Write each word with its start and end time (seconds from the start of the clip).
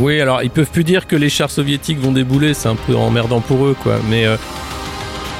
Oui, 0.00 0.20
alors 0.20 0.42
ils 0.42 0.50
peuvent 0.50 0.70
plus 0.70 0.84
dire 0.84 1.06
que 1.06 1.16
les 1.16 1.28
chars 1.28 1.50
soviétiques 1.50 1.98
vont 1.98 2.12
débouler, 2.12 2.54
c'est 2.54 2.68
un 2.68 2.74
peu 2.74 2.96
emmerdant 2.96 3.40
pour 3.40 3.64
eux, 3.66 3.76
quoi. 3.80 3.96
Mais 4.08 4.26
euh, 4.26 4.36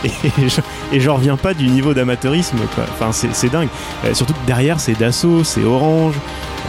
et 0.92 1.00
j'en 1.00 1.16
reviens 1.16 1.36
pas 1.36 1.54
du 1.54 1.66
niveau 1.66 1.94
d'amateurisme, 1.94 2.58
quoi. 2.74 2.84
Enfin, 2.90 3.12
c'est 3.12 3.48
dingue. 3.50 3.68
Euh, 4.04 4.14
surtout 4.14 4.32
que 4.32 4.46
derrière, 4.46 4.80
c'est 4.80 4.98
Dassault, 4.98 5.44
c'est 5.44 5.64
Orange. 5.64 6.14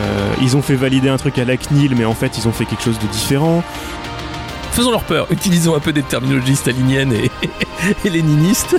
Euh, 0.02 0.34
ils 0.42 0.57
ont 0.57 0.61
fait 0.61 0.75
valider 0.75 1.10
un 1.10 1.18
truc 1.18 1.38
à 1.38 1.46
la 1.46 1.57
CNIL, 1.57 1.96
mais 1.96 2.06
en 2.06 2.16
fait, 2.16 2.38
ils 2.38 2.48
ont 2.48 2.52
fait 2.52 2.66
quelque 2.66 2.84
chose 2.84 3.00
de 3.00 3.07
différent. 3.07 3.64
Faisons 4.71 4.92
leur 4.92 5.04
peur, 5.04 5.28
utilisons 5.32 5.75
un 5.75 5.79
peu 5.79 5.93
des 5.93 6.04
terminologies 6.04 6.57
staliniennes 6.57 7.14
et, 7.14 7.32
et 8.06 8.10
léninistes. 8.10 8.75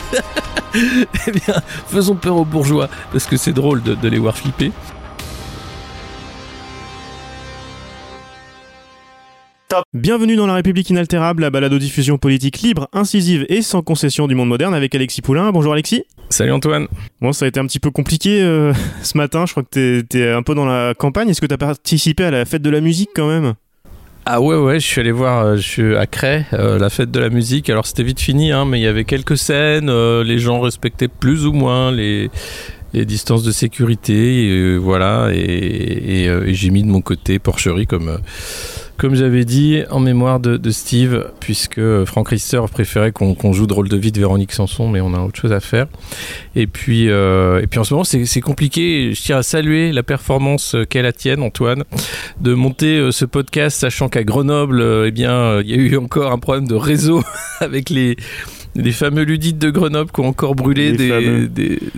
eh 0.74 1.30
bien, 1.30 1.54
faisons 1.88 2.16
peur 2.16 2.36
aux 2.36 2.44
bourgeois, 2.44 2.88
parce 3.12 3.24
que 3.24 3.36
c'est 3.36 3.52
drôle 3.52 3.82
de, 3.82 3.94
de 3.94 4.08
les 4.08 4.18
voir 4.18 4.36
flipper. 4.36 4.72
Bienvenue 9.92 10.36
dans 10.36 10.46
La 10.46 10.54
République 10.54 10.90
inaltérable, 10.90 11.42
la 11.42 11.50
balade 11.50 11.72
aux 11.72 11.78
diffusion 11.78 12.18
politique 12.18 12.60
libre, 12.60 12.88
incisive 12.92 13.44
et 13.48 13.62
sans 13.62 13.82
concession 13.82 14.28
du 14.28 14.34
monde 14.36 14.48
moderne 14.48 14.74
avec 14.74 14.94
Alexis 14.94 15.22
Poulain. 15.22 15.50
Bonjour 15.50 15.72
Alexis. 15.72 16.04
Salut 16.28 16.52
Antoine. 16.52 16.86
Bon, 17.20 17.32
ça 17.32 17.46
a 17.46 17.48
été 17.48 17.58
un 17.58 17.66
petit 17.66 17.80
peu 17.80 17.90
compliqué 17.90 18.42
euh, 18.42 18.72
ce 19.02 19.18
matin. 19.18 19.44
Je 19.44 19.52
crois 19.52 19.64
que 19.64 20.02
tu 20.02 20.18
es 20.18 20.30
un 20.30 20.42
peu 20.42 20.54
dans 20.54 20.66
la 20.66 20.94
campagne. 20.94 21.28
Est-ce 21.30 21.40
que 21.40 21.46
tu 21.46 21.54
as 21.54 21.58
participé 21.58 22.24
à 22.24 22.30
la 22.30 22.44
fête 22.44 22.62
de 22.62 22.70
la 22.70 22.80
musique 22.80 23.10
quand 23.14 23.28
même? 23.28 23.54
Ah 24.24 24.40
ouais 24.40 24.56
ouais, 24.56 24.78
je 24.78 24.86
suis 24.86 25.00
allé 25.00 25.12
voir, 25.12 25.44
euh, 25.44 25.56
je 25.56 25.62
suis 25.62 25.96
à 25.96 26.06
Cray, 26.06 26.44
euh, 26.52 26.78
la 26.78 26.90
fête 26.90 27.10
de 27.10 27.18
la 27.18 27.28
musique. 27.28 27.68
Alors 27.68 27.86
c'était 27.86 28.04
vite 28.04 28.20
fini, 28.20 28.52
hein, 28.52 28.66
mais 28.66 28.78
il 28.78 28.82
y 28.82 28.88
avait 28.88 29.04
quelques 29.04 29.38
scènes, 29.38 29.90
les 30.22 30.38
gens 30.38 30.60
respectaient 30.60 31.08
plus 31.08 31.46
ou 31.46 31.52
moins 31.52 31.90
les, 31.92 32.30
les 32.92 33.04
distances 33.04 33.42
de 33.42 33.52
sécurité, 33.52 34.78
voilà, 34.78 35.30
et, 35.32 36.24
et 36.24 36.54
j'ai 36.54 36.70
mis 36.70 36.82
de 36.82 36.88
mon 36.88 37.00
côté 37.02 37.38
porcherie 37.38 37.86
comme 37.86 38.18
comme 38.96 39.14
j'avais 39.14 39.44
dit, 39.44 39.82
en 39.90 40.00
mémoire 40.00 40.40
de, 40.40 40.70
Steve, 40.70 41.30
puisque 41.40 41.80
Franck 42.04 42.28
Rister 42.28 42.60
préférait 42.70 43.12
qu'on 43.12 43.52
joue 43.52 43.66
de 43.66 43.72
rôle 43.72 43.88
de 43.88 43.96
vie 43.96 44.12
de 44.12 44.18
Véronique 44.18 44.52
Sanson, 44.52 44.88
mais 44.88 45.00
on 45.00 45.14
a 45.14 45.20
autre 45.20 45.40
chose 45.40 45.52
à 45.52 45.60
faire. 45.60 45.86
Et 46.54 46.66
puis, 46.66 47.10
euh, 47.10 47.60
et 47.62 47.66
puis 47.66 47.78
en 47.78 47.84
ce 47.84 47.94
moment, 47.94 48.04
c'est 48.04 48.40
compliqué. 48.40 49.12
Je 49.14 49.22
tiens 49.22 49.38
à 49.38 49.42
saluer 49.42 49.92
la 49.92 50.02
performance 50.02 50.76
qu'est 50.88 51.02
la 51.02 51.12
tienne, 51.12 51.42
Antoine, 51.42 51.84
de 52.40 52.54
monter 52.54 52.98
euh, 52.98 53.12
ce 53.12 53.24
podcast, 53.24 53.78
sachant 53.78 54.08
qu'à 54.08 54.24
Grenoble, 54.24 54.80
euh, 54.80 55.08
eh 55.08 55.10
bien, 55.10 55.60
il 55.60 55.70
y 55.70 55.74
a 55.74 55.76
eu 55.76 55.96
encore 55.96 56.32
un 56.32 56.38
problème 56.38 56.66
de 56.66 56.74
réseau 56.74 57.22
avec 57.60 57.90
les 57.90 58.16
les 58.74 58.92
fameux 58.92 59.22
ludites 59.22 59.58
de 59.58 59.70
Grenoble 59.70 60.10
qui 60.10 60.20
ont 60.20 60.28
encore 60.28 60.54
brûlé 60.54 60.92
des, 60.92 61.48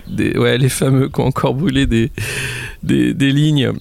des, 0.07 0.37
ouais 0.37 0.57
les 0.57 0.69
fameux 0.69 1.09
qui 1.09 1.19
ont 1.19 1.25
encore 1.25 1.53
brûlé 1.53 1.85
des 1.85 2.09
des, 2.83 3.13
des 3.13 3.31
lignes 3.33 3.73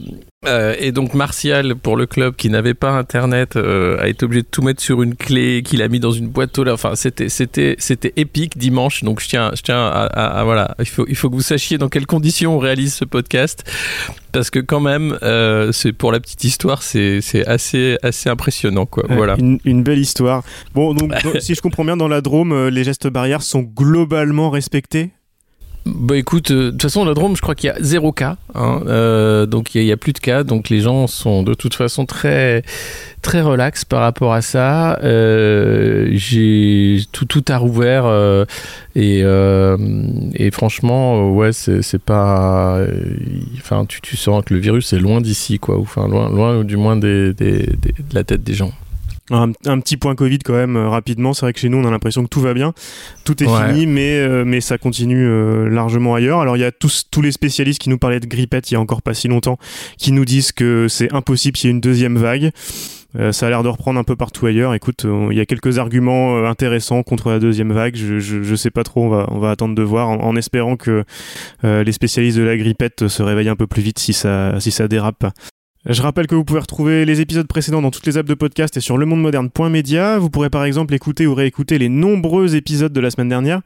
euh, 0.47 0.77
et 0.79 0.93
donc 0.93 1.15
Martial 1.15 1.75
pour 1.75 1.97
le 1.97 2.07
club 2.07 2.37
qui 2.37 2.49
n'avait 2.49 2.75
pas 2.75 2.93
internet 2.93 3.57
euh, 3.57 3.99
a 4.01 4.07
été 4.07 4.25
obligé 4.25 4.43
de 4.43 4.47
tout 4.49 4.63
mettre 4.63 4.81
sur 4.81 5.03
une 5.03 5.17
clé 5.17 5.65
qu'il 5.65 5.83
a 5.83 5.89
mis 5.89 5.99
dans 5.99 6.13
une 6.13 6.29
boîte 6.29 6.57
aux 6.59 6.63
lettres. 6.63 6.75
Enfin 6.75 6.95
c'était 6.95 7.29
c'était 7.29 7.75
c'était 7.79 8.13
épique 8.15 8.57
dimanche. 8.57 9.03
Donc 9.03 9.21
je 9.21 9.29
tiens 9.29 9.51
je 9.57 9.63
tiens 9.63 9.85
à, 9.85 10.45
voilà 10.45 10.77
il 10.79 10.87
faut 10.87 11.07
il 11.09 11.17
faut 11.17 11.29
que 11.29 11.35
vous 11.35 11.43
sachiez 11.43 11.77
dans 11.77 11.89
quelles 11.89 12.07
conditions 12.07 12.55
on 12.55 12.61
réalise 12.61 12.95
ce 12.95 13.05
podcast 13.05 13.69
parce 14.31 14.51
que 14.51 14.61
quand 14.61 14.79
même 14.79 15.19
euh, 15.25 15.73
c'est 15.73 15.93
pour 15.93 16.13
la 16.13 16.21
petite 16.21 16.45
histoire 16.45 16.85
c'est 16.85 17.21
c'est 17.21 17.45
assez 17.45 17.99
assez 18.05 18.31
impressionnant 18.31 18.87
quoi. 18.87 19.03
voilà 19.09 19.35
une, 19.41 19.59
une, 19.65 19.83
belle 19.83 19.99
histoire. 19.99 20.45
Bon 20.73 20.95
donc 20.95 21.13
si 21.41 21.57
je 21.57 21.61
comprends 21.61 21.85
bien 21.85 21.97
dans 21.97 22.07
la 22.07 22.21
Drôme 22.21 22.69
les 22.69 22.85
gestes 22.85 23.09
barrières 23.09 23.43
sont 23.43 23.63
globalement 23.63 24.51
respectés? 24.51 25.11
Bah 25.95 26.17
écoute, 26.17 26.51
euh, 26.51 26.67
de 26.67 26.71
toute 26.73 26.83
façon, 26.83 27.05
la 27.05 27.15
Drôme, 27.15 27.35
je 27.35 27.41
crois 27.41 27.55
qu'il 27.55 27.69
y 27.69 27.71
a 27.71 27.77
zéro 27.81 28.13
cas. 28.13 28.37
Hein, 28.55 28.83
euh, 28.87 29.47
donc 29.47 29.75
il 29.75 29.85
n'y 29.85 29.93
a, 29.93 29.97
plus 29.97 30.13
de 30.13 30.19
cas. 30.19 30.45
Donc 30.45 30.69
les 30.69 30.81
gens 30.81 31.07
sont 31.07 31.43
de 31.43 31.55
toute 31.55 31.75
façon 31.75 32.05
très, 32.05 32.63
très 33.23 33.41
relax 33.41 33.85
par 33.85 34.01
rapport 34.01 34.35
à 34.35 34.43
ça. 34.43 34.99
Euh, 35.03 36.09
j'ai 36.13 37.01
tout, 37.13 37.25
tout 37.25 37.45
a 37.49 37.57
rouvert. 37.57 38.07
et, 38.97 39.21
et 39.21 40.51
franchement, 40.51 41.31
ouais, 41.31 41.53
c'est 41.53 42.03
pas. 42.03 42.81
Enfin, 43.57 43.87
tu, 43.87 44.01
tu 44.03 44.17
sens 44.17 44.45
que 44.45 44.53
le 44.55 44.61
virus 44.61 44.93
est 44.93 44.99
loin 44.99 45.21
d'ici, 45.21 45.59
quoi. 45.59 45.79
Enfin, 45.79 46.07
loin, 46.07 46.29
loin 46.29 46.65
du 46.65 46.77
moins 46.77 46.97
de 46.97 47.35
la 48.13 48.25
tête 48.25 48.45
des 48.45 48.55
gens. 48.55 48.73
Un, 49.31 49.53
petit 49.53 49.97
point 49.97 50.15
Covid 50.15 50.39
quand 50.39 50.55
même 50.55 50.77
euh, 50.77 50.89
rapidement. 50.89 51.35
C'est 51.35 51.45
vrai 51.45 51.53
que 51.53 51.61
chez 51.61 51.69
nous 51.69 51.79
on 51.79 51.85
a 51.85 51.91
l'impression 51.91 52.23
que 52.23 52.29
tout 52.29 52.41
va 52.41 52.55
bien, 52.55 52.73
tout 53.25 53.43
est 53.43 53.47
fini, 53.47 53.87
mais 53.87 54.17
euh, 54.17 54.45
mais 54.47 54.61
ça 54.61 54.79
continue 54.79 55.27
euh, 55.27 55.69
largement 55.69 56.15
ailleurs. 56.15 56.41
Alors 56.41 56.57
il 56.57 56.61
y 56.61 56.65
a 56.65 56.73
tous 56.73 57.05
tous 57.11 57.21
les 57.21 57.33
spécialistes 57.33 57.81
qui 57.81 57.91
nous 57.91 57.99
parlaient 57.99 58.21
de 58.21 58.27
grippette 58.27 58.71
il 58.71 58.75
y 58.75 58.77
a 58.77 58.81
encore 58.81 59.03
pas 59.03 59.15
si 59.15 59.29
longtemps, 59.29 59.59
qui 59.99 60.13
nous 60.13 60.25
disent 60.25 60.53
que 60.53 60.87
c'est 60.89 61.13
impossible 61.13 61.57
qu'il 61.57 61.69
y 61.69 61.71
ait 61.71 61.75
une 61.75 61.81
deuxième 61.81 62.17
vague. 62.17 62.51
ça 63.33 63.47
a 63.47 63.51
l'air 63.51 63.63
de 63.63 63.69
reprendre 63.69 63.99
un 63.99 64.05
peu 64.05 64.17
partout 64.17 64.47
ailleurs. 64.47 64.75
Écoute, 64.75 65.05
il 65.31 65.37
y 65.37 65.41
a 65.41 65.47
quelques 65.47 65.79
arguments 65.79 66.45
intéressants 66.47 67.03
contre 67.03 67.31
la 67.31 67.39
deuxième 67.39 67.73
vague. 67.73 67.97
Je, 67.97 68.21
je, 68.21 68.55
sais 68.55 68.71
pas 68.71 68.85
trop. 68.85 69.05
On 69.05 69.09
va, 69.09 69.27
on 69.31 69.39
va 69.39 69.51
attendre 69.51 69.75
de 69.75 69.83
voir, 69.83 70.09
en, 70.09 70.37
espérant 70.37 70.77
que 70.77 71.05
les 71.63 71.93
spécialistes 71.93 72.39
de 72.39 72.43
la 72.43 72.57
grippette 72.57 73.09
se 73.09 73.23
réveillent 73.23 73.49
un 73.49 73.57
peu 73.57 73.67
plus 73.67 73.83
vite 73.83 73.99
si 73.99 74.13
ça, 74.13 74.61
si 74.61 74.71
ça 74.71 74.89
dérape. 74.89 75.25
Je 75.89 76.03
rappelle 76.03 76.27
que 76.27 76.35
vous 76.35 76.45
pouvez 76.45 76.61
retrouver 76.61 77.07
les 77.07 77.23
épisodes 77.23 77.47
précédents 77.47 77.81
dans 77.81 77.91
toutes 77.91 78.05
les 78.05 78.19
apps 78.19 78.29
de 78.29 78.35
podcast 78.35 78.77
et 78.77 78.81
sur 78.81 78.99
lemondemoderne.media. 78.99 80.19
Vous 80.19 80.29
pourrez 80.29 80.51
par 80.51 80.65
exemple 80.65 80.93
écouter 80.93 81.27
ou 81.27 81.33
réécouter 81.35 81.79
les 81.79 81.89
nombreux 81.89 82.57
épisodes 82.57 82.93
de 82.93 83.01
la 83.01 83.11
semaine 83.11 83.31
dernière. 83.31 83.63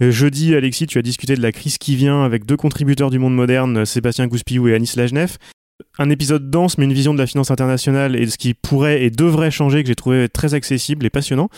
Euh, 0.00 0.12
jeudi, 0.12 0.54
Alexis, 0.54 0.86
tu 0.86 0.98
as 0.98 1.02
discuté 1.02 1.34
de 1.34 1.42
la 1.42 1.50
crise 1.50 1.78
qui 1.78 1.96
vient 1.96 2.22
avec 2.22 2.46
deux 2.46 2.56
contributeurs 2.56 3.10
du 3.10 3.18
monde 3.18 3.34
moderne, 3.34 3.84
Sébastien 3.84 4.28
Gouspillou 4.28 4.68
et 4.68 4.74
Anis 4.76 4.94
Lajnef. 4.94 5.38
Un 5.98 6.10
épisode 6.10 6.48
dense, 6.48 6.78
mais 6.78 6.84
une 6.84 6.92
vision 6.92 7.12
de 7.12 7.18
la 7.18 7.26
finance 7.26 7.50
internationale 7.50 8.14
et 8.14 8.24
de 8.24 8.30
ce 8.30 8.38
qui 8.38 8.54
pourrait 8.54 9.02
et 9.02 9.10
devrait 9.10 9.50
changer 9.50 9.82
que 9.82 9.88
j'ai 9.88 9.96
trouvé 9.96 10.28
très 10.28 10.54
accessible 10.54 11.04
et 11.04 11.10
passionnant. 11.10 11.48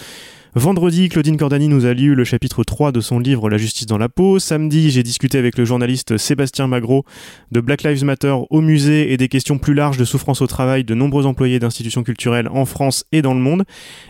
Vendredi, 0.57 1.11
Claudine 1.11 1.37
Cordani 1.37 1.69
nous 1.69 1.85
a 1.85 1.93
lu 1.93 2.15
le 2.15 2.25
chapitre 2.25 2.65
3 2.65 2.91
de 2.91 3.03
son 3.03 3.19
livre 3.19 3.51
La 3.51 3.59
justice 3.59 3.85
dans 3.85 3.99
la 3.99 4.09
peau. 4.09 4.39
Samedi, 4.39 4.91
j'ai 4.91 5.03
discuté 5.03 5.37
avec 5.37 5.59
le 5.59 5.67
journaliste 5.67 6.17
Sébastien 6.17 6.67
Magro 6.67 7.05
de 7.53 7.61
Black 7.61 7.83
Lives 7.83 8.07
Matter 8.07 8.35
au 8.49 8.63
musée 8.63 9.13
et 9.13 9.19
des 9.19 9.29
questions 9.29 9.59
plus 9.59 9.75
larges 9.75 9.99
de 9.99 10.07
souffrance 10.07 10.41
au 10.41 10.47
travail 10.47 10.83
de 10.83 10.95
nombreux 10.95 11.27
employés 11.27 11.59
d'institutions 11.59 12.03
culturelles 12.05 12.49
en 12.49 12.65
France 12.65 13.05
et 13.13 13.21
dans 13.21 13.35
le 13.35 13.41
monde. 13.41 13.65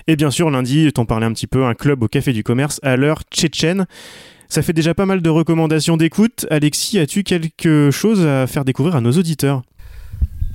Et 0.06 0.14
bien 0.14 0.30
sûr, 0.30 0.48
lundi, 0.48 0.88
t'en 0.92 1.04
parlais 1.04 1.26
un 1.26 1.32
petit 1.32 1.48
peu, 1.48 1.64
un 1.64 1.74
club 1.74 2.04
au 2.04 2.06
Café 2.06 2.32
du 2.32 2.44
Commerce 2.44 2.78
à 2.84 2.96
l'heure 2.96 3.22
tchétchène. 3.28 3.86
Ça 4.48 4.62
fait 4.62 4.72
déjà 4.72 4.94
pas 4.94 5.04
mal 5.04 5.22
de 5.22 5.30
recommandations 5.30 5.96
d'écoute. 5.96 6.46
Alexis, 6.50 7.00
as-tu 7.00 7.24
quelque 7.24 7.90
chose 7.90 8.24
à 8.24 8.46
faire 8.46 8.64
découvrir 8.64 8.94
à 8.94 9.00
nos 9.00 9.10
auditeurs? 9.10 9.62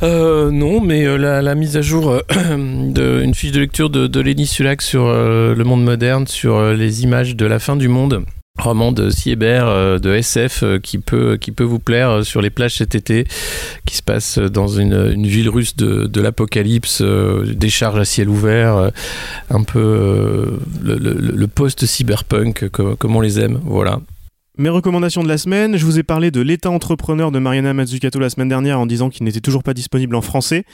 Euh, 0.04 0.50
non, 0.52 0.82
mais 0.82 1.06
euh, 1.06 1.18
la, 1.18 1.56
mise 1.56 1.78
à 1.78 1.82
jour 1.82 2.10
euh, 2.12 2.22
d'une 3.22 3.36
fiche 3.36 3.52
de 3.52 3.60
lecture 3.60 3.90
de, 3.90 4.08
de 4.08 4.20
Lenny 4.20 4.48
sur 4.48 4.66
le 4.66 5.64
monde 5.64 5.84
moderne, 5.84 6.28
sur 6.28 6.74
les 6.74 7.04
images 7.04 7.36
de 7.36 7.46
la 7.46 7.60
fin 7.60 7.76
du 7.76 7.88
monde. 7.88 8.26
Roman 8.60 8.92
de 8.92 9.10
Sieber 9.10 10.00
de 10.00 10.14
SF 10.14 10.66
qui 10.84 10.98
peut 10.98 11.40
vous 11.62 11.80
plaire 11.80 12.26
sur 12.26 12.42
les 12.42 12.50
plages 12.50 12.76
cet 12.76 12.96
été 12.96 13.26
qui 13.86 13.96
se 13.96 14.04
passe 14.04 14.40
dans 14.40 14.68
une, 14.68 15.26
ville 15.26 15.50
russe 15.50 15.78
de, 15.78 16.22
l'apocalypse 16.22 17.02
des 17.02 17.70
charges 17.70 18.00
à 18.00 18.06
ciel 18.06 18.28
ouvert 18.28 18.92
un 19.50 19.64
peu 19.64 20.60
le, 20.84 21.48
post 21.48 21.86
cyberpunk 21.86 22.68
comme 22.70 23.16
on 23.16 23.22
les 23.22 23.40
aime 23.40 23.60
voilà 23.64 24.02
mes 24.58 24.70
recommandations 24.70 25.24
de 25.24 25.28
la 25.28 25.40
semaine, 25.40 25.76
je 25.76 25.86
vous 25.86 25.98
ai 25.98 26.04
parlé 26.04 26.30
de 26.30 26.40
l'état 26.40 26.70
entrepreneur 26.70 27.32
de 27.32 27.40
Mariana 27.40 27.74
Mazzucato 27.74 28.20
la 28.20 28.30
semaine 28.30 28.50
dernière 28.50 28.80
en 28.80 28.86
disant 28.86 29.10
qu'il 29.10 29.24
n'était 29.24 29.40
toujours 29.40 29.64
pas 29.64 29.74
disponible 29.74 30.16
en 30.16 30.22
français. 30.22 30.66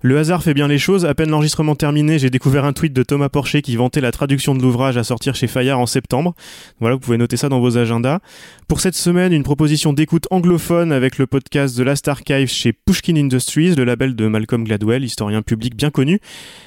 Le 0.00 0.16
hasard 0.16 0.42
fait 0.42 0.54
bien 0.54 0.68
les 0.68 0.78
choses, 0.78 1.04
à 1.06 1.14
peine 1.14 1.30
l'enregistrement 1.30 1.74
terminé, 1.74 2.20
j'ai 2.20 2.30
découvert 2.30 2.64
un 2.64 2.72
tweet 2.72 2.92
de 2.92 3.02
Thomas 3.02 3.30
Porcher 3.30 3.60
qui 3.60 3.74
vantait 3.74 4.00
la 4.00 4.12
traduction 4.12 4.54
de 4.54 4.62
l'ouvrage 4.62 4.96
à 4.96 5.02
sortir 5.02 5.34
chez 5.34 5.48
Fayard 5.48 5.80
en 5.80 5.86
septembre. 5.86 6.34
Voilà, 6.78 6.94
vous 6.94 7.00
pouvez 7.00 7.16
noter 7.16 7.36
ça 7.36 7.48
dans 7.48 7.58
vos 7.58 7.78
agendas. 7.78 8.20
Pour 8.68 8.80
cette 8.80 8.94
semaine, 8.94 9.32
une 9.32 9.42
proposition 9.42 9.92
d'écoute 9.92 10.26
anglophone 10.30 10.92
avec 10.92 11.18
le 11.18 11.26
podcast 11.26 11.76
The 11.76 11.80
Last 11.80 12.06
Archive 12.06 12.48
chez 12.48 12.72
Pushkin 12.72 13.16
Industries, 13.16 13.74
le 13.74 13.82
label 13.84 14.14
de 14.14 14.28
Malcolm 14.28 14.62
Gladwell, 14.62 15.02
historien 15.02 15.42
public 15.42 15.74
bien 15.74 15.90
connu. 15.90 16.20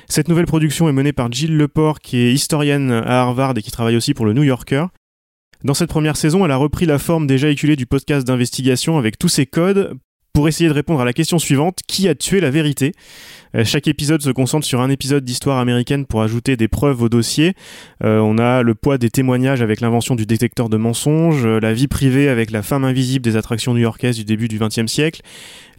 Cette 0.10 0.28
nouvelle 0.28 0.46
production 0.46 0.90
est 0.90 0.94
menée 0.94 1.14
par 1.14 1.32
Jill 1.32 1.56
Leport, 1.56 2.00
qui 2.00 2.18
est 2.18 2.34
historienne 2.34 2.92
à 2.92 3.22
Harvard 3.22 3.54
et 3.56 3.62
qui 3.62 3.72
travaille 3.72 3.96
aussi 3.96 4.14
pour 4.14 4.26
le 4.26 4.34
New 4.34 4.44
Yorker. 4.44 4.88
Dans 5.66 5.74
cette 5.74 5.90
première 5.90 6.16
saison, 6.16 6.46
elle 6.46 6.52
a 6.52 6.58
repris 6.58 6.86
la 6.86 7.00
forme 7.00 7.26
déjà 7.26 7.50
éculée 7.50 7.76
du 7.76 7.88
podcast 7.88 8.28
d'investigation 8.28 9.00
avec 9.00 9.18
tous 9.18 9.30
ses 9.30 9.48
codes 9.48 9.98
pour 10.32 10.48
essayer 10.48 10.70
de 10.70 10.76
répondre 10.76 11.02
à 11.02 11.06
la 11.06 11.12
question 11.14 11.40
suivante. 11.40 11.80
Qui 11.88 12.08
a 12.08 12.14
tué 12.14 12.40
la 12.40 12.52
vérité? 12.52 12.94
Chaque 13.64 13.88
épisode 13.88 14.22
se 14.22 14.32
concentre 14.32 14.66
sur 14.66 14.82
un 14.82 14.90
épisode 14.90 15.24
d'histoire 15.24 15.60
américaine 15.60 16.06
pour 16.06 16.22
ajouter 16.22 16.58
des 16.58 16.68
preuves 16.68 17.02
au 17.02 17.10
dossier. 17.10 17.54
Euh, 18.04 18.20
on 18.20 18.38
a 18.38 18.64
le 18.64 18.76
poids 18.76 18.98
des 18.98 19.10
témoignages 19.10 19.62
avec 19.62 19.82
l'invention 19.82 20.16
du 20.16 20.26
détecteur 20.26 20.68
de 20.68 20.78
mensonges, 20.78 21.46
euh, 21.46 21.60
la 21.60 21.74
vie 21.74 21.88
privée 21.88 22.28
avec 22.28 22.52
la 22.52 22.62
femme 22.62 22.84
invisible 22.84 23.24
des 23.24 23.38
attractions 23.38 23.74
new-yorkaises 23.74 24.18
du 24.18 24.26
début 24.26 24.48
du 24.48 24.60
XXe 24.60 24.88
siècle, 24.88 25.22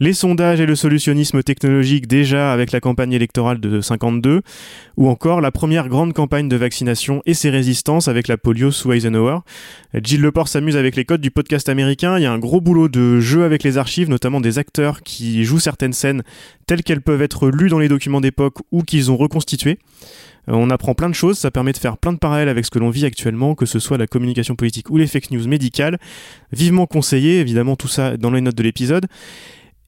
les 0.01 0.13
sondages 0.13 0.61
et 0.61 0.67
le 0.67 0.75
solutionnisme 0.75 1.43
technologique 1.43 2.07
déjà 2.07 2.53
avec 2.53 2.73
la 2.73 2.81
campagne 2.81 3.13
électorale 3.13 3.61
de 3.61 3.81
52, 3.81 4.43
ou 4.97 5.09
encore 5.09 5.41
la 5.41 5.51
première 5.51 5.89
grande 5.89 6.13
campagne 6.13 6.49
de 6.49 6.57
vaccination 6.57 7.23
et 7.27 7.35
ses 7.35 7.51
résistances 7.51 8.09
avec 8.09 8.29
la 8.29 8.37
polio 8.37 8.71
sous 8.71 8.93
Eisenhower. 8.93 9.39
Jill 10.03 10.21
Leport 10.21 10.49
s'amuse 10.49 10.77
avec 10.77 10.97
les 10.97 11.05
codes 11.05 11.21
du 11.21 11.31
podcast 11.31 11.69
américain. 11.69 12.19
Il 12.19 12.23
y 12.23 12.27
a 12.27 12.33
un 12.33 12.39
gros 12.39 12.61
boulot 12.61 12.89
de 12.89 13.21
jeu 13.21 13.45
avec 13.45 13.63
les 13.63 13.79
archives, 13.79 14.09
notamment 14.09 14.41
des 14.41 14.59
acteurs 14.59 15.03
qui 15.03 15.45
jouent 15.45 15.61
certaines 15.61 15.93
scènes 15.93 16.23
telles 16.67 16.83
qu'elles 16.83 17.03
peuvent 17.03 17.23
être 17.23 17.49
lues 17.49 17.66
dans 17.69 17.79
les 17.79 17.89
documents 17.89 18.21
d'époque 18.21 18.59
ou 18.73 18.83
qu'ils 18.83 19.11
ont 19.11 19.17
reconstitués. 19.17 19.79
Euh, 20.49 20.53
on 20.55 20.71
apprend 20.71 20.95
plein 20.95 21.09
de 21.09 21.15
choses, 21.15 21.39
ça 21.39 21.51
permet 21.51 21.73
de 21.73 21.79
faire 21.79 21.99
plein 21.99 22.13
de 22.13 22.19
parallèles 22.19 22.49
avec 22.49 22.65
ce 22.65 22.71
que 22.71 22.79
l'on 22.79 22.91
vit 22.91 23.05
actuellement, 23.05 23.55
que 23.55 23.67
ce 23.67 23.79
soit 23.79 23.99
la 23.99 24.07
communication 24.07 24.55
politique 24.55 24.91
ou 24.91 24.97
les 24.97 25.07
fake 25.07 25.31
news 25.31 25.47
médicales. 25.47 25.99
Vivement 26.53 26.87
conseillé, 26.87 27.41
évidemment 27.41 27.77
tout 27.77 27.89
ça 27.89 28.17
dans 28.17 28.31
les 28.31 28.41
notes 28.41 28.55
de 28.55 28.63
l'épisode. 28.63 29.07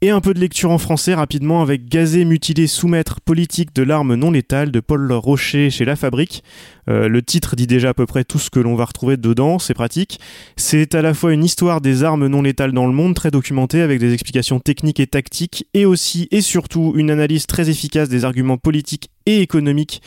Et 0.00 0.10
un 0.10 0.20
peu 0.20 0.32
de 0.32 0.38
lecture 0.38 0.70
en 0.70 0.78
français 0.78 1.12
rapidement 1.12 1.60
avec 1.60 1.88
Gazé, 1.88 2.24
mutilé, 2.24 2.68
soumettre, 2.68 3.20
politique 3.20 3.74
de 3.74 3.82
l'arme 3.82 4.14
non 4.14 4.30
létale 4.30 4.70
de 4.70 4.78
Paul 4.78 5.10
Rocher 5.10 5.70
chez 5.70 5.84
La 5.84 5.96
Fabrique. 5.96 6.44
Euh, 6.88 7.08
le 7.08 7.20
titre 7.20 7.56
dit 7.56 7.66
déjà 7.66 7.88
à 7.88 7.94
peu 7.94 8.06
près 8.06 8.22
tout 8.22 8.38
ce 8.38 8.48
que 8.48 8.60
l'on 8.60 8.76
va 8.76 8.84
retrouver 8.84 9.16
dedans, 9.16 9.58
c'est 9.58 9.74
pratique. 9.74 10.20
C'est 10.54 10.94
à 10.94 11.02
la 11.02 11.14
fois 11.14 11.32
une 11.32 11.42
histoire 11.42 11.80
des 11.80 12.04
armes 12.04 12.28
non 12.28 12.42
létales 12.42 12.70
dans 12.70 12.86
le 12.86 12.92
monde, 12.92 13.16
très 13.16 13.32
documentée 13.32 13.82
avec 13.82 13.98
des 13.98 14.12
explications 14.12 14.60
techniques 14.60 15.00
et 15.00 15.08
tactiques, 15.08 15.66
et 15.74 15.84
aussi 15.84 16.28
et 16.30 16.42
surtout 16.42 16.92
une 16.94 17.10
analyse 17.10 17.48
très 17.48 17.68
efficace 17.68 18.08
des 18.08 18.24
arguments 18.24 18.56
politiques 18.56 19.10
et 19.26 19.40
économiques 19.40 20.00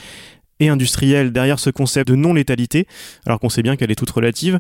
et 0.62 0.70
industriels 0.70 1.34
derrière 1.34 1.60
ce 1.60 1.70
concept 1.70 2.08
de 2.08 2.16
non-létalité, 2.16 2.88
alors 3.26 3.42
qu'on 3.42 3.50
sait 3.50 3.64
bien 3.64 3.76
qu'elle 3.76 3.92
est 3.92 3.96
toute 3.96 4.12
relative. 4.12 4.60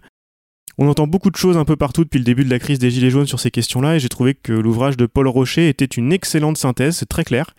On 0.78 0.88
entend 0.88 1.08
beaucoup 1.08 1.30
de 1.30 1.36
choses 1.36 1.58
un 1.58 1.66
peu 1.66 1.76
partout 1.76 2.04
depuis 2.04 2.20
le 2.20 2.24
début 2.24 2.46
de 2.46 2.50
la 2.50 2.60
crise 2.60 2.80
des 2.80 2.90
Gilets 2.90 3.10
jaunes 3.10 3.28
sur 3.28 3.40
ces 3.40 3.52
questions-là, 3.52 3.96
et 3.96 4.00
j'ai 4.00 4.10
trouvé 4.10 4.34
que 4.34 4.54
l'ouvrage 4.54 4.98
de 4.98 5.06
Paul 5.06 5.28
Rocher 5.28 5.70
était 5.70 5.86
une 5.86 6.14
excellente 6.14 6.58
synthèse, 6.58 6.98
c'est 6.98 7.10
très 7.10 7.24
clair. 7.24 7.54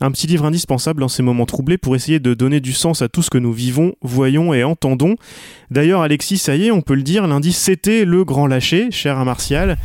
Un 0.00 0.12
petit 0.12 0.28
livre 0.28 0.44
indispensable 0.44 1.02
en 1.02 1.08
ces 1.08 1.24
moments 1.24 1.46
troublés 1.46 1.76
pour 1.76 1.96
essayer 1.96 2.20
de 2.20 2.32
donner 2.32 2.60
du 2.60 2.72
sens 2.72 3.02
à 3.02 3.08
tout 3.08 3.22
ce 3.22 3.30
que 3.30 3.38
nous 3.38 3.52
vivons, 3.52 3.94
voyons 4.00 4.54
et 4.54 4.62
entendons. 4.62 5.16
D'ailleurs, 5.72 6.02
Alexis, 6.02 6.38
ça 6.38 6.54
y 6.54 6.66
est, 6.66 6.70
on 6.70 6.82
peut 6.82 6.94
le 6.94 7.02
dire, 7.02 7.26
lundi 7.26 7.52
c'était 7.52 8.04
le 8.04 8.24
grand 8.24 8.46
lâcher, 8.46 8.92
cher 8.92 9.18
à 9.18 9.24
Martial. 9.24 9.76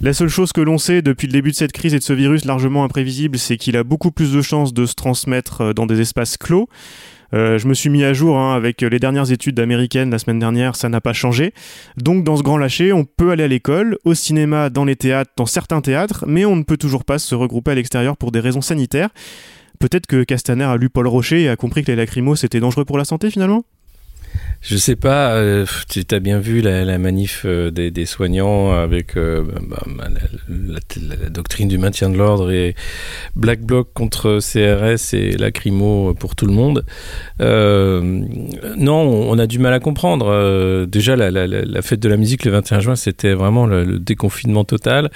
La 0.00 0.14
seule 0.14 0.28
chose 0.28 0.52
que 0.52 0.62
l'on 0.62 0.78
sait 0.78 1.02
depuis 1.02 1.26
le 1.26 1.34
début 1.34 1.50
de 1.50 1.56
cette 1.56 1.72
crise 1.72 1.92
et 1.92 1.98
de 1.98 2.02
ce 2.02 2.14
virus 2.14 2.46
largement 2.46 2.82
imprévisible, 2.82 3.38
c'est 3.38 3.58
qu'il 3.58 3.76
a 3.76 3.84
beaucoup 3.84 4.10
plus 4.10 4.32
de 4.32 4.40
chances 4.40 4.72
de 4.72 4.86
se 4.86 4.94
transmettre 4.94 5.60
euh, 5.60 5.72
dans 5.74 5.84
des 5.84 6.00
espaces 6.00 6.38
clos. 6.38 6.68
Euh, 7.34 7.58
je 7.58 7.66
me 7.66 7.74
suis 7.74 7.88
mis 7.88 8.04
à 8.04 8.12
jour 8.12 8.38
hein, 8.38 8.54
avec 8.54 8.82
les 8.82 8.98
dernières 8.98 9.32
études 9.32 9.58
américaines 9.58 10.10
la 10.10 10.18
semaine 10.18 10.38
dernière, 10.38 10.76
ça 10.76 10.88
n'a 10.88 11.00
pas 11.00 11.12
changé. 11.12 11.54
Donc 11.96 12.24
dans 12.24 12.36
ce 12.36 12.42
grand 12.42 12.58
lâcher, 12.58 12.92
on 12.92 13.04
peut 13.04 13.30
aller 13.30 13.44
à 13.44 13.48
l'école, 13.48 13.96
au 14.04 14.14
cinéma, 14.14 14.70
dans 14.70 14.84
les 14.84 14.96
théâtres, 14.96 15.32
dans 15.36 15.46
certains 15.46 15.80
théâtres, 15.80 16.24
mais 16.26 16.44
on 16.44 16.56
ne 16.56 16.62
peut 16.62 16.76
toujours 16.76 17.04
pas 17.04 17.18
se 17.18 17.34
regrouper 17.34 17.70
à 17.70 17.74
l'extérieur 17.74 18.16
pour 18.16 18.32
des 18.32 18.40
raisons 18.40 18.60
sanitaires. 18.60 19.10
Peut-être 19.78 20.06
que 20.06 20.24
Castaner 20.24 20.64
a 20.64 20.76
lu 20.76 20.90
Paul 20.90 21.08
Rocher 21.08 21.42
et 21.42 21.48
a 21.48 21.56
compris 21.56 21.82
que 21.82 21.90
les 21.90 21.96
lacrymos 21.96 22.36
c'était 22.36 22.60
dangereux 22.60 22.84
pour 22.84 22.98
la 22.98 23.04
santé 23.04 23.30
finalement? 23.30 23.64
Je 24.62 24.76
sais 24.76 24.94
pas, 24.94 25.32
euh, 25.32 25.66
tu 25.88 26.04
as 26.12 26.20
bien 26.20 26.38
vu 26.38 26.60
la, 26.60 26.96
manif 26.96 27.42
euh, 27.44 27.72
des, 27.72 28.06
soignants 28.06 28.72
avec 28.72 29.16
euh, 29.16 29.42
bah, 29.68 29.82
bah, 29.88 30.04
la, 30.48 31.28
doctrine 31.30 31.66
du 31.66 31.78
maintien 31.78 32.08
de 32.08 32.16
l'ordre 32.16 32.52
et 32.52 32.76
Black 33.34 33.60
Bloc 33.62 33.88
contre 33.92 34.38
CRS 34.38 35.14
et 35.14 35.32
lacrymo 35.36 36.14
pour 36.14 36.36
tout 36.36 36.46
le 36.46 36.52
monde. 36.52 36.84
non, 37.40 39.00
on 39.00 39.36
a 39.36 39.46
du 39.48 39.58
mal 39.58 39.72
à 39.72 39.80
comprendre. 39.80 40.86
déjà, 40.86 41.16
la, 41.16 41.82
fête 41.82 41.98
de 41.98 42.08
la 42.08 42.16
musique 42.16 42.44
le 42.44 42.52
21 42.52 42.80
juin, 42.80 42.96
c'était 42.96 43.34
vraiment 43.34 43.66
le, 43.66 43.98
déconfinement 43.98 44.62
total. 44.62 45.10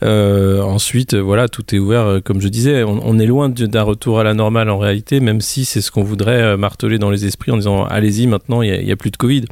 ensuite, 0.00 1.14
voilà, 1.14 1.48
tout 1.48 1.74
est 1.74 1.78
ouvert, 1.78 2.20
comme 2.24 2.40
je 2.40 2.48
disais. 2.48 2.82
On, 2.82 3.18
est 3.18 3.26
loin 3.26 3.50
d'un 3.50 3.82
retour 3.82 4.20
à 4.20 4.24
la 4.24 4.32
normale 4.32 4.70
en 4.70 4.78
réalité, 4.78 5.20
même 5.20 5.42
si 5.42 5.66
c'est 5.66 5.82
ce 5.82 5.90
qu'on 5.90 6.02
voudrait 6.02 6.56
marteler 6.56 6.98
dans 6.98 7.10
les 7.10 7.26
esprits 7.26 7.50
en 7.50 7.58
disant 7.58 7.84
allez-y 7.84 8.26
maintenant 8.26 8.62
il 8.62 8.85
n'y 8.86 8.92
a, 8.92 8.96
plus 8.96 9.10
de 9.10 9.16
Covid. 9.16 9.44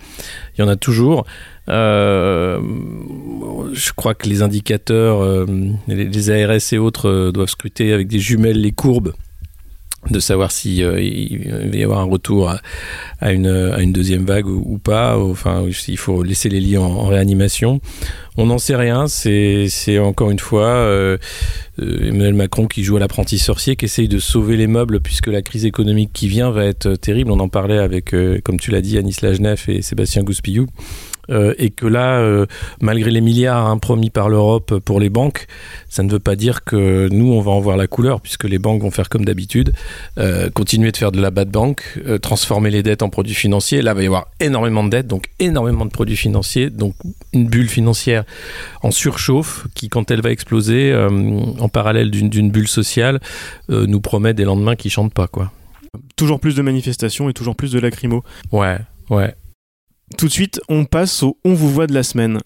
Il 0.57 0.61
y 0.61 0.65
en 0.65 0.69
a 0.69 0.77
toujours. 0.77 1.27
Euh, 1.69 2.61
je 3.73 3.93
crois 3.93 4.15
que 4.15 4.29
les 4.29 4.43
indicateurs, 4.43 5.23
euh, 5.23 5.47
les, 5.89 6.31
ARS 6.31 6.73
et 6.73 6.79
autres 6.79 7.09
euh, 7.09 7.33
doivent 7.33 7.49
scruter 7.49 7.93
avec 7.93 8.09
des 8.09 8.19
jumelles 8.19 8.61
les 8.61 8.73
courbes 8.73 9.15
de 10.11 10.21
savoir 10.21 10.53
si 10.53 10.77
il 10.79 10.87
va 10.87 11.77
y 11.77 11.83
avoir 11.83 12.01
un 12.01 12.05
retour 12.05 12.51
à, 13.21 13.33
une, 13.33 13.47
à 13.47 13.81
une, 13.81 13.93
deuxième 13.93 14.25
vague 14.25 14.47
ou, 14.47 14.79
pas. 14.79 15.19
Enfin, 15.19 15.65
il 15.89 15.99
faut 15.99 16.23
laisser 16.23 16.49
les 16.49 16.61
lits 16.61 16.77
en 16.77 17.07
réanimation. 17.07 17.81
On 18.37 18.47
n'en 18.47 18.59
sait 18.59 18.75
rien. 18.75 19.07
C'est 19.07 19.99
encore 19.99 20.31
une 20.31 20.39
fois 20.39 20.67
euh, 20.67 21.19
euh, 21.81 22.09
Emmanuel 22.09 22.35
Macron 22.35 22.67
qui 22.67 22.83
joue 22.83 22.97
à 22.97 23.01
l'apprenti 23.01 23.39
sorcier, 23.39 23.77
qui 23.77 23.85
essaye 23.85 24.09
de 24.09 24.19
sauver 24.19 24.57
les 24.57 24.67
meubles 24.67 25.01
puisque 25.01 25.29
la 25.29 25.43
crise 25.43 25.65
économique 25.65 26.11
qui 26.13 26.29
vient 26.29 26.51
va 26.51 26.65
être 26.65 26.97
terrible. 26.97 27.31
On 27.31 27.41
en 27.41 27.49
parlait 27.49 27.79
avec, 27.79 28.13
euh, 28.13 28.41
comme 28.43 28.59
tu 28.59 28.71
l'as 28.71 28.81
dit, 28.81 28.99
Anis 28.99 29.23
Lajnef 29.23 29.69
et 29.69 29.83
Sébastien 29.83 30.23
Gouspillou. 30.23 30.67
Euh, 31.31 31.55
et 31.59 31.71
que 31.71 31.87
là, 31.87 32.19
euh, 32.19 32.47
malgré 32.81 33.11
les 33.11 33.21
milliards 33.21 33.67
hein, 33.67 33.79
promis 33.79 34.11
par 34.11 34.29
l'Europe 34.29 34.79
pour 34.81 35.01
les 35.01 35.11
banques, 35.11 35.47
ça 35.89 36.03
ne 36.03 36.11
veut 36.11 36.19
pas 36.19 36.37
dire 36.37 36.65
que 36.65 37.09
nous, 37.11 37.33
on 37.33 37.41
va 37.41 37.53
en 37.53 37.61
voir 37.61 37.77
la 37.77 37.87
couleur, 37.87 38.21
puisque 38.21 38.45
les 38.45 38.59
banques 38.59 38.83
vont 38.83 38.91
faire 38.91 39.09
comme 39.09 39.25
d'habitude, 39.25 39.73
euh, 40.19 40.51
continuer 40.51 40.93
de 40.93 40.97
faire 40.97 41.13
de 41.13 41.21
la 41.21 41.31
bad 41.31 41.51
bank, 41.51 42.01
transformer 42.23 42.71
les 42.71 42.83
dettes 42.83 43.03
en 43.03 43.09
produits 43.09 43.35
financiers. 43.35 43.83
Là, 43.83 43.93
il 43.93 43.97
va 43.97 44.03
y 44.03 44.07
avoir 44.07 44.27
énormément 44.41 44.85
de 44.85 44.91
dettes, 44.91 45.07
donc 45.07 45.27
énormément 45.39 45.85
de 45.85 45.91
produits 45.91 46.17
financiers, 46.17 46.71
donc 46.71 46.95
une 47.33 47.47
bulle 47.47 47.69
financière 47.69 48.25
en 48.83 48.91
surchauffe 48.91 49.67
qui, 49.75 49.89
quand 49.89 50.11
elle 50.11 50.21
va 50.21 50.31
exploser, 50.31 50.95
en 50.95 51.69
parallèle 51.69 52.11
d'une 52.11 52.51
bulle 52.51 52.69
sociale, 52.69 53.21
nous 53.69 54.01
promet 54.01 54.35
des 54.35 54.45
lendemains 54.45 54.77
qui 54.77 54.91
chantent 54.91 55.15
pas, 55.15 55.29
quoi. 55.29 55.53
Toujours 56.17 56.41
plus 56.41 56.55
de 56.57 56.63
manifestations 56.63 57.29
et 57.29 57.33
toujours 57.33 57.57
plus 57.57 57.73
de 57.73 57.79
lacrymo. 57.79 58.25
Ouais, 58.53 58.79
ouais. 59.11 59.35
Tout 60.19 60.27
de 60.27 60.33
suite, 60.33 60.61
on 60.69 60.85
passe 60.85 61.23
au 61.23 61.39
On 61.45 61.55
vous 61.55 61.71
voit 61.71 61.87
de 61.87 61.95
la 61.95 62.03
semaine. 62.03 62.39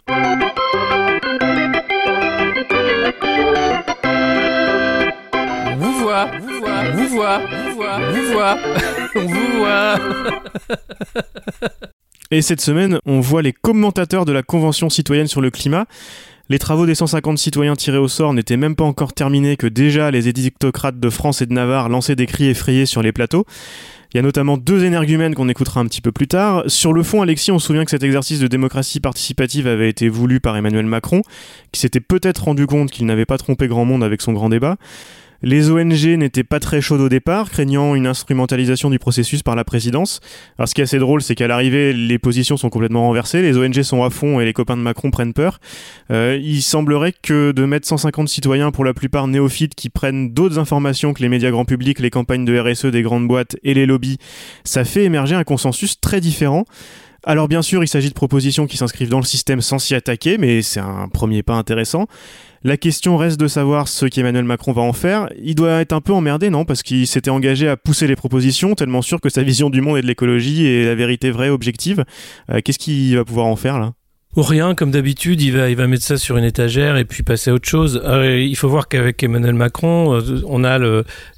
Vous 5.77 5.93
voit, 5.99 6.31
vous 6.41 6.61
voit, 6.61 6.91
vous 6.93 7.09
voit, 7.09 7.39
vous 7.39 7.75
voit, 7.75 7.99
vous 8.13 8.33
voit, 8.33 8.59
on 9.17 9.27
vous 9.27 9.59
voit. 9.59 9.99
Et 12.31 12.43
cette 12.43 12.61
semaine, 12.61 13.01
on 13.07 13.21
voit 13.21 13.43
les 13.43 13.53
commentateurs 13.53 14.25
de 14.25 14.33
la 14.33 14.43
Convention 14.43 14.89
citoyenne 14.89 15.27
sur 15.27 15.41
le 15.41 15.51
climat. 15.51 15.87
Les 16.51 16.59
travaux 16.59 16.87
des 16.87 16.95
150 16.95 17.37
citoyens 17.37 17.77
tirés 17.77 17.99
au 17.99 18.09
sort 18.09 18.33
n'étaient 18.33 18.57
même 18.57 18.77
pas 18.77 18.85
encore 18.85 19.13
terminés 19.13 19.57
que 19.57 19.67
déjà 19.67 20.11
les 20.11 20.29
édictocrates 20.29 20.99
de 20.99 21.11
France 21.11 21.43
et 21.43 21.47
de 21.47 21.53
Navarre 21.53 21.91
lançaient 21.91 22.17
des 22.17 22.27
cris 22.27 22.47
effrayés 22.47 22.87
sur 22.87 23.03
les 23.03 23.13
plateaux. 23.13 23.45
Il 24.13 24.17
y 24.17 24.21
a 24.21 24.23
notamment 24.23 24.57
deux 24.57 24.85
énergumènes 24.85 25.35
qu'on 25.35 25.51
écoutera 25.51 25.81
un 25.81 25.87
petit 25.87 26.01
peu 26.01 26.13
plus 26.13 26.29
tard. 26.29 26.65
Sur 26.67 26.95
le 26.95 27.03
fond, 27.03 27.21
Alexis, 27.21 27.51
on 27.51 27.59
se 27.59 27.67
souvient 27.67 27.85
que 27.85 27.91
cet 27.91 28.03
exercice 28.03 28.41
de 28.41 28.47
démocratie 28.47 29.01
participative 29.01 29.67
avait 29.67 29.91
été 29.91 30.09
voulu 30.09 30.41
par 30.41 30.57
Emmanuel 30.57 30.87
Macron, 30.87 31.23
qui 31.73 31.81
s'était 31.81 32.01
peut-être 32.01 32.45
rendu 32.45 32.67
compte 32.67 32.91
qu'il 32.91 33.05
n'avait 33.05 33.27
pas 33.27 33.37
trompé 33.37 33.69
grand 33.69 33.85
monde 33.85 34.03
avec 34.03 34.23
son 34.23 34.33
grand 34.33 34.49
débat. 34.49 34.79
Les 35.43 35.71
ONG 35.71 36.05
n'étaient 36.19 36.43
pas 36.43 36.59
très 36.59 36.81
chaudes 36.81 37.01
au 37.01 37.09
départ, 37.09 37.51
craignant 37.51 37.95
une 37.95 38.09
instrumentalisation 38.09 38.91
du 38.91 38.99
processus 38.99 39.45
par 39.45 39.55
la 39.55 39.63
présidence. 39.63 40.19
Alors 40.59 40.69
ce 40.69 40.75
qui 40.75 40.81
est 40.81 40.85
assez 40.85 40.99
drôle, 40.99 41.23
c'est 41.23 41.37
qu'à 41.37 41.47
l'arrivée, 41.47 41.93
les 41.93 42.19
positions 42.19 42.57
sont 42.57 42.71
complètement 42.71 43.03
renversées, 43.03 43.41
les 43.41 43.57
ONG 43.57 43.83
sont 43.83 44.03
à 44.03 44.11
fond 44.11 44.41
et 44.41 44.45
les 44.45 44.53
copains 44.53 44.77
de 44.77 44.83
Macron 44.83 45.13
prennent 45.13 45.33
peur. 45.33 45.61
Euh, 46.11 46.37
il 46.43 46.61
semblerait 46.61 47.15
que 47.23 47.53
de 47.53 47.65
mettre 47.65 47.87
150 47.87 48.29
citoyens, 48.29 48.73
pour 48.73 48.85
la 48.85 48.95
plupart 48.95 49.29
néophytes, 49.29 49.77
qui 49.77 49.91
prennent 49.91 50.31
d'autres 50.31 50.59
informations 50.59 51.13
que 51.13 51.23
les 51.23 51.29
médias 51.29 51.51
grand 51.51 51.65
public, 51.65 52.01
les 52.01 52.11
campagnes 52.11 52.45
de 52.45 52.59
RSE 52.59 52.87
des 52.87 53.03
grandes 53.03 53.29
boîtes 53.29 53.57
et 53.63 53.75
les 53.75 53.87
lobbies, 53.87 54.19
ça 54.65 54.85
fait 54.85 55.05
émerger 55.05 55.37
un 55.37 55.45
consensus 55.45 56.01
très 56.01 56.21
différent. 56.21 56.65
Alors 57.25 57.49
bien 57.49 57.63
sûr, 57.63 57.83
il 57.83 57.89
s'agit 57.89 58.09
de 58.09 58.15
propositions 58.15 58.67
qui 58.67 58.77
s'inscrivent 58.77 59.11
dans 59.11 59.19
le 59.19 59.25
système 59.25 59.61
sans 59.61 59.79
s'y 59.79 59.95
attaquer, 59.95 60.39
mais 60.39 60.63
c'est 60.63 60.81
un 60.81 61.09
premier 61.09 61.43
pas 61.43 61.55
intéressant. 61.55 62.07
La 62.65 62.77
question 62.77 63.17
reste 63.17 63.39
de 63.39 63.47
savoir 63.47 63.87
ce 63.89 64.07
qu'Emmanuel 64.07 64.45
Macron 64.45 64.73
va 64.73 64.83
en 64.83 64.93
faire. 64.93 65.29
Il 65.41 65.55
doit 65.55 65.81
être 65.81 65.93
un 65.93 66.01
peu 66.01 66.13
emmerdé, 66.13 66.51
non? 66.51 66.65
Parce 66.65 66.83
qu'il 66.83 67.07
s'était 67.07 67.31
engagé 67.31 67.69
à 67.69 67.77
pousser 67.77 68.07
les 68.07 68.17
propositions, 68.17 68.75
tellement 68.75 69.03
sûr 69.03 69.21
que 69.21 69.29
sa 69.29 69.43
vision 69.43 69.71
du 69.71 69.81
monde 69.81 69.99
et 69.99 70.03
de 70.03 70.07
l'écologie 70.07 70.67
est 70.67 70.85
la 70.85 70.95
vérité 70.95 71.31
vraie, 71.31 71.51
objective. 71.51 72.05
Euh, 72.51 72.61
qu'est-ce 72.65 72.79
qu'il 72.79 73.17
va 73.17 73.25
pouvoir 73.25 73.47
en 73.47 73.57
faire 73.57 73.79
là? 73.79 73.93
Rien, 74.37 74.75
comme 74.75 74.91
d'habitude, 74.91 75.41
il 75.41 75.53
va, 75.53 75.71
il 75.71 75.77
va 75.77 75.87
mettre 75.87 76.05
ça 76.05 76.17
sur 76.17 76.37
une 76.37 76.45
étagère 76.45 76.97
et 76.97 77.05
puis 77.05 77.23
passer 77.23 77.51
à 77.51 77.55
autre 77.55 77.69
chose. 77.69 78.01
Il 78.05 78.55
faut 78.57 78.69
voir 78.69 78.87
qu'avec 78.87 79.23
Emmanuel 79.23 79.55
Macron, 79.55 80.15
euh, 80.15 80.43
on 80.47 80.65
a 80.65 80.79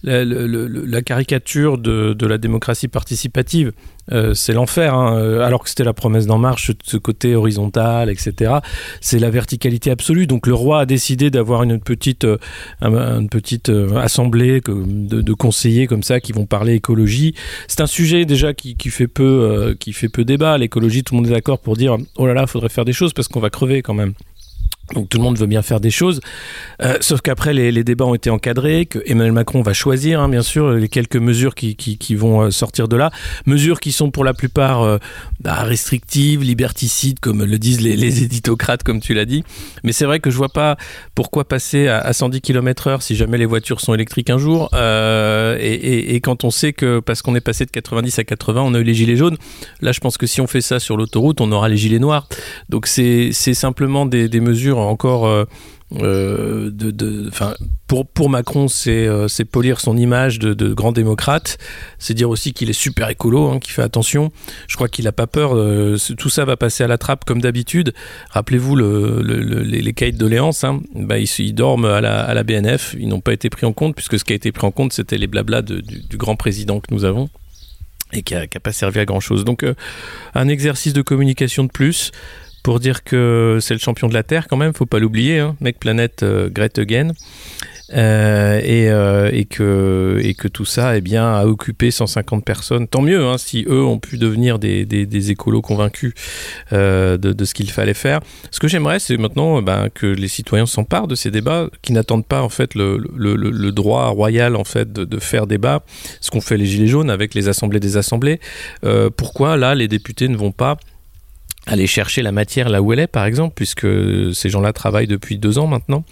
la, 0.02 1.02
caricature 1.02 1.78
de, 1.78 2.26
la 2.26 2.37
démocratie 2.37 2.88
participative. 2.88 3.72
Euh, 4.12 4.35
c'est 4.35 4.52
l'enfer, 4.52 4.95
hein. 4.95 5.17
euh, 5.17 5.40
alors 5.43 5.62
que 5.62 5.69
c'était 5.69 5.85
la 5.85 5.93
promesse 5.93 6.26
d'En 6.26 6.38
Marche, 6.38 6.73
ce 6.83 6.97
côté 6.97 7.35
horizontal, 7.35 8.11
etc. 8.11 8.55
C'est 9.00 9.19
la 9.19 9.31
verticalité 9.31 9.90
absolue. 9.90 10.26
Donc 10.26 10.47
le 10.47 10.55
roi 10.55 10.81
a 10.81 10.87
décidé 10.87 11.31
d'avoir 11.31 11.62
une 11.62 11.81
petite, 11.81 12.25
euh, 12.25 12.38
une 12.83 13.29
petite 13.29 13.71
assemblée 13.97 14.61
de, 14.61 15.33
conseillers 15.33 15.87
comme 15.87 16.02
ça 16.02 16.21
qui 16.21 16.33
vont 16.33 16.45
parler 16.45 16.75
écologie. 16.75 17.35
C'est 17.69 17.81
un 17.81 17.87
sujet 17.87 18.25
déjà 18.25 18.52
qui, 18.52 18.76
fait 18.90 19.07
peu, 19.07 19.76
qui 19.79 19.93
fait 19.93 20.09
peu 20.09 20.25
débat. 20.25 20.59
L'écologie, 20.59 21.02
tout 21.02 21.14
le 21.14 21.21
monde 21.21 21.29
est 21.29 21.35
d'accord 21.35 21.61
pour 21.61 21.76
dire 21.76 21.97
oh 22.17 22.26
là 22.26 22.35
là, 22.35 22.43
il 22.43 22.49
faudrait 22.49 22.69
faire 22.69 22.85
des 22.85 22.93
choses 22.93 23.12
parce 23.12 23.29
qu'on 23.29 23.40
va 23.40 23.50
crever 23.50 23.83
quand 23.83 23.95
même. 23.95 24.12
Donc 24.94 25.09
tout 25.09 25.18
le 25.18 25.23
monde 25.23 25.38
veut 25.38 25.47
bien 25.47 25.62
faire 25.62 25.80
des 25.80 25.90
choses, 25.90 26.20
euh, 26.82 26.97
sauf 27.00 27.20
qu'après 27.20 27.54
les, 27.54 27.85
débats 27.85 28.06
ont 28.06 28.14
été 28.14 28.28
encadrés, 28.28 28.87
que 28.87 28.99
Emmanuel 29.06 29.32
Macron 29.32 29.62
va 29.62 29.73
choisir, 29.73 30.20
hein, 30.20 30.28
bien 30.28 30.42
sûr, 30.42 30.73
les 30.73 30.88
quelques 30.88 31.16
mesures 31.16 31.54
qui, 31.54 32.14
vont 32.16 32.42
euh, 32.42 32.50
sortir 32.50 32.88
de 32.88 32.97
là, 32.97 33.11
mesures 33.47 33.78
qui 33.78 33.92
sont 33.92 34.11
pour 34.11 34.25
la 34.25 34.35
plupart 34.35 34.82
euh, 34.82 34.99
bah, 35.40 35.62
restrictives, 35.62 36.42
liberticides, 36.42 37.20
comme 37.20 37.44
le 37.44 37.59
disent 37.59 37.80
les, 37.80 38.23
éditocrates, 38.25 38.82
comme 38.82 39.00
tu 39.00 39.14
l'as 39.14 39.26
dit. 39.26 39.44
Mais 39.85 39.92
c'est 39.92 40.04
vrai 40.04 40.18
que 40.18 40.30
je 40.30 40.37
vois 40.37 40.49
pas 40.49 40.76
pourquoi 41.14 41.47
passer 41.47 41.87
à, 41.87 41.99
à 41.99 42.12
110 42.12 42.40
km/h 42.40 43.00
si 43.00 43.14
jamais 43.14 43.38
les 43.38 43.47
voitures 43.47 43.80
sont 43.80 43.94
électriques 43.94 44.30
un 44.30 44.38
jour, 44.38 44.70
et, 44.75 46.20
quand 46.23 46.44
on 46.44 46.50
sait 46.50 46.73
que 46.73 47.00
parce 47.00 47.23
qu'on 47.23 47.35
est 47.35 47.40
passé 47.40 47.64
de 47.64 47.70
90 47.70 48.18
à 48.18 48.25
80, 48.25 48.62
on 48.62 48.75
a 48.75 48.78
eu 48.78 48.82
les 48.82 48.94
gilets 48.94 49.16
jaunes. 49.16 49.37
Là, 49.80 49.92
je 49.92 50.00
pense 50.00 50.18
que 50.18 50.26
si 50.26 50.40
on 50.40 50.47
fait 50.47 50.61
ça 50.61 50.80
sur 50.80 50.97
l'autoroute, 50.97 51.40
on 51.40 51.50
aura 51.52 51.68
les 51.68 51.76
gilets 51.76 51.99
noirs. 51.99 52.28
Donc 52.68 52.87
c'est 52.87 53.32
simplement 53.32 54.04
des 54.06 54.40
mesures 54.40 54.79
encore 54.88 55.26
euh, 55.26 55.44
euh, 55.96 56.70
de, 56.70 56.92
de 56.92 57.30
pour, 57.88 58.30
Macron, 58.30 58.68
c'est 58.68 59.06
euh, 59.06 59.26
polir 59.50 59.80
son 59.80 59.96
image 59.96 60.38
de, 60.38 60.54
de 60.54 60.72
grand 60.72 60.92
démocrate. 60.92 61.58
C'est 61.99 62.14
dire 62.14 62.30
aussi 62.30 62.52
qu'il 62.52 62.70
est 62.70 62.75
super 62.75 63.08
écolo, 63.08 63.49
hein, 63.49 63.58
qu'il 63.58 63.72
fait 63.72 63.82
attention. 63.82 64.30
Je 64.68 64.76
crois 64.76 64.88
qu'il 64.88 65.06
n'a 65.06 65.12
pas 65.12 65.26
peur. 65.26 65.56
Euh, 65.56 65.96
tout 66.16 66.28
ça 66.28 66.44
va 66.44 66.56
passer 66.56 66.84
à 66.84 66.87
la 66.87 66.99
trappe 66.99 67.25
comme 67.25 67.40
d'habitude. 67.40 67.92
Rappelez-vous 68.30 68.76
le, 68.76 69.20
le, 69.22 69.40
le, 69.40 69.62
les, 69.62 69.82
les 69.82 69.92
caïds 69.92 70.12
doléances. 70.12 70.62
Hein, 70.62 70.80
bah, 70.94 71.18
ils, 71.18 71.54
dorment 71.54 71.87
à 71.87 72.00
la, 72.00 72.42
BNF. 72.44 72.94
Ils 72.99 73.08
n'ont 73.08 73.20
pas 73.20 73.32
été 73.32 73.50
pris 73.50 73.66
en 73.66 73.72
compte 73.72 73.96
puisque 73.96 74.18
ce 74.18 74.25
qui 74.25 74.32
a 74.32 74.37
été 74.37 74.52
pris 74.52 74.66
en 74.66 74.70
compte, 74.70 74.92
c'était 74.92 75.18
les 75.18 75.26
blablas 75.26 75.62
de, 75.62 75.80
du, 75.80 76.16
grand 76.16 76.37
président 76.37 76.78
que 76.78 76.94
nous 76.94 77.04
avons 77.04 77.28
et 78.12 78.22
qui 78.22 78.34
n'a 78.34 78.46
pas 78.46 78.72
servi 78.72 79.00
à 79.00 79.04
grand 79.04 79.20
chose. 79.20 79.44
Donc, 79.44 79.62
euh, 79.64 79.75
un 80.34 80.49
exercice 80.49 80.92
de 80.92 81.02
communication 81.02 81.64
de 81.64 81.70
plus 81.70 82.12
pour 82.62 82.81
dire 82.81 83.05
que 83.05 83.59
c'est 83.61 83.75
le 83.75 83.81
champion 83.81 84.09
de 84.09 84.14
la 84.14 84.23
Terre 84.23 84.49
quand 84.49 84.57
même, 84.57 84.73
faut 84.75 84.87
pas 84.87 84.99
l'oublier, 84.99 85.38
hein, 85.38 85.57
mec 85.61 85.79
planète 85.79 86.23
euh, 86.23 86.49
Great 86.49 86.79
Again. 86.79 87.12
Euh, 87.93 88.61
et, 88.62 88.88
euh, 88.88 89.31
et, 89.33 89.45
que, 89.45 90.49
tout 90.49 90.64
ça 90.64 90.97
eh 90.97 91.00
bien, 91.00 91.33
a 91.33 91.47
occupé 91.47 91.90
150 91.90 92.45
personnes. 92.45 92.87
Tant 92.87 93.02
mieux 93.02 93.25
hein, 93.25 93.38
si 93.38 93.64
eux 93.69 93.83
ont 93.83 93.99
pu 93.99 94.19
devenir 94.19 94.59
des, 94.59 95.31
écolos 95.31 95.62
convaincus 95.62 96.14
euh, 96.73 97.17
de, 97.17 97.45
ce 97.45 97.55
qu'il 97.55 97.71
fallait 97.71 97.95
faire. 97.95 98.21
Ce 98.50 98.61
que 98.61 98.69
j'aimerais, 98.69 99.00
c'est 99.00 99.17
maintenant 99.17 99.61
ben, 99.62 99.88
que 99.93 100.07
les 100.07 100.29
citoyens 100.29 100.67
s'emparent 100.67 101.09
de 101.09 101.14
ces 101.14 101.31
débats, 101.31 101.69
qui 101.83 101.93
n'attendent 101.93 102.26
pas 102.26 102.43
en 102.43 102.49
fait 102.49 102.75
le, 102.75 103.71
droit 103.73 104.09
royal 104.09 104.57
en 104.57 104.64
fait 104.64 104.93
de, 104.93 105.05
de 105.05 105.19
faire 105.19 105.47
débat, 105.47 105.85
ce 106.21 106.31
qu'ont 106.31 106.40
fait 106.40 106.57
les 106.57 106.67
Gilets 106.67 106.88
jaunes 106.88 107.11
avec 107.11 107.35
les 107.35 107.49
assemblées 107.49 107.81
des 107.81 107.97
assemblées. 107.97 108.40
Pourquoi 109.17 109.57
là 109.57 109.75
les 109.75 109.88
députés 109.88 110.29
ne 110.29 110.37
vont 110.37 110.52
pas 110.52 110.76
aller 111.67 111.87
chercher 111.87 112.23
la 112.23 112.33
matière 112.33 112.69
là 112.69 112.83
où 112.83 112.93
elle 112.93 113.00
est, 113.00 113.07
par 113.07 113.25
exemple, 113.25 113.55
puisque 113.55 113.87
ces 114.35 114.49
gens-là 114.49 114.73
travaillent 114.73 115.07
depuis 115.07 115.38
deux 115.38 115.59
ans 115.59 115.67
maintenant. 115.67 116.05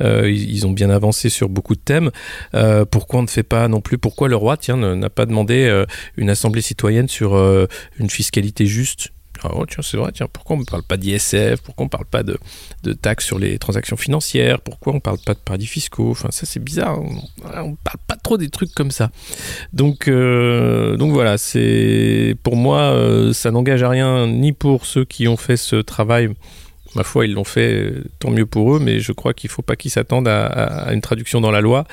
Euh, 0.00 0.30
ils, 0.30 0.66
ont 0.66 0.70
bien 0.70 0.90
avancé 0.90 1.28
sur 1.28 1.48
beaucoup 1.48 1.74
de 1.74 1.80
thèmes. 1.80 2.10
Euh, 2.54 2.84
pourquoi 2.84 3.20
on 3.20 3.22
ne 3.22 3.28
fait 3.28 3.42
pas 3.42 3.68
non 3.68 3.80
plus 3.80 3.98
Pourquoi 3.98 4.28
le 4.28 4.36
roi, 4.36 4.56
tiens, 4.56 4.76
n'a 4.76 5.10
pas 5.10 5.26
demandé 5.26 5.64
euh, 5.64 5.84
une 6.16 6.30
assemblée 6.30 6.62
citoyenne 6.62 7.08
sur 7.08 7.36
une 7.98 8.10
fiscalité 8.10 8.66
juste? 8.66 9.12
Ah, 9.44 9.48
oh, 9.54 9.66
tiens, 9.66 9.82
c'est 9.82 9.96
vrai, 9.96 10.12
tiens, 10.12 10.28
pourquoi 10.32 10.56
on 10.56 10.60
ne 10.60 10.64
parle 10.64 10.82
pas 10.82 10.96
d'ISF 10.96 11.60
Pourquoi 11.64 11.84
on 11.84 11.86
ne 11.86 11.90
parle 11.90 12.04
pas 12.04 12.22
de, 12.22 12.38
de 12.84 12.92
taxes 12.92 13.26
sur 13.26 13.38
les 13.38 13.58
transactions 13.58 13.96
financières 13.96 14.60
Pourquoi 14.60 14.92
on 14.92 14.96
ne 14.96 15.00
parle 15.00 15.18
pas 15.24 15.34
de 15.34 15.38
paradis 15.38 15.66
fiscaux? 15.66 16.10
Enfin, 16.10 16.28
ça, 16.30 16.46
c'est 16.46 16.62
bizarre. 16.62 17.00
On 17.00 17.70
ne 17.70 17.76
parle 17.82 17.98
pas 18.06 18.16
trop 18.16 18.38
des 18.38 18.50
trucs 18.50 18.72
comme 18.72 18.90
ça. 18.90 19.10
Donc, 19.72 20.06
euh, 20.06 20.96
donc 20.96 21.12
voilà, 21.12 21.38
c'est 21.38 22.36
pour 22.42 22.56
moi, 22.56 22.80
euh, 22.92 23.32
ça 23.32 23.50
n'engage 23.50 23.82
à 23.82 23.88
rien 23.88 24.26
ni 24.26 24.52
pour 24.52 24.86
ceux 24.86 25.04
qui 25.04 25.26
ont 25.26 25.36
fait 25.36 25.56
ce 25.56 25.76
travail. 25.76 26.30
Ma 26.94 27.04
foi, 27.04 27.24
ils 27.24 27.32
l'ont 27.32 27.44
fait, 27.44 27.90
tant 28.18 28.30
mieux 28.30 28.44
pour 28.44 28.76
eux, 28.76 28.78
mais 28.78 29.00
je 29.00 29.12
crois 29.12 29.32
qu'il 29.32 29.48
ne 29.48 29.52
faut 29.52 29.62
pas 29.62 29.76
qu'ils 29.76 29.90
s'attendent 29.90 30.28
à, 30.28 30.44
à, 30.44 30.92
une 30.92 31.00
traduction 31.00 31.40
dans 31.40 31.50
la 31.50 31.62
loi. 31.62 31.84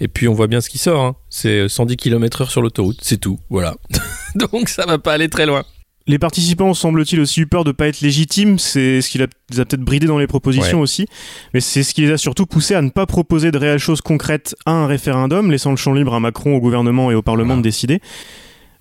Et 0.00 0.08
puis, 0.08 0.28
on 0.28 0.32
voit 0.32 0.46
bien 0.46 0.62
ce 0.62 0.70
qui 0.70 0.78
sort. 0.78 1.02
Hein. 1.02 1.16
C'est 1.28 1.68
110 1.68 1.98
km/h 1.98 2.48
sur 2.48 2.62
l'autoroute, 2.62 2.98
c'est 3.02 3.18
tout. 3.18 3.38
Voilà. 3.50 3.76
donc, 4.34 4.70
ça 4.70 4.84
ne 4.84 4.92
va 4.92 4.98
pas 4.98 5.12
aller 5.12 5.28
très 5.28 5.44
loin. 5.44 5.62
Les 6.08 6.18
participants 6.18 6.72
semble-t-il 6.72 7.20
aussi 7.20 7.40
eu 7.40 7.46
peur 7.46 7.64
de 7.64 7.72
pas 7.72 7.88
être 7.88 8.00
légitimes, 8.00 8.58
c'est 8.60 9.00
ce 9.00 9.10
qui 9.10 9.18
les 9.18 9.24
a 9.24 9.64
peut-être 9.64 9.80
bridé 9.80 10.06
dans 10.06 10.18
les 10.18 10.28
propositions 10.28 10.78
ouais. 10.78 10.82
aussi, 10.82 11.06
mais 11.52 11.60
c'est 11.60 11.82
ce 11.82 11.94
qui 11.94 12.02
les 12.02 12.12
a 12.12 12.16
surtout 12.16 12.46
poussés 12.46 12.76
à 12.76 12.82
ne 12.82 12.90
pas 12.90 13.06
proposer 13.06 13.50
de 13.50 13.58
réelles 13.58 13.80
choses 13.80 14.00
concrètes 14.00 14.54
à 14.66 14.70
un 14.70 14.86
référendum, 14.86 15.50
laissant 15.50 15.70
le 15.70 15.76
champ 15.76 15.92
libre 15.92 16.14
à 16.14 16.20
Macron, 16.20 16.54
au 16.54 16.60
gouvernement 16.60 17.10
et 17.10 17.16
au 17.16 17.22
Parlement 17.22 17.48
voilà. 17.48 17.62
de 17.62 17.62
décider. 17.62 18.00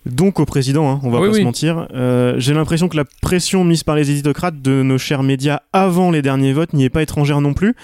Donc 0.05 0.39
au 0.39 0.45
président, 0.45 0.87
hein, 0.87 0.99
on 1.01 1.09
va 1.09 1.19
oui, 1.19 1.29
pas 1.29 1.33
oui. 1.33 1.39
se 1.39 1.45
mentir. 1.45 1.87
Euh, 1.95 2.35
J'ai 2.37 2.53
l'impression 2.53 2.89
que 2.89 2.97
la 2.97 3.05
pression 3.23 3.63
mise 3.63 3.83
par 3.83 3.95
les 3.95 4.11
éditocrates 4.11 4.61
de 4.61 4.83
nos 4.83 4.99
chers 4.99 5.23
médias 5.23 5.61
avant 5.73 6.11
les 6.11 6.21
derniers 6.21 6.53
votes 6.53 6.73
n'y 6.73 6.83
est 6.85 6.89
pas 6.89 7.01
étrangère 7.01 7.41
non 7.41 7.55
plus. 7.55 7.75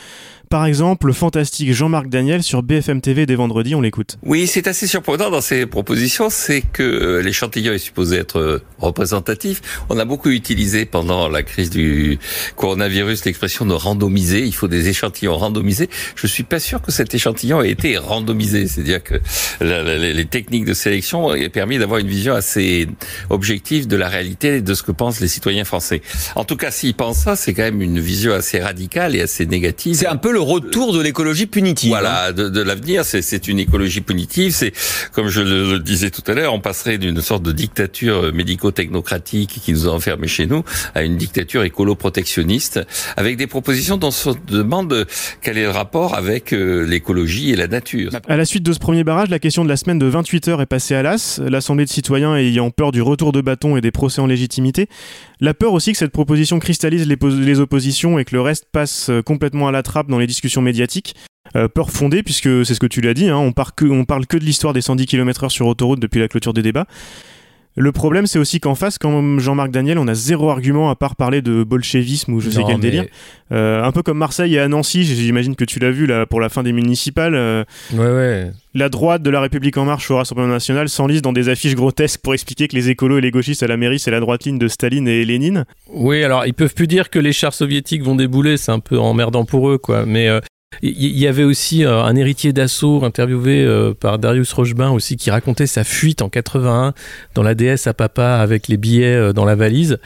Par 0.51 0.65
exemple, 0.65 1.07
le 1.07 1.13
fantastique 1.13 1.71
Jean-Marc 1.71 2.09
Daniel 2.09 2.43
sur 2.43 2.61
BFM 2.61 2.99
TV 2.99 3.25
dès 3.25 3.35
vendredi, 3.35 3.73
on 3.73 3.79
l'écoute. 3.79 4.17
Oui, 4.21 4.47
c'est 4.47 4.67
assez 4.67 4.85
surprenant 4.85 5.29
dans 5.29 5.39
ces 5.39 5.65
propositions, 5.65 6.29
c'est 6.29 6.59
que 6.59 6.83
euh, 6.83 7.21
l'échantillon 7.21 7.71
est 7.71 7.77
supposé 7.77 8.17
être 8.17 8.37
euh, 8.37 8.61
représentatif. 8.77 9.61
On 9.87 9.97
a 9.97 10.03
beaucoup 10.03 10.27
utilisé 10.27 10.83
pendant 10.83 11.29
la 11.29 11.43
crise 11.43 11.69
du 11.69 12.19
coronavirus 12.57 13.23
l'expression 13.23 13.65
de 13.65 13.73
randomiser. 13.73 14.41
Il 14.45 14.53
faut 14.53 14.67
des 14.67 14.89
échantillons 14.89 15.37
randomisés. 15.37 15.89
Je 16.17 16.27
suis 16.27 16.43
pas 16.43 16.59
sûr 16.59 16.81
que 16.81 16.91
cet 16.91 17.15
échantillon 17.15 17.61
ait 17.61 17.71
été 17.71 17.97
randomisé. 17.97 18.67
C'est-à-dire 18.67 19.01
que 19.01 19.21
la, 19.61 19.83
la, 19.83 19.97
les 19.97 20.25
techniques 20.25 20.65
de 20.65 20.73
sélection 20.73 21.27
ont 21.27 21.49
permis 21.49 21.77
d'avoir 21.77 22.01
une 22.01 22.09
vision 22.09 22.33
assez 22.33 22.89
objective 23.29 23.87
de 23.87 23.95
la 23.95 24.09
réalité 24.09 24.57
et 24.57 24.61
de 24.61 24.73
ce 24.73 24.83
que 24.83 24.91
pensent 24.91 25.21
les 25.21 25.29
citoyens 25.29 25.63
français. 25.63 26.01
En 26.35 26.43
tout 26.43 26.57
cas, 26.57 26.71
s'ils 26.71 26.93
pensent 26.93 27.19
ça, 27.19 27.37
c'est 27.37 27.53
quand 27.53 27.63
même 27.63 27.81
une 27.81 28.01
vision 28.01 28.33
assez 28.33 28.59
radicale 28.59 29.15
et 29.15 29.21
assez 29.21 29.45
négative. 29.45 29.95
C'est 29.95 30.07
un 30.07 30.17
peu 30.17 30.33
le 30.33 30.40
retour 30.41 30.93
de 30.93 31.01
l'écologie 31.01 31.45
punitive. 31.45 31.89
Voilà, 31.89 32.27
hein. 32.27 32.31
de, 32.33 32.49
de 32.49 32.61
l'avenir, 32.61 33.05
c'est 33.05 33.47
une 33.47 33.59
écologie 33.59 34.01
punitive. 34.01 34.53
C'est, 34.53 34.73
comme 35.11 35.29
je 35.29 35.41
le, 35.41 35.71
le, 35.73 35.79
disais 35.79 36.09
tout 36.09 36.23
à 36.29 36.33
l'heure, 36.33 36.53
on 36.53 36.59
passerait 36.59 36.97
d'une 36.97 37.21
sorte 37.21 37.43
de 37.43 37.51
dictature 37.51 38.33
médico-technocratique 38.33 39.59
qui 39.63 39.73
nous 39.73 39.87
a 39.87 39.91
enfermés 39.91 40.27
chez 40.27 40.47
nous 40.47 40.63
à 40.95 41.03
une 41.03 41.17
dictature 41.17 41.63
écolo-protectionniste, 41.63 42.79
avec 43.17 43.37
des 43.37 43.47
propositions 43.47 43.97
dont 43.97 44.07
on 44.07 44.11
se 44.11 44.29
demande 44.47 45.07
quel 45.41 45.57
est 45.57 45.63
le 45.63 45.69
rapport 45.69 46.15
avec 46.15 46.53
euh, 46.53 46.85
l'écologie 46.85 47.51
et 47.51 47.55
la 47.55 47.67
nature. 47.67 48.11
À 48.27 48.37
la 48.37 48.45
suite 48.45 48.63
de 48.63 48.73
ce 48.73 48.79
premier 48.79 49.03
barrage, 49.03 49.29
la 49.29 49.39
question 49.39 49.63
de 49.63 49.69
la 49.69 49.77
semaine 49.77 49.99
de 49.99 50.05
28 50.05 50.47
heures 50.49 50.61
est 50.61 50.65
passée 50.65 50.95
à 50.95 51.01
l'as. 51.01 51.39
L'Assemblée 51.39 51.85
de 51.85 51.89
citoyens 51.89 52.35
ayant 52.35 52.71
peur 52.71 52.91
du 52.91 53.01
retour 53.01 53.31
de 53.31 53.41
bâton 53.41 53.77
et 53.77 53.81
des 53.81 53.91
procès 53.91 54.21
en 54.21 54.27
légitimité, 54.27 54.87
la 55.39 55.53
peur 55.53 55.73
aussi 55.73 55.91
que 55.91 55.97
cette 55.97 56.11
proposition 56.11 56.59
cristallise 56.59 57.07
les, 57.07 57.17
les 57.21 57.59
oppositions 57.59 58.19
et 58.19 58.25
que 58.25 58.35
le 58.35 58.41
reste 58.41 58.65
passe 58.71 59.09
euh, 59.09 59.21
complètement 59.21 59.67
à 59.67 59.71
la 59.71 59.83
trappe 59.83 60.07
dans 60.07 60.19
les 60.19 60.27
discussions 60.31 60.61
médiatiques. 60.61 61.15
Euh, 61.55 61.67
peur 61.67 61.89
fondée, 61.91 62.23
puisque 62.23 62.65
c'est 62.65 62.73
ce 62.73 62.79
que 62.79 62.87
tu 62.87 63.01
l'as 63.01 63.13
dit, 63.13 63.27
hein, 63.27 63.37
on, 63.37 63.51
parle 63.51 63.71
que, 63.75 63.85
on 63.85 64.05
parle 64.05 64.25
que 64.25 64.37
de 64.37 64.43
l'histoire 64.45 64.73
des 64.73 64.81
110 64.81 65.05
km/h 65.05 65.49
sur 65.49 65.67
autoroute 65.67 65.99
depuis 65.99 66.19
la 66.19 66.27
clôture 66.27 66.53
des 66.53 66.61
débats. 66.61 66.87
Le 67.77 67.91
problème, 67.93 68.27
c'est 68.27 68.39
aussi 68.39 68.59
qu'en 68.59 68.75
face, 68.75 68.97
comme 68.97 69.39
Jean-Marc 69.39 69.71
Daniel, 69.71 69.97
on 69.97 70.07
a 70.07 70.13
zéro 70.13 70.49
argument 70.49 70.89
à 70.89 70.95
part 70.95 71.15
parler 71.15 71.41
de 71.41 71.63
bolchevisme 71.63 72.33
ou 72.33 72.41
je 72.41 72.49
non, 72.49 72.55
sais 72.55 72.61
quel 72.67 72.75
mais... 72.75 72.81
délire. 72.81 73.05
Euh, 73.53 73.83
un 73.83 73.91
peu 73.91 74.03
comme 74.03 74.17
Marseille 74.17 74.55
et 74.55 74.59
à 74.59 74.67
Nancy, 74.67 75.03
j'imagine 75.03 75.55
que 75.55 75.63
tu 75.63 75.79
l'as 75.79 75.91
vu 75.91 76.05
là 76.05 76.25
pour 76.25 76.41
la 76.41 76.49
fin 76.49 76.63
des 76.63 76.73
municipales. 76.73 77.35
Euh, 77.35 77.63
ouais, 77.93 77.99
ouais. 77.99 78.51
La 78.73 78.89
droite 78.89 79.23
de 79.23 79.29
la 79.29 79.41
République 79.41 79.77
en 79.77 79.85
marche 79.85 80.11
au 80.11 80.17
Rassemblement 80.17 80.49
national 80.49 80.89
s'enlise 80.89 81.21
dans 81.21 81.33
des 81.33 81.49
affiches 81.49 81.75
grotesques 81.75 82.21
pour 82.21 82.33
expliquer 82.33 82.67
que 82.67 82.75
les 82.75 82.89
écolos 82.89 83.17
et 83.17 83.21
les 83.21 83.31
gauchistes 83.31 83.63
à 83.63 83.67
la 83.67 83.77
mairie, 83.77 83.99
c'est 83.99 84.11
la 84.11 84.19
droite 84.19 84.45
ligne 84.45 84.59
de 84.59 84.67
Staline 84.67 85.07
et 85.07 85.23
Lénine. 85.25 85.65
Oui, 85.89 86.23
alors 86.23 86.45
ils 86.45 86.53
peuvent 86.53 86.73
plus 86.73 86.87
dire 86.87 87.09
que 87.09 87.19
les 87.19 87.33
chars 87.33 87.53
soviétiques 87.53 88.03
vont 88.03 88.15
débouler, 88.15 88.57
c'est 88.57 88.71
un 88.71 88.79
peu 88.79 88.99
emmerdant 88.99 89.45
pour 89.45 89.69
eux, 89.69 89.77
quoi. 89.77 90.05
Mais 90.05 90.27
euh, 90.27 90.39
il 90.81 91.17
y 91.17 91.27
avait 91.27 91.43
aussi 91.43 91.83
euh, 91.83 92.01
un 92.01 92.15
héritier 92.15 92.53
d'assaut 92.53 93.03
interviewé 93.03 93.61
euh, 93.61 93.93
par 93.93 94.17
Darius 94.19 94.53
Rochebin 94.53 94.89
aussi 94.89 95.17
qui 95.17 95.29
racontait 95.29 95.67
sa 95.67 95.83
fuite 95.83 96.21
en 96.21 96.29
81 96.29 96.93
dans 97.35 97.43
la 97.43 97.55
DS 97.55 97.87
à 97.87 97.93
papa 97.93 98.37
avec 98.37 98.69
les 98.69 98.77
billets 98.77 99.13
euh, 99.13 99.33
dans 99.33 99.43
la 99.43 99.55
valise 99.55 99.99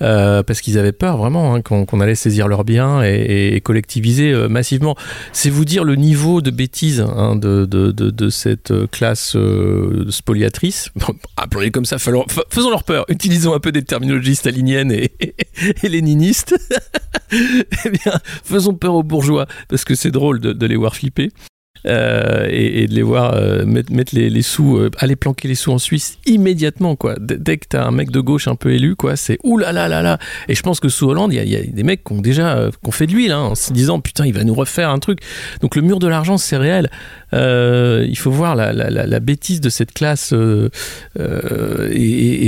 parce 0.00 0.60
qu'ils 0.60 0.78
avaient 0.78 0.92
peur 0.92 1.16
vraiment 1.16 1.54
hein, 1.54 1.62
qu'on 1.62 1.84
qu 1.84 2.00
allait 2.00 2.14
saisir 2.14 2.48
leurs 2.48 2.64
biens 2.64 3.02
et, 3.02 3.60
collectiviser 3.64 4.32
massivement. 4.48 4.96
C'est 5.32 5.50
vous 5.50 5.64
dire 5.64 5.82
le 5.82 5.96
niveau 5.96 6.40
de 6.40 6.50
bêtise 6.50 7.00
hein, 7.00 7.34
de, 7.36 8.28
cette 8.30 8.72
classe 8.90 9.36
spoliatrice. 10.08 10.90
Appelons-les 11.36 11.70
comme 11.70 11.84
ça, 11.84 11.98
faisons 11.98 12.70
leur 12.70 12.84
peur. 12.84 13.04
Utilisons 13.08 13.54
un 13.54 13.58
peu 13.60 13.72
des 13.72 13.82
terminologies 13.82 14.36
staliniennes 14.36 14.92
et, 14.92 15.10
et, 15.20 15.34
et 15.82 15.88
léninistes. 15.88 16.54
eh 17.32 17.90
bien, 17.90 18.12
faisons 18.44 18.74
peur 18.74 18.94
aux 18.94 19.02
bourgeois 19.02 19.46
parce 19.68 19.84
que 19.84 19.94
c'est 19.94 20.07
drôle 20.10 20.40
de, 20.40 20.66
les 20.66 20.76
voir 20.76 20.94
flipper. 20.94 21.30
Euh, 21.86 22.48
et, 22.50 22.88
de 22.88 22.94
les 22.94 23.02
voir 23.02 23.34
euh, 23.34 23.64
mettre, 23.64 24.12
les, 24.12 24.42
sous, 24.42 24.78
euh, 24.78 24.90
aller 24.98 25.14
planquer 25.14 25.46
les 25.46 25.54
sous 25.54 25.70
en 25.70 25.78
Suisse 25.78 26.18
immédiatement, 26.26 26.96
quoi. 26.96 27.14
Dès 27.20 27.56
que 27.56 27.66
t'as 27.68 27.86
un 27.86 27.92
mec 27.92 28.10
de 28.10 28.18
gauche 28.20 28.48
un 28.48 28.56
peu 28.56 28.72
élu, 28.72 28.96
quoi, 28.96 29.14
c'est 29.14 29.38
oulala 29.44 29.86
là 29.88 30.02
là. 30.02 30.18
Et 30.48 30.56
je 30.56 30.62
pense 30.62 30.80
que 30.80 30.88
sous 30.88 31.06
Hollande, 31.06 31.32
il 31.32 31.48
y, 31.48 31.56
a 31.56 31.62
des 31.62 31.82
mecs 31.84 32.02
qui 32.02 32.12
ont 32.12 32.20
déjà 32.20 32.68
ont 32.84 32.90
fait 32.90 33.06
de 33.06 33.12
l'huile, 33.12 33.32
hein, 33.32 33.40
en 33.40 33.54
se 33.54 33.72
disant 33.72 34.00
putain, 34.00 34.26
il 34.26 34.34
va 34.34 34.44
nous 34.44 34.54
refaire 34.54 34.90
un 34.90 34.98
truc. 34.98 35.20
Donc 35.60 35.76
le 35.76 35.82
mur 35.82 36.00
de 36.00 36.08
l'argent, 36.08 36.36
c'est 36.36 36.56
réel. 36.56 36.90
Il 37.32 38.18
faut 38.18 38.30
voir 38.30 38.56
la, 38.56 38.72
la, 38.72 38.90
la, 38.90 39.20
bêtise 39.20 39.60
de 39.60 39.68
cette 39.68 39.92
classe 39.92 40.32
et, 40.32 40.70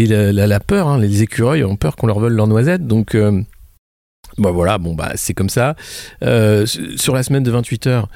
la, 0.07 0.61
peur. 0.61 0.88
Hein, 0.88 0.99
les 0.99 1.23
écureuils 1.23 1.62
ont 1.62 1.76
peur 1.76 1.97
qu'on 1.97 2.09
leur 2.09 2.19
vole 2.19 2.33
leurs 2.33 2.49
noisettes, 2.49 2.87
donc 2.87 3.14
Bah 4.38 4.50
voilà, 4.50 4.78
bon 4.78 4.94
bah 4.94 5.12
c'est 5.16 5.34
comme 5.34 5.50
ça. 5.50 5.76
Euh, 6.22 6.66
sur 6.96 7.14
la 7.14 7.22
semaine 7.22 7.42
de 7.42 7.50
28 7.50 7.87
heures, 7.87 8.08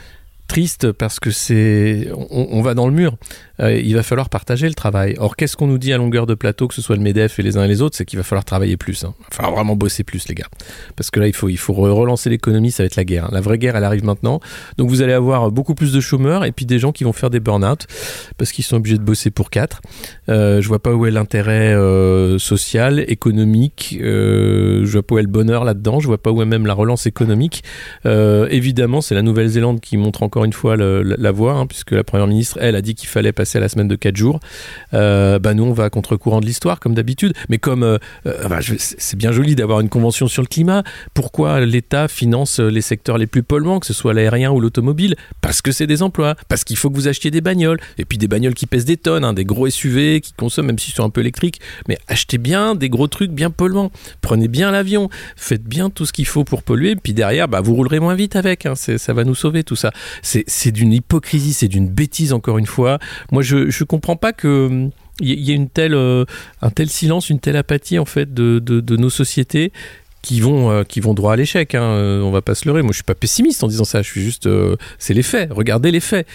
triste 0.48 0.92
parce 0.92 1.20
que 1.20 1.30
c'est 1.30 2.08
on, 2.30 2.62
va 2.62 2.74
dans 2.74 2.86
le 2.86 2.92
mur. 2.92 3.16
Euh, 3.60 3.78
il 3.78 3.94
va 3.94 4.02
falloir 4.02 4.28
partager 4.28 4.68
le 4.68 4.74
travail. 4.74 5.14
Or, 5.18 5.36
qu'est-ce 5.36 5.56
qu'on 5.56 5.66
nous 5.66 5.78
dit 5.78 5.92
à 5.92 5.98
longueur 5.98 6.26
de 6.26 6.34
plateau, 6.34 6.68
que 6.68 6.74
ce 6.74 6.82
soit 6.82 6.96
le 6.96 7.02
MEDEF 7.02 7.38
et 7.38 7.42
les 7.42 7.56
uns 7.56 7.64
et 7.64 7.68
les 7.68 7.82
autres, 7.82 7.96
c'est 7.96 8.04
qu'il 8.04 8.18
va 8.18 8.22
falloir 8.22 8.44
travailler 8.44 8.76
plus. 8.76 9.04
Hein. 9.04 9.14
Il 9.18 9.24
va 9.24 9.36
falloir 9.36 9.54
vraiment 9.54 9.76
bosser 9.76 10.04
plus, 10.04 10.28
les 10.28 10.34
gars. 10.34 10.48
Parce 10.96 11.10
que 11.10 11.20
là, 11.20 11.26
il 11.26 11.34
faut, 11.34 11.48
il 11.48 11.58
faut 11.58 11.72
relancer 11.72 12.30
l'économie, 12.30 12.70
ça 12.70 12.82
va 12.82 12.86
être 12.86 12.96
la 12.96 13.04
guerre. 13.04 13.26
Hein. 13.26 13.30
La 13.32 13.40
vraie 13.40 13.58
guerre, 13.58 13.76
elle 13.76 13.84
arrive 13.84 14.04
maintenant. 14.04 14.40
Donc, 14.78 14.90
vous 14.90 15.02
allez 15.02 15.12
avoir 15.12 15.50
beaucoup 15.50 15.74
plus 15.74 15.92
de 15.92 16.00
chômeurs 16.00 16.44
et 16.44 16.52
puis 16.52 16.66
des 16.66 16.78
gens 16.78 16.92
qui 16.92 17.04
vont 17.04 17.12
faire 17.12 17.30
des 17.30 17.40
burn-out 17.40 17.86
parce 18.38 18.52
qu'ils 18.52 18.64
sont 18.64 18.76
obligés 18.76 18.98
de 18.98 19.02
bosser 19.02 19.30
pour 19.30 19.50
quatre. 19.50 19.80
Euh, 20.28 20.60
je 20.60 20.68
vois 20.68 20.80
pas 20.80 20.92
où 20.92 21.06
est 21.06 21.10
l'intérêt 21.10 21.74
euh, 21.74 22.38
social, 22.38 23.04
économique. 23.08 23.98
Euh, 24.00 24.84
je 24.84 24.92
vois 24.92 25.02
pas 25.02 25.14
où 25.14 25.18
est 25.18 25.22
le 25.22 25.28
bonheur 25.28 25.64
là-dedans. 25.64 26.00
Je 26.00 26.06
vois 26.06 26.18
pas 26.18 26.30
où 26.30 26.42
est 26.42 26.46
même 26.46 26.66
la 26.66 26.74
relance 26.74 27.06
économique. 27.06 27.62
Évidemment, 28.04 29.00
c'est 29.00 29.14
la 29.14 29.22
Nouvelle-Zélande 29.22 29.80
qui 29.80 29.96
montre 29.96 30.22
encore 30.22 30.44
une 30.44 30.52
fois 30.52 30.76
la, 30.76 31.30
voie, 31.32 31.54
hein, 31.54 31.66
puisque 31.66 31.92
la 31.92 32.04
première 32.04 32.26
ministre, 32.26 32.58
elle, 32.60 32.76
a 32.76 32.82
dit 32.82 32.94
qu'il 32.94 33.08
fallait 33.08 33.32
passer 33.32 33.43
à 33.54 33.60
la 33.60 33.68
semaine 33.68 33.88
de 33.88 33.96
4 33.96 34.16
jours. 34.16 34.40
Euh, 34.92 35.38
bah 35.38 35.54
nous, 35.54 35.64
on 35.64 35.72
va 35.72 35.84
à 35.84 35.90
contre-courant 35.90 36.40
de 36.40 36.46
l'histoire, 36.46 36.80
comme 36.80 36.94
d'habitude. 36.94 37.34
Mais 37.48 37.58
comme 37.58 37.82
euh, 37.82 37.98
euh, 38.26 38.60
c'est 38.78 39.16
bien 39.16 39.32
joli 39.32 39.54
d'avoir 39.54 39.80
une 39.80 39.88
convention 39.88 40.28
sur 40.28 40.42
le 40.42 40.48
climat, 40.48 40.82
pourquoi 41.14 41.60
l'État 41.60 42.08
finance 42.08 42.60
les 42.60 42.80
secteurs 42.80 43.18
les 43.18 43.26
plus 43.26 43.42
polluants, 43.42 43.80
que 43.80 43.86
ce 43.86 43.92
soit 43.92 44.14
l'aérien 44.14 44.50
ou 44.50 44.60
l'automobile? 44.60 45.16
Parce 45.40 45.62
que 45.62 45.72
c'est 45.72 45.86
des 45.86 46.02
emplois, 46.02 46.34
parce 46.48 46.64
qu'il 46.64 46.76
faut 46.76 46.90
que 46.90 46.96
vous 46.96 47.08
achetiez 47.08 47.30
des 47.30 47.40
bagnoles, 47.40 47.78
et 47.98 48.04
puis 48.04 48.18
des 48.18 48.28
bagnoles 48.28 48.54
qui 48.54 48.66
pèsent 48.66 48.84
des 48.84 48.96
tonnes, 48.96 49.24
hein, 49.24 49.32
des 49.32 49.44
gros 49.44 49.68
SUV 49.68 50.20
qui 50.20 50.32
consomment, 50.32 50.66
même 50.66 50.78
s'ils 50.78 50.94
sont 50.94 51.04
un 51.04 51.10
peu 51.10 51.20
électriques, 51.20 51.60
mais 51.88 51.98
achetez 52.08 52.38
bien 52.38 52.74
des 52.74 52.88
gros 52.88 53.08
trucs 53.08 53.30
bien 53.30 53.50
polluants. 53.50 53.90
Prenez 54.20 54.48
bien 54.48 54.70
l'avion, 54.70 55.08
faites 55.36 55.64
bien 55.64 55.90
tout 55.90 56.06
ce 56.06 56.12
qu'il 56.12 56.26
faut 56.26 56.44
pour 56.44 56.62
polluer, 56.62 56.96
puis 56.96 57.12
derrière, 57.12 57.48
bah, 57.48 57.60
vous 57.60 57.74
roulerez 57.74 58.00
moins 58.00 58.14
vite 58.14 58.36
avec. 58.36 58.66
Hein, 58.66 58.74
ça 58.74 59.12
va 59.12 59.24
nous 59.24 59.34
sauver 59.34 59.64
tout 59.64 59.76
ça. 59.76 59.90
C'est 60.22 60.72
d'une 60.72 60.92
hypocrisie, 60.92 61.52
c'est 61.52 61.68
d'une 61.68 61.88
bêtise 61.88 62.32
encore 62.32 62.58
une 62.58 62.66
fois. 62.66 62.98
Moi, 63.34 63.42
je, 63.42 63.70
je, 63.70 63.84
comprends 63.84 64.16
pas 64.16 64.32
que 64.32 64.88
il 65.20 65.28
y, 65.28 65.52
ait 65.52 65.68
euh, 65.78 66.24
un 66.62 66.70
tel 66.70 66.88
silence, 66.88 67.30
une 67.30 67.38
telle 67.38 67.56
apathie 67.56 67.98
en 67.98 68.04
fait 68.04 68.32
de 68.34 68.96
nos 68.96 69.10
sociétés 69.10 69.72
qui 70.24 70.40
vont, 70.40 70.70
euh, 70.70 70.84
qui 70.84 71.00
vont 71.00 71.12
droit 71.12 71.34
à 71.34 71.36
l'échec. 71.36 71.74
Hein. 71.74 71.82
Euh, 71.82 72.22
on 72.22 72.30
va 72.30 72.40
pas 72.40 72.54
se 72.54 72.66
leurrer. 72.66 72.80
Moi, 72.80 72.92
je 72.92 72.96
suis 72.96 73.04
pas 73.04 73.14
pessimiste 73.14 73.62
en 73.62 73.68
disant 73.68 73.84
ça. 73.84 74.00
Je 74.00 74.08
suis 74.08 74.22
juste, 74.22 74.46
euh, 74.46 74.74
c'est 74.98 75.12
les 75.12 75.22
faits. 75.22 75.52
Regardez 75.52 75.90
les 75.90 76.00
faits. 76.00 76.26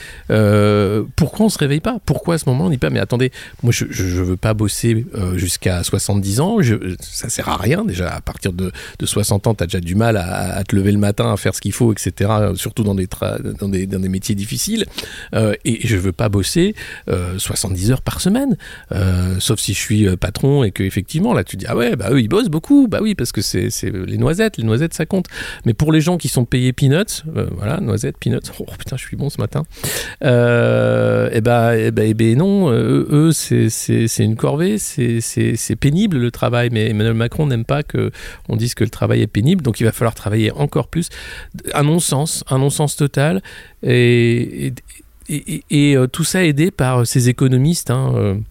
pourquoi 1.16 1.48
on 1.48 1.50
se 1.50 1.58
réveille 1.58 1.80
pas? 1.80 1.98
Pourquoi 2.06 2.36
à 2.36 2.38
ce 2.38 2.48
moment 2.48 2.66
on 2.66 2.70
dit 2.70 2.78
pas 2.78 2.92
Mais 2.92 3.00
attendez, 3.00 3.32
moi, 3.64 3.74
je, 3.74 3.86
je, 3.90 4.22
veux 4.22 4.38
pas 4.38 4.54
bosser 4.54 5.06
jusqu'à 5.36 5.84
70 5.84 6.40
ans. 6.40 6.62
Je, 6.62 6.76
ça 7.02 7.30
sert 7.30 7.50
à 7.50 7.58
rien 7.58 7.84
déjà. 7.84 8.10
À 8.10 8.22
partir 8.22 8.54
de, 8.54 8.72
de 9.00 9.06
60 9.06 9.48
ans, 9.48 9.56
tu 9.56 9.64
as 9.64 9.68
déjà 9.68 9.80
du 9.80 9.96
mal 9.96 10.18
à, 10.18 10.64
te 10.64 10.76
lever 10.76 10.92
le 10.92 11.00
matin, 11.00 11.34
à 11.34 11.38
faire 11.38 11.56
ce 11.56 11.62
qu'il 11.62 11.74
faut, 11.74 11.92
etc. 11.92 12.32
Surtout 12.56 12.84
dans 12.84 12.96
des, 12.96 13.08
dans 13.60 13.70
des, 13.70 13.88
dans 13.88 14.00
des 14.00 14.10
métiers 14.10 14.36
difficiles. 14.36 14.86
et 15.34 15.88
je 15.88 15.98
veux 15.98 16.12
pas 16.12 16.30
bosser 16.30 16.76
70 17.38 17.92
heures 17.92 18.02
par 18.04 18.22
semaine. 18.22 18.56
sauf 19.40 19.60
si 19.60 19.74
je 19.74 19.80
suis 19.80 20.18
patron 20.18 20.64
et 20.64 20.70
que 20.70 20.84
effectivement 20.84 21.34
là, 21.34 21.44
tu 21.44 21.58
dis 21.58 21.66
ah 21.68 21.76
ouais, 21.76 21.96
bah 21.96 22.10
eux 22.12 22.22
ils 22.22 22.28
bossent 22.28 22.50
beaucoup. 22.50 22.88
Bah 22.88 23.00
oui, 23.02 23.16
parce 23.16 23.32
que 23.32 23.42
c'est 23.42 23.70
c'est 23.80 23.92
les 23.92 24.18
noisettes. 24.18 24.58
Les 24.58 24.64
noisettes, 24.64 24.94
ça 24.94 25.06
compte. 25.06 25.28
Mais 25.66 25.74
pour 25.74 25.92
les 25.92 26.02
gens 26.02 26.18
qui 26.18 26.28
sont 26.28 26.46
payés 26.46 26.74
peanuts, 26.74 27.24
euh, 27.36 27.48
voilà, 27.56 27.80
noisettes, 27.80 28.18
peanuts, 28.18 28.40
oh 28.60 28.66
putain, 28.78 28.98
je 28.98 29.04
suis 29.04 29.18
bon 29.18 29.30
ce 29.30 29.40
matin. 29.40 29.64
Euh, 30.24 31.30
et 31.30 31.38
eh 31.38 31.42
ben, 31.42 31.74
et 31.74 31.86
eh 31.88 31.92
ben, 31.92 32.04
et 32.06 32.10
eh 32.10 32.14
ben 32.14 32.38
non, 32.38 32.72
euh, 32.72 33.08
eux, 33.10 33.32
c'est 33.32 34.24
une 34.24 34.36
corvée, 34.36 34.78
c'est 34.78 35.76
pénible 35.80 36.18
le 36.18 36.32
travail. 36.32 36.70
Mais 36.72 36.90
Emmanuel 36.90 37.14
Macron 37.14 37.48
n'aime 37.48 37.66
pas 37.66 37.84
que 37.84 38.12
on 38.48 38.56
dise 38.56 38.74
que 38.74 38.84
le 38.84 38.90
travail 38.90 39.22
est 39.22 39.28
pénible, 39.28 39.62
donc 39.62 39.80
il 39.80 39.84
va 39.84 39.92
falloir 39.92 40.16
travailler 40.16 40.52
encore 40.52 40.88
plus. 40.88 41.10
Un 41.74 41.84
non-sens, 41.84 42.44
un 42.50 42.58
non-sens 42.60 42.96
total. 42.96 43.42
Et, 43.84 44.74
et, 45.30 45.64
et, 45.70 45.98
tout 46.12 46.24
ça 46.24 46.44
aidé 46.44 46.72
par 46.72 47.06
ces 47.08 47.30
économistes. 47.30 47.92
Hein, 47.92 48.42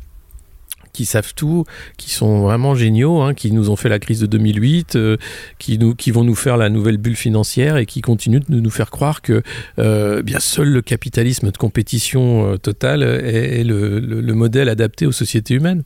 qui 0.92 1.04
savent 1.04 1.34
tout, 1.34 1.64
qui 1.96 2.10
sont 2.10 2.40
vraiment 2.40 2.74
géniaux, 2.74 3.20
hein, 3.20 3.34
qui 3.34 3.52
nous 3.52 3.70
ont 3.70 3.76
fait 3.76 3.88
la 3.88 3.98
crise 3.98 4.20
de 4.20 4.26
2008, 4.26 4.96
euh, 4.96 5.16
qui, 5.58 5.78
qui 5.96 6.10
vont 6.10 6.24
nous 6.24 6.34
faire 6.34 6.56
la 6.56 6.68
nouvelle 6.68 6.98
bulle 6.98 7.16
financière 7.16 7.76
et 7.76 7.86
qui 7.86 8.00
continuent 8.00 8.40
de 8.48 8.60
nous 8.60 8.70
faire 8.70 8.90
croire 8.90 9.22
que 9.22 9.42
euh, 9.78 10.22
bien 10.22 10.40
seul 10.40 10.68
le 10.68 10.82
capitalisme 10.82 11.50
de 11.50 11.56
compétition 11.56 12.52
euh, 12.52 12.56
totale 12.56 13.02
est, 13.02 13.64
le, 13.64 14.34
modèle 14.34 14.68
adapté 14.68 15.06
aux 15.06 15.12
sociétés 15.12 15.54
humaines. 15.54 15.82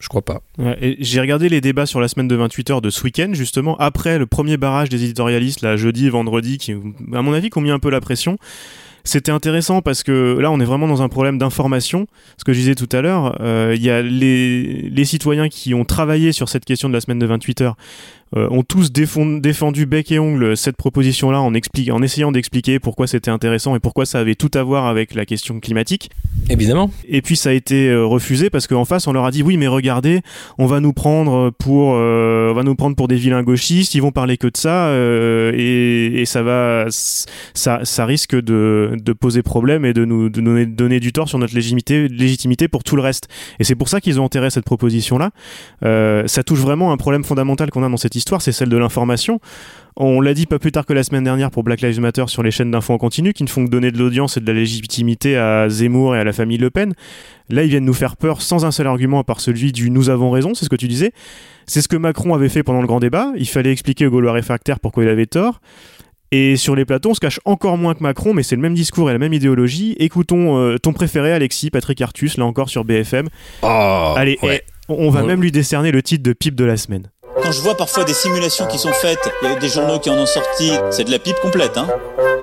Je 0.00 0.08
crois 0.08 0.22
pas. 0.22 0.42
j'ai 0.98 1.20
regardé 1.20 1.48
les 1.48 1.60
débats 1.60 1.86
sur 1.86 2.00
la 2.00 2.08
semaine 2.08 2.28
de 2.28 2.34
28 2.34 2.70
heures 2.70 2.80
de 2.82 2.90
ce 2.90 3.02
week-end, 3.04 3.30
justement, 3.32 3.76
après 3.78 4.18
le 4.18 4.26
premier 4.26 4.56
barrage 4.56 4.88
des 4.90 5.02
éditorialistes, 5.04 5.62
là, 5.62 5.76
jeudi 5.76 6.10
vendredi, 6.10 6.58
qui, 6.58 6.72
à 6.72 7.22
mon 7.22 7.32
avis, 7.32 7.48
ont 7.56 7.60
mis 7.60 7.70
un 7.70 7.78
peu 7.78 7.90
la 7.90 8.00
pression. 8.00 8.36
C'était 9.06 9.30
intéressant 9.30 9.82
parce 9.82 10.02
que 10.02 10.38
là, 10.40 10.50
on 10.50 10.58
est 10.60 10.64
vraiment 10.64 10.88
dans 10.88 11.02
un 11.02 11.10
problème 11.10 11.36
d'information. 11.36 12.06
Ce 12.38 12.44
que 12.44 12.54
je 12.54 12.58
disais 12.58 12.74
tout 12.74 12.88
à 12.90 13.02
l'heure, 13.02 13.36
euh, 13.40 13.74
il 13.76 13.82
y 13.82 13.90
a 13.90 14.00
les, 14.00 14.88
les 14.88 15.04
citoyens 15.04 15.50
qui 15.50 15.74
ont 15.74 15.84
travaillé 15.84 16.32
sur 16.32 16.48
cette 16.48 16.64
question 16.64 16.88
de 16.88 16.94
la 16.94 17.02
semaine 17.02 17.18
de 17.18 17.26
28 17.26 17.60
heures 17.60 17.76
euh, 18.36 18.48
ont 18.50 18.64
tous 18.64 18.90
défendu 18.90 19.86
bec 19.86 20.10
et 20.10 20.18
ongle 20.18 20.56
cette 20.56 20.76
proposition-là 20.76 21.40
en, 21.40 21.52
en 21.54 22.02
essayant 22.02 22.32
d'expliquer 22.32 22.80
pourquoi 22.80 23.06
c'était 23.06 23.30
intéressant 23.30 23.76
et 23.76 23.78
pourquoi 23.78 24.06
ça 24.06 24.18
avait 24.18 24.34
tout 24.34 24.50
à 24.54 24.62
voir 24.64 24.86
avec 24.86 25.14
la 25.14 25.24
question 25.24 25.60
climatique. 25.60 26.10
Évidemment. 26.50 26.90
Et 27.08 27.22
puis 27.22 27.36
ça 27.36 27.50
a 27.50 27.52
été 27.52 27.88
euh, 27.88 28.04
refusé 28.04 28.50
parce 28.50 28.66
qu'en 28.66 28.84
face 28.84 29.06
on 29.06 29.12
leur 29.12 29.24
a 29.24 29.30
dit 29.30 29.44
oui 29.44 29.56
mais 29.56 29.68
regardez, 29.68 30.20
on 30.58 30.66
va 30.66 30.80
nous 30.80 30.92
prendre 30.92 31.50
pour, 31.50 31.94
euh, 31.94 32.50
on 32.50 32.54
va 32.54 32.64
nous 32.64 32.74
prendre 32.74 32.96
pour 32.96 33.06
des 33.06 33.14
vilains 33.14 33.44
gauchistes, 33.44 33.94
ils 33.94 34.02
vont 34.02 34.10
parler 34.10 34.36
que 34.36 34.48
de 34.48 34.56
ça 34.56 34.92
et, 34.92 36.20
et, 36.20 36.24
ça 36.24 36.42
va, 36.42 36.86
ça, 36.90 37.80
ça 37.84 38.04
risque 38.04 38.34
de, 38.34 38.96
de, 39.00 39.12
poser 39.12 39.42
problème 39.42 39.84
et 39.84 39.92
de 39.92 40.04
nous 40.04 40.28
de 40.28 40.40
donner, 40.40 40.66
donner, 40.66 40.98
du 40.98 41.12
tort 41.12 41.28
sur 41.28 41.38
notre 41.38 41.54
légitimité, 41.54 42.08
légitimité 42.08 42.66
pour 42.66 42.82
tout 42.82 42.96
le 42.96 43.02
reste. 43.02 43.28
Et 43.60 43.64
c'est 43.64 43.76
pour 43.76 43.88
ça 43.88 44.00
qu'ils 44.00 44.20
ont 44.20 44.24
enterré 44.24 44.50
cette 44.50 44.64
proposition-là. 44.64 45.30
ça 46.26 46.42
touche 46.42 46.58
vraiment 46.60 46.90
un 46.92 46.96
problème 46.96 47.22
fondamental 47.22 47.70
qu'on 47.70 47.84
a 47.84 47.88
dans 47.88 47.96
cette 47.96 48.16
histoire 48.16 48.23
c'est 48.40 48.52
celle 48.52 48.68
de 48.68 48.76
l'information. 48.76 49.40
On 49.96 50.20
l'a 50.20 50.34
dit 50.34 50.46
pas 50.46 50.58
plus 50.58 50.72
tard 50.72 50.86
que 50.86 50.92
la 50.92 51.04
semaine 51.04 51.22
dernière 51.22 51.52
pour 51.52 51.62
Black 51.62 51.80
Lives 51.80 52.00
Matter 52.00 52.24
sur 52.26 52.42
les 52.42 52.50
chaînes 52.50 52.72
d'infos 52.72 52.94
en 52.94 52.98
continu 52.98 53.32
qui 53.32 53.44
ne 53.44 53.48
font 53.48 53.64
que 53.64 53.70
donner 53.70 53.92
de 53.92 53.98
l'audience 53.98 54.36
et 54.36 54.40
de 54.40 54.46
la 54.46 54.52
légitimité 54.52 55.36
à 55.36 55.68
Zemmour 55.68 56.16
et 56.16 56.18
à 56.18 56.24
la 56.24 56.32
famille 56.32 56.58
Le 56.58 56.70
Pen. 56.70 56.94
Là, 57.48 57.62
ils 57.62 57.70
viennent 57.70 57.84
nous 57.84 57.94
faire 57.94 58.16
peur 58.16 58.42
sans 58.42 58.64
un 58.64 58.72
seul 58.72 58.88
argument 58.88 59.20
à 59.20 59.24
part 59.24 59.40
celui 59.40 59.70
du 59.70 59.90
nous 59.90 60.10
avons 60.10 60.30
raison, 60.30 60.54
c'est 60.54 60.64
ce 60.64 60.70
que 60.70 60.76
tu 60.76 60.88
disais. 60.88 61.12
C'est 61.66 61.80
ce 61.80 61.86
que 61.86 61.96
Macron 61.96 62.34
avait 62.34 62.48
fait 62.48 62.64
pendant 62.64 62.80
le 62.80 62.88
grand 62.88 62.98
débat. 62.98 63.32
Il 63.36 63.48
fallait 63.48 63.70
expliquer 63.70 64.06
aux 64.06 64.10
Gaulois 64.10 64.32
réfractaires 64.32 64.80
pourquoi 64.80 65.04
il 65.04 65.08
avait 65.08 65.26
tort. 65.26 65.60
Et 66.32 66.56
sur 66.56 66.74
les 66.74 66.84
plateaux, 66.84 67.10
on 67.10 67.14
se 67.14 67.20
cache 67.20 67.38
encore 67.44 67.78
moins 67.78 67.94
que 67.94 68.02
Macron, 68.02 68.34
mais 68.34 68.42
c'est 68.42 68.56
le 68.56 68.62
même 68.62 68.74
discours 68.74 69.08
et 69.08 69.12
la 69.12 69.20
même 69.20 69.32
idéologie. 69.32 69.94
Écoutons 70.00 70.58
euh, 70.58 70.78
ton 70.78 70.92
préféré, 70.92 71.32
Alexis, 71.32 71.70
Patrick 71.70 72.00
Artus, 72.00 72.36
là 72.38 72.44
encore 72.44 72.68
sur 72.68 72.84
BFM. 72.84 73.28
Oh, 73.62 74.14
Allez, 74.16 74.36
eh, 74.42 74.62
on 74.88 75.10
va 75.10 75.22
même 75.22 75.40
lui 75.40 75.52
décerner 75.52 75.92
le 75.92 76.02
titre 76.02 76.24
de 76.24 76.32
pipe 76.32 76.56
de 76.56 76.64
la 76.64 76.76
semaine. 76.76 77.10
Quand 77.44 77.52
je 77.52 77.60
vois 77.60 77.76
parfois 77.76 78.04
des 78.04 78.14
simulations 78.14 78.66
qui 78.66 78.78
sont 78.78 78.94
faites, 78.94 79.30
il 79.42 79.50
y 79.50 79.52
a 79.52 79.56
des 79.56 79.68
journaux 79.68 79.98
qui 79.98 80.08
en 80.08 80.14
ont 80.14 80.24
sorti, 80.24 80.72
c'est 80.90 81.04
de 81.04 81.10
la 81.10 81.18
pipe 81.18 81.36
complète, 81.42 81.76
hein. 81.76 81.86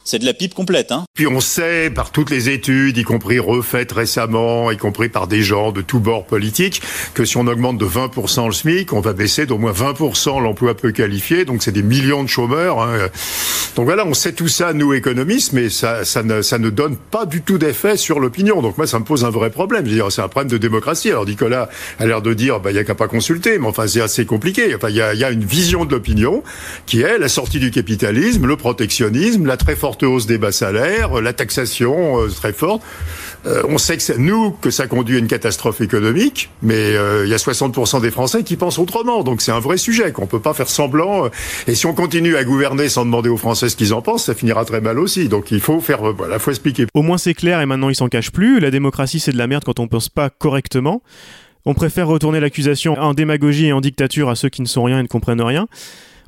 C'est 0.03 0.19
de 0.19 0.25
la 0.25 0.33
pipe 0.33 0.53
complète, 0.53 0.91
hein. 0.91 1.05
Puis 1.15 1.25
on 1.25 1.39
sait 1.39 1.89
par 1.89 2.11
toutes 2.11 2.29
les 2.29 2.49
études, 2.49 2.97
y 2.97 3.03
compris 3.03 3.39
refaites 3.39 3.91
récemment, 3.91 4.69
y 4.69 4.77
compris 4.77 5.09
par 5.09 5.25
des 5.25 5.41
gens 5.41 5.71
de 5.71 5.81
tous 5.81 5.99
bords 5.99 6.27
politiques, 6.27 6.83
que 7.15 7.25
si 7.25 7.37
on 7.37 7.47
augmente 7.47 7.79
de 7.79 7.85
20% 7.85 8.45
le 8.45 8.51
SMIC, 8.51 8.93
on 8.93 9.01
va 9.01 9.13
baisser 9.13 9.47
d'au 9.47 9.57
moins 9.57 9.71
20% 9.71 10.39
l'emploi 10.39 10.75
peu 10.75 10.91
qualifié, 10.91 11.45
donc 11.45 11.63
c'est 11.63 11.71
des 11.71 11.81
millions 11.81 12.23
de 12.23 12.29
chômeurs. 12.29 12.79
Hein. 12.83 13.09
Donc 13.75 13.85
voilà, 13.85 14.05
on 14.05 14.13
sait 14.13 14.33
tout 14.33 14.49
ça, 14.49 14.71
nous 14.73 14.93
économistes, 14.93 15.53
mais 15.53 15.69
ça, 15.71 16.05
ça, 16.05 16.21
ne, 16.21 16.43
ça 16.43 16.59
ne 16.59 16.69
donne 16.69 16.95
pas 16.95 17.25
du 17.25 17.41
tout 17.41 17.57
d'effet 17.57 17.97
sur 17.97 18.19
l'opinion. 18.19 18.61
Donc 18.61 18.77
moi, 18.77 18.85
ça 18.85 18.99
me 18.99 19.03
pose 19.03 19.25
un 19.25 19.31
vrai 19.31 19.49
problème. 19.49 19.87
C'est 20.11 20.21
un 20.21 20.27
problème 20.27 20.51
de 20.51 20.59
démocratie. 20.59 21.09
Alors 21.09 21.25
Nicolas 21.25 21.69
a 21.97 22.05
l'air 22.05 22.21
de 22.21 22.35
dire, 22.35 22.59
bah, 22.59 22.69
il 22.69 22.73
n'y 22.73 22.79
a 22.79 22.83
qu'à 22.83 22.95
pas 22.95 23.07
consulter, 23.07 23.57
mais 23.57 23.67
enfin, 23.67 23.87
c'est 23.87 24.01
assez 24.01 24.25
compliqué 24.25 24.75
il 24.91 24.97
y 24.97 25.23
a, 25.23 25.31
une 25.31 25.43
vision 25.43 25.85
de 25.85 25.91
l'opinion 25.91 26.43
qui 26.85 27.01
est 27.01 27.17
la 27.17 27.29
sortie 27.29 27.59
du 27.59 27.71
capitalisme, 27.71 28.45
le 28.45 28.55
protectionnisme, 28.55 29.45
la 29.45 29.57
très 29.57 29.75
forte 29.75 30.03
hausse 30.03 30.25
des 30.25 30.37
bas 30.37 30.51
salaires, 30.51 31.21
la 31.21 31.33
taxation 31.33 32.21
euh, 32.21 32.27
très 32.27 32.53
forte. 32.53 32.81
Euh, 33.47 33.63
on 33.67 33.77
sait 33.77 33.97
que 33.97 34.03
c'est 34.03 34.17
nous 34.17 34.51
que 34.51 34.69
ça 34.69 34.87
conduit 34.87 35.15
à 35.15 35.19
une 35.19 35.27
catastrophe 35.27 35.81
économique, 35.81 36.49
mais 36.61 36.95
euh, 36.95 37.25
il 37.25 37.31
y 37.31 37.33
a 37.33 37.37
60% 37.37 38.01
des 38.01 38.11
Français 38.11 38.43
qui 38.43 38.55
pensent 38.55 38.77
autrement. 38.77 39.23
Donc 39.23 39.41
c'est 39.41 39.51
un 39.51 39.59
vrai 39.59 39.77
sujet 39.77 40.11
qu'on 40.11 40.27
peut 40.27 40.39
pas 40.39 40.53
faire 40.53 40.69
semblant. 40.69 41.29
et 41.67 41.75
si 41.75 41.85
on 41.85 41.93
continue 41.93 42.35
à 42.35 42.43
gouverner 42.43 42.89
sans 42.89 43.05
demander 43.05 43.29
aux 43.29 43.37
Français 43.37 43.69
ce 43.69 43.75
qu'ils 43.75 43.93
en 43.93 44.01
pensent, 44.01 44.25
ça 44.25 44.35
finira 44.35 44.65
très 44.65 44.81
mal 44.81 44.99
aussi. 44.99 45.27
Donc 45.27 45.51
il 45.51 45.61
faut 45.61 45.79
faire, 45.79 46.13
voilà, 46.13 46.37
faut 46.37 46.51
expliquer. 46.51 46.85
Au 46.93 47.01
moins 47.01 47.17
c'est 47.17 47.33
clair 47.33 47.61
et 47.61 47.65
maintenant 47.65 47.89
ils 47.89 47.95
s'en 47.95 48.09
cachent 48.09 48.31
plus. 48.31 48.59
La 48.59 48.69
démocratie 48.69 49.19
c'est 49.19 49.31
de 49.31 49.37
la 49.37 49.47
merde 49.47 49.63
quand 49.65 49.79
on 49.79 49.87
pense 49.87 50.09
pas 50.09 50.29
correctement. 50.29 51.01
On 51.65 51.73
préfère 51.73 52.07
retourner 52.07 52.39
l'accusation 52.39 52.93
en 52.93 53.13
démagogie 53.13 53.67
et 53.67 53.73
en 53.73 53.81
dictature 53.81 54.29
à 54.29 54.35
ceux 54.35 54.49
qui 54.49 54.61
ne 54.61 54.67
sont 54.67 54.83
rien 54.83 54.99
et 54.99 55.03
ne 55.03 55.07
comprennent 55.07 55.41
rien. 55.41 55.67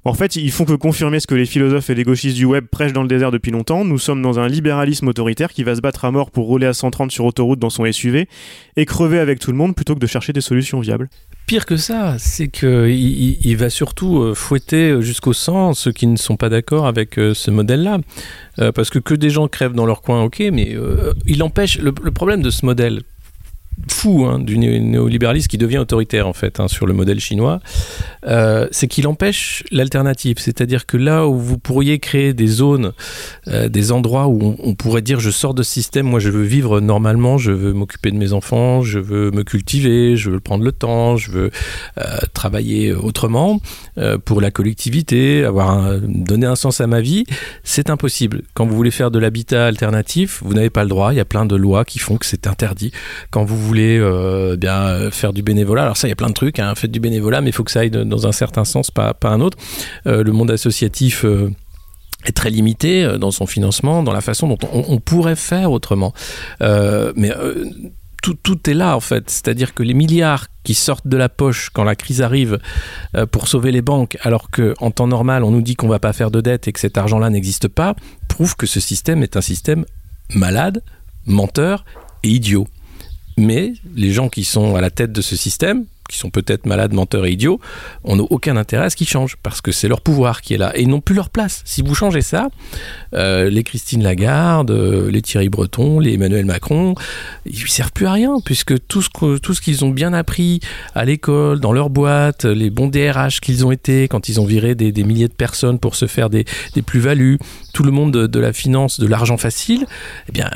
En 0.05 0.13
fait, 0.13 0.35
ils 0.35 0.51
font 0.51 0.65
que 0.65 0.73
confirmer 0.73 1.21
ce 1.21 1.27
que 1.27 1.35
les 1.35 1.45
philosophes 1.45 1.89
et 1.89 1.95
les 1.95 2.03
gauchistes 2.03 2.35
du 2.35 2.43
web 2.43 2.65
prêchent 2.65 2.91
dans 2.91 3.03
le 3.03 3.07
désert 3.07 3.31
depuis 3.31 3.51
longtemps. 3.51 3.85
Nous 3.85 3.97
sommes 3.97 4.21
dans 4.21 4.37
un 4.37 4.49
libéralisme 4.49 5.07
autoritaire 5.07 5.53
qui 5.53 5.63
va 5.63 5.75
se 5.75 5.81
battre 5.81 6.03
à 6.03 6.11
mort 6.11 6.29
pour 6.29 6.45
rouler 6.45 6.67
à 6.67 6.73
130 6.73 7.09
sur 7.09 7.23
autoroute 7.23 7.59
dans 7.59 7.69
son 7.69 7.89
SUV 7.89 8.27
et 8.75 8.85
crever 8.85 9.19
avec 9.19 9.39
tout 9.39 9.51
le 9.51 9.57
monde 9.57 9.75
plutôt 9.75 9.95
que 9.95 9.99
de 9.99 10.07
chercher 10.07 10.33
des 10.33 10.41
solutions 10.41 10.81
viables. 10.81 11.09
Pire 11.45 11.65
que 11.65 11.77
ça, 11.77 12.17
c'est 12.19 12.49
qu'il 12.49 12.89
il, 12.89 13.55
va 13.55 13.69
surtout 13.69 14.21
euh, 14.21 14.33
fouetter 14.33 15.01
jusqu'au 15.01 15.33
sang 15.33 15.73
ceux 15.73 15.93
qui 15.93 16.07
ne 16.07 16.17
sont 16.17 16.35
pas 16.35 16.49
d'accord 16.49 16.85
avec 16.85 17.17
euh, 17.17 17.33
ce 17.33 17.49
modèle-là. 17.49 17.99
Euh, 18.59 18.73
parce 18.73 18.89
que 18.89 18.99
que 18.99 19.13
des 19.13 19.29
gens 19.29 19.47
crèvent 19.47 19.73
dans 19.73 19.85
leur 19.85 20.01
coin, 20.01 20.21
ok, 20.23 20.43
mais 20.51 20.77
il 21.25 21.41
empêche. 21.43 21.79
le, 21.79 21.91
problème 21.91 22.41
de 22.41 22.49
ce 22.49 22.65
modèle, 22.65 23.01
fou 23.89 24.25
hein, 24.25 24.39
du 24.39 24.57
néolibéralisme 24.57 25.47
qui 25.47 25.57
devient 25.57 25.77
autoritaire 25.77 26.27
en 26.27 26.33
fait 26.33 26.59
hein, 26.59 26.67
sur 26.67 26.85
le 26.85 26.93
modèle 26.93 27.19
chinois, 27.19 27.59
euh, 28.25 28.67
c'est 28.71 28.87
qu'il 28.87 29.07
empêche 29.07 29.63
l'alternative. 29.71 30.37
C'est-à-dire 30.39 30.85
que 30.85 30.97
là 30.97 31.27
où 31.27 31.37
vous 31.37 31.57
pourriez 31.57 31.99
créer 31.99 32.33
des 32.33 32.47
zones, 32.47 32.93
euh, 33.47 33.69
des 33.69 33.91
endroits 33.91 34.27
où 34.27 34.55
on, 34.59 34.75
pourrait 34.75 35.01
dire 35.01 35.19
je 35.19 35.29
sors 35.29 35.53
de 35.53 35.63
ce 35.63 35.71
système, 35.71 36.05
moi 36.05 36.19
je 36.19 36.29
veux 36.29 36.43
vivre 36.43 36.79
normalement, 36.79 37.37
je 37.37 37.51
veux 37.51 37.73
m'occuper 37.73 38.11
de 38.11 38.17
mes 38.17 38.33
enfants, 38.33 38.81
je 38.81 38.99
veux 38.99 39.31
me 39.31 39.43
cultiver, 39.43 40.17
je 40.17 40.29
veux 40.29 40.39
prendre 40.39 40.63
le 40.63 40.71
temps, 40.71 41.15
je 41.17 41.31
veux 41.31 41.51
euh, 41.97 42.17
travailler 42.33 42.93
autrement 42.93 43.59
pour 44.25 44.41
la 44.41 44.49
collectivité, 44.49 45.45
avoir 45.45 45.99
donner 46.01 46.47
un 46.47 46.55
sens 46.55 46.81
à 46.81 46.87
ma 46.87 47.01
vie, 47.01 47.25
c'est 47.63 47.89
impossible. 47.89 48.41
Quand 48.53 48.65
vous 48.65 48.75
voulez 48.75 48.91
faire 48.91 49.11
de 49.11 49.19
l'habitat 49.19 49.67
alternatif, 49.67 50.41
vous 50.43 50.53
n'avez 50.53 50.69
pas 50.69 50.83
le 50.83 50.89
droit. 50.89 51.13
Il 51.13 51.17
y 51.17 51.19
a 51.19 51.25
plein 51.25 51.45
de 51.45 51.55
lois 51.55 51.85
qui 51.85 51.99
font 51.99 52.17
que 52.17 52.25
c'est 52.25 52.47
interdit. 52.47 52.91
Quand 53.29 53.43
vous 53.43 53.57
voulez 53.63 53.97
euh, 53.99 54.55
bien 54.55 55.11
faire 55.11 55.33
du 55.33 55.41
bénévolat, 55.41 55.83
alors 55.83 55.97
ça, 55.97 56.07
il 56.07 56.11
y 56.11 56.13
a 56.13 56.15
plein 56.15 56.29
de 56.29 56.33
trucs, 56.33 56.59
hein, 56.59 56.73
faites 56.75 56.91
du 56.91 56.99
bénévolat, 56.99 57.41
mais 57.41 57.49
il 57.49 57.53
faut 57.53 57.63
que 57.63 57.71
ça 57.71 57.81
aille 57.81 57.89
dans 57.89 58.27
un 58.27 58.31
certain 58.31 58.65
sens, 58.65 58.91
pas, 58.91 59.13
pas 59.13 59.29
un 59.29 59.41
autre. 59.41 59.57
Euh, 60.07 60.23
le 60.23 60.31
monde 60.31 60.51
associatif 60.51 61.25
euh, 61.25 61.51
est 62.25 62.31
très 62.31 62.49
limité 62.49 63.17
dans 63.19 63.31
son 63.31 63.45
financement, 63.45 64.03
dans 64.03 64.13
la 64.13 64.21
façon 64.21 64.47
dont 64.47 64.57
on, 64.71 64.99
pourrait 64.99 65.35
faire 65.35 65.71
autrement. 65.71 66.13
mais 66.61 67.31
tout, 68.21 68.35
tout, 68.41 68.69
est 68.69 68.73
là 68.73 68.95
en 68.95 69.01
fait, 69.01 69.29
c'est-à-dire 69.29 69.73
que 69.73 69.83
les 69.83 69.93
milliards 69.93 70.47
qui 70.63 70.73
sortent 70.73 71.07
de 71.07 71.17
la 71.17 71.27
poche 71.27 71.69
quand 71.69 71.83
la 71.83 71.97
crise 71.97 72.21
arrive 72.21 72.59
pour 73.31 73.49
sauver 73.49 73.73
les 73.73 73.81
banques, 73.81 74.17
alors 74.21 74.49
que 74.49 74.73
en 74.79 74.91
temps 74.91 75.07
normal 75.07 75.43
on 75.43 75.51
nous 75.51 75.61
dit 75.61 75.75
qu'on 75.75 75.89
va 75.89 75.99
pas 75.99 76.13
faire 76.13 76.31
de 76.31 76.39
dette 76.39 76.69
et 76.69 76.71
que 76.71 76.79
cet 76.79 76.97
argent-là 76.97 77.29
n'existe 77.29 77.67
pas, 77.67 77.93
prouvent 78.29 78.55
que 78.55 78.67
ce 78.67 78.79
système 78.79 79.21
est 79.21 79.35
un 79.35 79.41
système 79.41 79.83
malade, 80.33 80.81
menteur 81.25 81.83
et 82.23 82.29
idiot. 82.29 82.67
Mais 83.37 83.73
les 83.95 84.11
gens 84.11 84.29
qui 84.29 84.43
sont 84.43 84.75
à 84.75 84.81
la 84.81 84.91
tête 84.91 85.11
de 85.11 85.21
ce 85.21 85.35
système, 85.35 85.85
qui 86.13 86.19
sont 86.19 86.29
peut-être 86.29 86.65
malades, 86.65 86.93
menteurs 86.93 87.25
et 87.25 87.31
idiots, 87.31 87.59
on 88.03 88.15
n'a 88.15 88.23
aucun 88.29 88.55
intérêt 88.55 88.85
à 88.85 88.89
ce 88.89 88.95
qu'ils 88.95 89.07
changent, 89.07 89.35
parce 89.41 89.61
que 89.61 89.71
c'est 89.71 89.87
leur 89.87 90.01
pouvoir 90.01 90.41
qui 90.41 90.53
est 90.53 90.57
là, 90.57 90.71
et 90.75 90.83
ils 90.83 90.87
n'ont 90.87 91.01
plus 91.01 91.15
leur 91.15 91.29
place. 91.29 91.63
Si 91.65 91.81
vous 91.81 91.95
changez 91.95 92.21
ça, 92.21 92.49
euh, 93.13 93.49
les 93.49 93.63
Christine 93.63 94.03
Lagarde, 94.03 94.71
euh, 94.71 95.09
les 95.09 95.21
Thierry 95.21 95.49
Breton, 95.49 95.99
les 95.99 96.13
Emmanuel 96.13 96.45
Macron, 96.45 96.93
ils 97.45 97.59
ne 97.59 97.67
servent 97.67 97.91
plus 97.91 98.05
à 98.05 98.11
rien, 98.11 98.37
puisque 98.45 98.75
tout 98.87 99.01
ce, 99.01 99.61
qu'ils 99.61 99.83
ont 99.83 99.89
bien 99.89 100.13
appris 100.13 100.59
à 100.93 101.03
l'école, 101.03 101.59
dans 101.59 101.73
leur 101.73 101.89
boîte, 101.89 102.45
les 102.45 102.69
bons 102.69 102.87
DRH 102.87 103.39
qu'ils 103.41 103.65
ont 103.65 103.71
été, 103.71 104.07
quand 104.07 104.29
ils 104.29 104.39
ont 104.39 104.45
viré 104.45 104.75
des, 104.75 105.03
milliers 105.03 105.27
de 105.27 105.33
personnes 105.33 105.79
pour 105.79 105.95
se 105.95 106.05
faire 106.05 106.29
des, 106.29 106.45
plus-values, 106.85 107.39
tout 107.73 107.83
le 107.83 107.91
monde 107.91 108.11
de, 108.11 108.39
la 108.39 108.53
finance, 108.53 108.99
de 108.99 109.07
l'argent 109.07 109.37
facile, 109.37 109.87
eh 110.29 110.31
bien, 110.31 110.51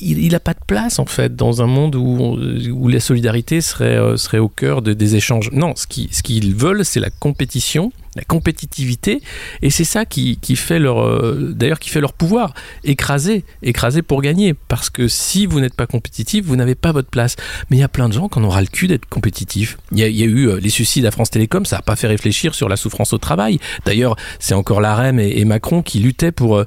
il 0.00 0.32
n'a 0.32 0.40
pas 0.40 0.54
de 0.54 0.64
place, 0.66 0.98
en 0.98 1.06
fait, 1.06 1.36
dans 1.36 1.62
un 1.62 1.66
monde 1.66 1.94
où, 1.94 2.88
la 2.88 3.00
solidarité 3.00 3.60
serait, 3.60 3.96
euh, 3.96 4.16
serait 4.16 4.38
au 4.38 4.48
cœur 4.48 4.82
des 4.96 5.16
échanges. 5.16 5.50
Non, 5.52 5.74
ce 5.76 5.86
qu'ils 5.86 6.12
ce 6.12 6.22
veulent, 6.54 6.84
c'est 6.84 7.00
la 7.00 7.10
compétition 7.10 7.92
la 8.16 8.24
compétitivité, 8.24 9.20
et 9.62 9.70
c'est 9.70 9.84
ça 9.84 10.04
qui, 10.04 10.38
fait 10.56 10.78
leur, 10.78 11.04
euh, 11.04 11.52
d'ailleurs, 11.54 11.78
qui 11.78 11.90
fait 11.90 12.00
leur 12.00 12.14
pouvoir, 12.14 12.54
écraser, 12.82 13.44
écraser 13.62 14.02
pour 14.02 14.22
gagner, 14.22 14.54
parce 14.54 14.90
que 14.90 15.06
si 15.06 15.46
vous 15.46 15.60
n'êtes 15.60 15.74
pas 15.74 15.86
compétitif, 15.86 16.44
vous 16.46 16.56
n'avez 16.56 16.74
pas 16.74 16.92
votre 16.92 17.10
place. 17.10 17.36
Mais 17.70 17.76
il 17.76 17.80
y 17.80 17.84
a 17.84 17.88
plein 17.88 18.08
de 18.08 18.14
gens 18.14 18.28
qui 18.28 18.38
en 18.38 18.44
aura 18.44 18.60
le 18.60 18.66
cul 18.66 18.88
d'être 18.88 19.06
compétitifs. 19.06 19.76
Il 19.92 19.98
y, 19.98 20.02
a, 20.02 20.08
eu 20.08 20.48
euh, 20.48 20.58
les 20.60 20.70
suicides 20.70 21.04
à 21.06 21.10
France 21.10 21.30
Télécom, 21.30 21.64
ça 21.66 21.76
n'a 21.76 21.82
pas 21.82 21.96
fait 21.96 22.06
réfléchir 22.06 22.54
sur 22.54 22.68
la 22.68 22.76
souffrance 22.76 23.12
au 23.12 23.18
travail. 23.18 23.58
D'ailleurs, 23.84 24.16
c'est 24.38 24.54
encore 24.54 24.80
l'AREM 24.80 25.20
et, 25.20 25.38
et, 25.38 25.44
Macron 25.44 25.82
qui 25.82 25.98
luttaient 26.00 26.32
pour, 26.32 26.56
euh, 26.56 26.64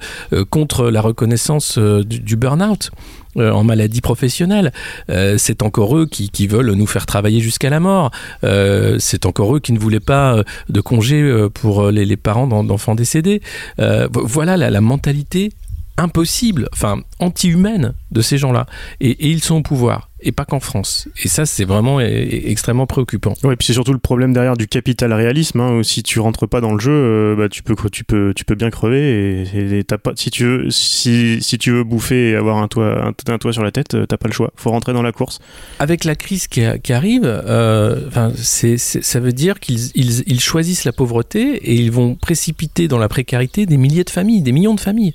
contre 0.50 0.90
la 0.90 1.02
reconnaissance 1.02 1.78
du, 1.78 2.36
burn-out. 2.36 2.92
En 3.36 3.64
maladie 3.64 4.02
professionnelle. 4.02 4.74
C'est 5.38 5.62
encore 5.62 5.96
eux 5.96 6.08
qui, 6.08 6.48
veulent 6.48 6.72
nous 6.72 6.88
faire 6.88 7.06
travailler 7.06 7.40
jusqu'à 7.40 7.70
la 7.70 7.80
mort. 7.80 8.12
C'est 8.42 9.26
encore 9.26 9.56
eux 9.56 9.60
qui 9.60 9.72
ne 9.72 9.80
voulaient 9.80 10.00
pas 10.00 10.44
de 10.68 10.82
congé 10.82 11.39
pour 11.48 11.90
les, 11.92 12.18
parents 12.18 12.48
d'enfants 12.48 12.96
décédés. 12.96 13.42
voilà 13.78 14.58
la, 14.58 14.82
mentalité 14.82 15.52
impossible, 15.98 16.70
enfin 16.74 17.02
anti-humaine 17.20 17.94
de 18.12 18.22
ces 18.22 18.38
gens-là. 18.38 18.66
et, 19.00 19.30
ils 19.30 19.44
sont 19.44 19.56
au 19.56 19.62
pouvoir 19.62 20.09
et 20.22 20.32
pas 20.32 20.46
qu'en 20.46 20.60
France. 20.60 21.08
Et 21.24 21.28
ça, 21.28 21.46
c'est 21.46 21.66
vraiment 21.66 22.00
e-, 22.00 22.04
e-, 22.04 22.50
extrêmement 22.50 22.88
préoccupant. 22.88 23.34
Oui, 23.44 23.54
et 23.54 23.56
puis 23.56 23.68
c'est 23.68 23.74
surtout 23.74 23.94
le 23.94 24.00
problème 24.00 24.34
derrière 24.34 24.58
du 24.58 24.68
capital 24.68 25.14
réalisme. 25.14 25.60
Hein, 25.62 25.82
si 25.84 26.04
tu 26.04 26.20
rentres 26.20 26.48
pas 26.48 26.62
dans 26.62 26.74
le 26.74 26.80
jeu, 26.80 26.92
euh, 26.92 27.36
bah, 27.36 27.50
tu 27.50 27.64
peux, 27.64 27.76
tu 27.92 28.04
peux, 28.04 28.34
tu 28.36 28.46
peux 28.46 28.56
bien 28.56 28.70
crever. 28.70 29.44
Et, 29.54 29.84
pas, 29.84 30.12
si 30.16 30.30
tu 30.30 30.46
veux, 30.46 30.70
si, 30.70 31.40
si, 31.42 31.58
tu 31.58 31.72
veux 31.72 31.84
bouffer 31.84 32.32
et 32.32 32.36
avoir 32.36 32.58
un 32.58 32.68
toit, 32.68 33.14
un, 33.28 33.38
toit 33.38 33.54
sur 33.54 33.64
la 33.64 33.72
tête, 33.72 33.96
euh, 33.96 34.06
t'as 34.06 34.18
pas 34.18 34.28
le 34.28 34.34
choix. 34.34 34.52
Faut 34.56 34.72
rentrer 34.72 34.94
dans 34.94 35.02
la 35.02 35.12
course. 35.12 35.40
Avec 35.80 36.04
la 36.04 36.16
crise 36.16 36.48
qui, 36.48 36.62
qui 36.84 36.94
arrive, 36.94 37.24
euh, 37.26 38.10
ça 38.44 39.20
veut 39.20 39.34
dire 39.34 39.60
qu'ils 39.60 39.92
ils, 39.96 40.24
ils 40.28 40.40
choisissent 40.40 40.86
la 40.86 40.92
pauvreté 40.92 41.56
et 41.56 41.74
ils 41.74 41.92
vont 41.92 42.16
précipiter 42.16 42.88
dans 42.88 42.98
la 42.98 43.10
précarité 43.10 43.66
des 43.66 43.78
milliers 43.78 44.04
de 44.04 44.10
familles, 44.10 44.42
des 44.42 44.52
millions 44.52 44.76
de 44.76 44.80
familles. 44.80 45.14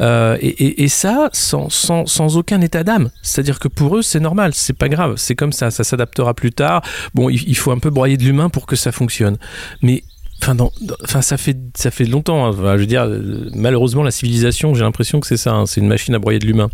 Euh, 0.00 0.36
et, 0.40 0.84
et, 0.84 0.88
ça, 0.88 1.30
sans, 1.32 1.68
sans, 1.68 2.06
sans 2.06 2.36
aucun 2.36 2.60
état 2.60 2.84
d'âme. 2.84 3.10
C'est-à-dire 3.22 3.58
que 3.58 3.68
pour 3.68 3.96
eux, 3.96 4.02
c'est 4.02 4.20
normal 4.20 4.35
c'est 4.52 4.76
pas 4.76 4.88
grave, 4.88 5.14
c'est 5.16 5.34
comme 5.34 5.52
ça, 5.52 5.70
ça 5.70 5.84
s'adaptera 5.84 6.34
plus 6.34 6.52
tard. 6.52 6.82
Bon, 7.14 7.28
il, 7.28 7.56
faut 7.56 7.72
un 7.72 7.78
peu 7.78 7.90
broyer 7.90 8.16
de 8.16 8.24
l'humain 8.24 8.48
pour 8.48 8.66
que 8.66 8.76
ça 8.76 8.92
fonctionne. 8.92 9.38
Mais 9.82 10.02
Enfin, 10.42 11.22
ça 11.22 11.36
fait 11.36 11.56
ça 11.74 11.90
fait 11.90 12.04
longtemps. 12.04 12.46
Hein. 12.46 12.52
je 12.52 12.80
veux 12.80 12.86
dire, 12.86 13.02
euh, 13.02 13.50
malheureusement, 13.54 14.02
la 14.02 14.10
civilisation, 14.10 14.74
j'ai 14.74 14.82
l'impression 14.82 15.18
que 15.20 15.26
c'est 15.26 15.36
ça. 15.36 15.52
Hein. 15.52 15.66
c'est 15.66 15.80
une 15.80 15.88
machine 15.88 16.14
à 16.14 16.18
broyer 16.18 16.38
de 16.38 16.46
l'humain. 16.46 16.70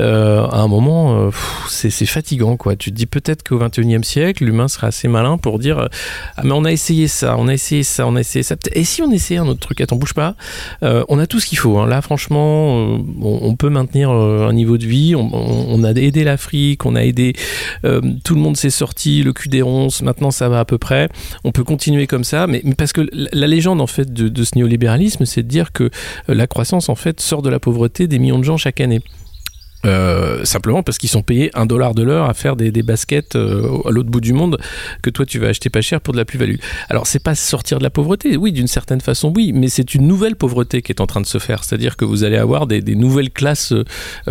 Euh, 0.00 0.46
à 0.46 0.58
un 0.58 0.68
moment, 0.68 1.28
euh, 1.28 1.30
c'est 1.68 1.90
fatigant, 2.06 2.56
quoi. 2.56 2.76
Tu 2.76 2.90
te 2.90 2.96
dis 2.96 3.06
peut-être 3.06 3.42
qu'au 3.42 3.58
21e 3.58 4.02
siècle, 4.02 4.44
l'humain 4.44 4.68
sera 4.68 4.88
assez 4.88 5.08
malin 5.08 5.38
pour 5.38 5.58
dire 5.58 5.88
ah 6.36 6.42
mais 6.44 6.52
on 6.52 6.64
a 6.64 6.72
essayé 6.72 7.08
ça, 7.08 7.36
on 7.38 7.48
a 7.48 7.54
essayé 7.54 7.82
ça, 7.82 8.06
on 8.06 8.16
a 8.16 8.20
essayé 8.20 8.42
ça. 8.42 8.56
Et 8.72 8.84
si 8.84 9.02
on 9.02 9.10
essayait 9.10 9.40
un 9.40 9.48
autre 9.48 9.60
truc, 9.60 9.80
attends, 9.80 9.96
bouge 9.96 10.14
pas. 10.14 10.34
on 10.82 11.18
a 11.18 11.26
tout 11.26 11.40
ce 11.40 11.46
qu'il 11.46 11.58
faut. 11.58 11.78
Hein. 11.78 11.86
Là, 11.86 12.02
franchement, 12.02 12.98
on, 13.22 13.56
peut 13.56 13.70
maintenir 13.70 14.10
un 14.10 14.52
niveau 14.52 14.76
de 14.76 14.86
vie. 14.86 15.14
On, 15.16 15.84
a 15.84 15.90
aidé 15.90 16.24
l'Afrique, 16.24 16.84
on 16.84 16.94
a 16.94 17.04
aidé 17.04 17.34
tout 17.82 18.34
le 18.34 18.40
monde 18.40 18.56
s'est 18.56 18.70
sorti, 18.70 19.22
le 19.22 19.32
cul 19.32 19.48
des 19.48 19.62
ronces. 19.62 20.02
Maintenant, 20.02 20.30
ça 20.30 20.48
va 20.48 20.60
à 20.60 20.64
peu 20.64 20.78
près. 20.78 21.08
On 21.44 21.52
peut 21.52 21.64
continuer 21.64 22.06
comme 22.06 22.24
ça, 22.24 22.46
mais, 22.46 22.60
mais 22.64 22.74
parce 22.74 22.87
que 22.92 23.06
la 23.12 23.46
légende 23.46 23.80
en 23.80 23.86
fait 23.86 24.12
de, 24.12 24.44
ce 24.44 24.56
néolibéralisme, 24.56 25.24
c'est 25.24 25.42
de 25.42 25.48
dire 25.48 25.72
que 25.72 25.84
euh, 25.84 26.34
la 26.34 26.46
croissance 26.46 26.88
en 26.88 26.94
fait 26.94 27.20
sort 27.20 27.42
de 27.42 27.50
la 27.50 27.58
pauvreté 27.58 28.06
des 28.06 28.18
millions 28.18 28.38
de 28.38 28.44
gens 28.44 28.56
chaque 28.56 28.80
année. 28.80 29.00
Euh, 29.84 30.44
simplement 30.44 30.82
parce 30.82 30.98
qu'ils 30.98 31.08
sont 31.08 31.22
payés 31.22 31.50
un 31.54 31.64
dollar 31.64 31.94
de 31.94 32.02
l'heure 32.02 32.28
à 32.28 32.34
faire 32.34 32.56
des, 32.56 32.70
baskets 32.82 33.36
euh, 33.36 33.78
à 33.84 33.90
l'autre 33.90 34.10
bout 34.10 34.20
du 34.20 34.32
monde 34.32 34.58
que 35.02 35.10
toi 35.10 35.24
tu 35.24 35.38
vas 35.38 35.48
acheter 35.48 35.70
pas 35.70 35.82
cher 35.82 36.00
pour 36.00 36.12
de 36.12 36.18
la 36.18 36.24
plus-value. 36.24 36.56
Alors 36.88 37.06
c'est 37.06 37.22
pas 37.22 37.36
sortir 37.36 37.78
de 37.78 37.84
la 37.84 37.90
pauvreté, 37.90 38.36
oui 38.36 38.50
d'une 38.50 38.66
certaine 38.66 39.00
façon 39.00 39.32
oui, 39.34 39.52
mais 39.54 39.68
c'est 39.68 39.94
une 39.94 40.06
nouvelle 40.08 40.34
pauvreté 40.34 40.82
qui 40.82 40.90
est 40.90 41.00
en 41.00 41.06
train 41.06 41.20
de 41.20 41.26
se 41.26 41.38
faire, 41.38 41.62
c'est-à-dire 41.62 41.96
que 41.96 42.04
vous 42.04 42.24
allez 42.24 42.36
avoir 42.36 42.66
des, 42.66 42.82
nouvelles 42.96 43.30
classes 43.30 43.72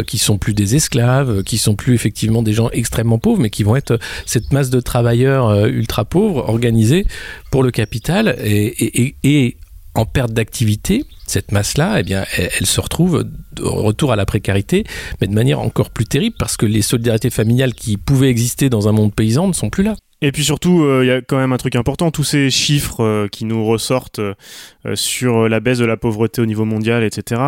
qui 0.05 0.17
sont 0.17 0.37
plus 0.37 0.53
des 0.53 0.75
esclaves, 0.75 1.43
qui 1.43 1.57
sont 1.57 1.75
plus 1.75 1.93
effectivement 1.93 2.43
des 2.43 2.53
gens 2.53 2.69
extrêmement 2.71 3.19
pauvres, 3.19 3.39
mais 3.39 3.49
qui 3.49 3.63
vont 3.63 3.75
être 3.75 3.99
cette 4.25 4.51
masse 4.51 4.69
de 4.69 4.81
travailleurs 4.81 5.65
ultra 5.67 6.03
pauvres 6.03 6.49
organisés 6.49 7.05
pour 7.51 7.63
le 7.63 7.71
capital 7.71 8.35
et, 8.43 9.57
en 9.97 10.05
perte 10.05 10.31
d'activité, 10.31 11.05
cette 11.25 11.51
masse-là, 11.51 11.99
eh 11.99 12.03
bien, 12.03 12.25
elle, 12.37 12.65
se 12.65 12.79
retrouve 12.79 13.25
de 13.53 13.63
retour 13.63 14.11
à 14.11 14.15
la 14.15 14.25
précarité, 14.25 14.85
mais 15.19 15.27
de 15.27 15.33
manière 15.33 15.59
encore 15.59 15.89
plus 15.89 16.05
terrible 16.05 16.35
parce 16.37 16.55
que 16.55 16.65
les 16.65 16.83
solidarités 16.83 17.31
familiales 17.31 17.73
qui 17.73 17.97
pouvaient 17.97 18.29
exister 18.29 18.69
dans 18.69 18.87
un 18.87 18.91
monde 18.91 19.13
paysan 19.13 19.47
ne 19.47 19.53
sont 19.53 19.69
plus 19.69 19.83
là. 19.83 19.95
Et 20.23 20.31
puis 20.31 20.43
surtout, 20.43 20.83
euh, 20.83 21.03
il 21.03 21.07
y 21.07 21.11
a 21.11 21.21
quand 21.21 21.37
même 21.37 21.53
un 21.53 21.57
truc 21.57 21.75
important, 21.75 22.09
tous 22.09 22.23
ces 22.23 22.49
chiffres 22.49 23.03
euh, 23.03 23.27
qui 23.27 23.45
nous 23.45 23.63
ressortent 23.63 24.17
euh, 24.17 24.33
sur 24.95 25.47
la 25.47 25.59
baisse 25.59 25.77
de 25.77 25.85
la 25.85 25.95
pauvreté 25.95 26.41
au 26.41 26.47
niveau 26.47 26.65
mondial, 26.65 27.03
etc. 27.03 27.39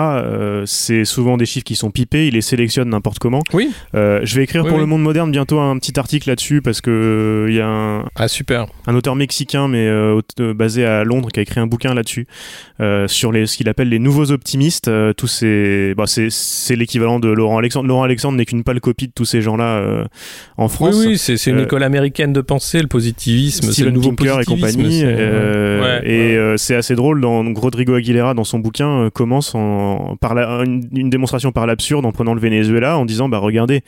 c'est 0.65 1.03
souvent 1.03 1.37
des 1.37 1.45
chiffres 1.45 1.63
qui 1.63 1.75
sont 1.75 1.89
pipés, 1.89 2.27
ils 2.27 2.33
les 2.33 2.41
sélectionnent 2.41 2.89
n'importe 2.89 3.17
comment. 3.17 3.41
Oui. 3.53 3.71
je 3.93 4.35
vais 4.35 4.43
écrire 4.43 4.65
pour 4.65 4.77
le 4.77 4.85
Monde 4.85 5.01
Moderne 5.01 5.31
bientôt 5.31 5.59
un 5.59 5.77
petit 5.79 5.97
article 5.99 6.29
là-dessus 6.29 6.61
parce 6.61 6.81
que 6.81 7.47
il 7.49 7.55
y 7.55 7.61
a 7.61 7.67
un, 7.67 8.05
ah, 8.15 8.27
super. 8.27 8.67
un 8.87 8.95
auteur 8.95 9.15
mexicain 9.15 9.67
mais 9.67 9.89
basé 10.53 10.85
à 10.85 11.03
Londres 11.03 11.29
qui 11.31 11.39
a 11.39 11.43
écrit 11.43 11.59
un 11.59 11.67
bouquin 11.67 11.93
là-dessus 11.93 12.27
sur 13.07 13.31
les, 13.31 13.47
ce 13.47 13.57
qu'il 13.57 13.69
appelle 13.69 13.89
les 13.89 13.99
nouveaux 13.99 14.31
optimistes. 14.31 14.91
tous 15.15 15.27
ces, 15.27 15.93
bah, 15.95 16.05
c'est 16.07 16.75
l'équivalent 16.75 17.19
de 17.19 17.29
Laurent 17.29 17.57
Alexandre. 17.57 17.87
Laurent 17.87 18.03
Alexandre 18.03 18.37
n'est 18.37 18.45
qu'une 18.45 18.63
pâle 18.63 18.81
copie 18.81 19.07
de 19.07 19.13
tous 19.13 19.25
ces 19.25 19.41
gens-là 19.41 20.05
en 20.57 20.67
France. 20.67 20.95
Oui, 20.99 21.07
oui 21.07 21.17
c'est 21.17 21.49
une 21.49 21.59
école 21.59 21.83
américaine 21.83 22.33
de 22.33 22.41
pensée 22.41 22.58
relancé 22.59 22.81
le 22.81 22.87
positivisme, 22.87 23.71
c'est 23.71 23.83
le 23.83 23.91
nouveau 23.91 24.11
Pinker 24.11 24.41
et 24.41 24.45
compagnie. 24.45 25.01
et 25.01 26.37
c'est 26.57 26.75
assez 26.75 26.95
drôle. 26.95 27.21
Dans, 27.21 27.43
Rodrigo 27.53 27.95
Aguilera, 27.95 28.33
dans 28.33 28.43
son 28.43 28.59
bouquin, 28.59 29.09
commence 29.13 29.55
en, 29.55 30.17
par 30.19 30.37
une, 30.63 30.87
une, 30.93 31.09
démonstration 31.09 31.51
par 31.51 31.65
l'absurde 31.65 32.05
en 32.05 32.11
prenant 32.11 32.33
le 32.33 32.41
Venezuela, 32.41 32.97
en 32.97 33.05
disant 33.05 33.29
bah 33.29 33.37
regardez, 33.37 33.81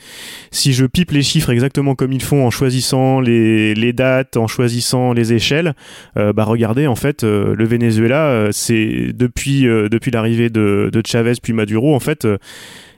si 0.51 0.73
je 0.73 0.85
pipe 0.85 1.11
les 1.11 1.21
chiffres 1.21 1.49
exactement 1.49 1.95
comme 1.95 2.13
ils 2.13 2.23
font 2.23 2.45
en 2.45 2.49
choisissant 2.49 3.19
les, 3.19 3.73
les 3.75 3.93
dates, 3.93 4.37
en 4.37 4.47
choisissant 4.47 5.13
les 5.13 5.33
échelles, 5.33 5.73
bah 6.15 6.43
regardez 6.43 6.87
en 6.87 6.95
fait 6.95 7.23
le 7.23 7.65
Venezuela, 7.65 8.47
c'est 8.51 9.11
depuis 9.13 9.63
depuis 9.63 10.11
l'arrivée 10.11 10.49
de, 10.49 10.89
de 10.91 11.01
Chavez 11.05 11.33
puis 11.41 11.53
Maduro, 11.53 11.95
en 11.95 11.99
fait 11.99 12.27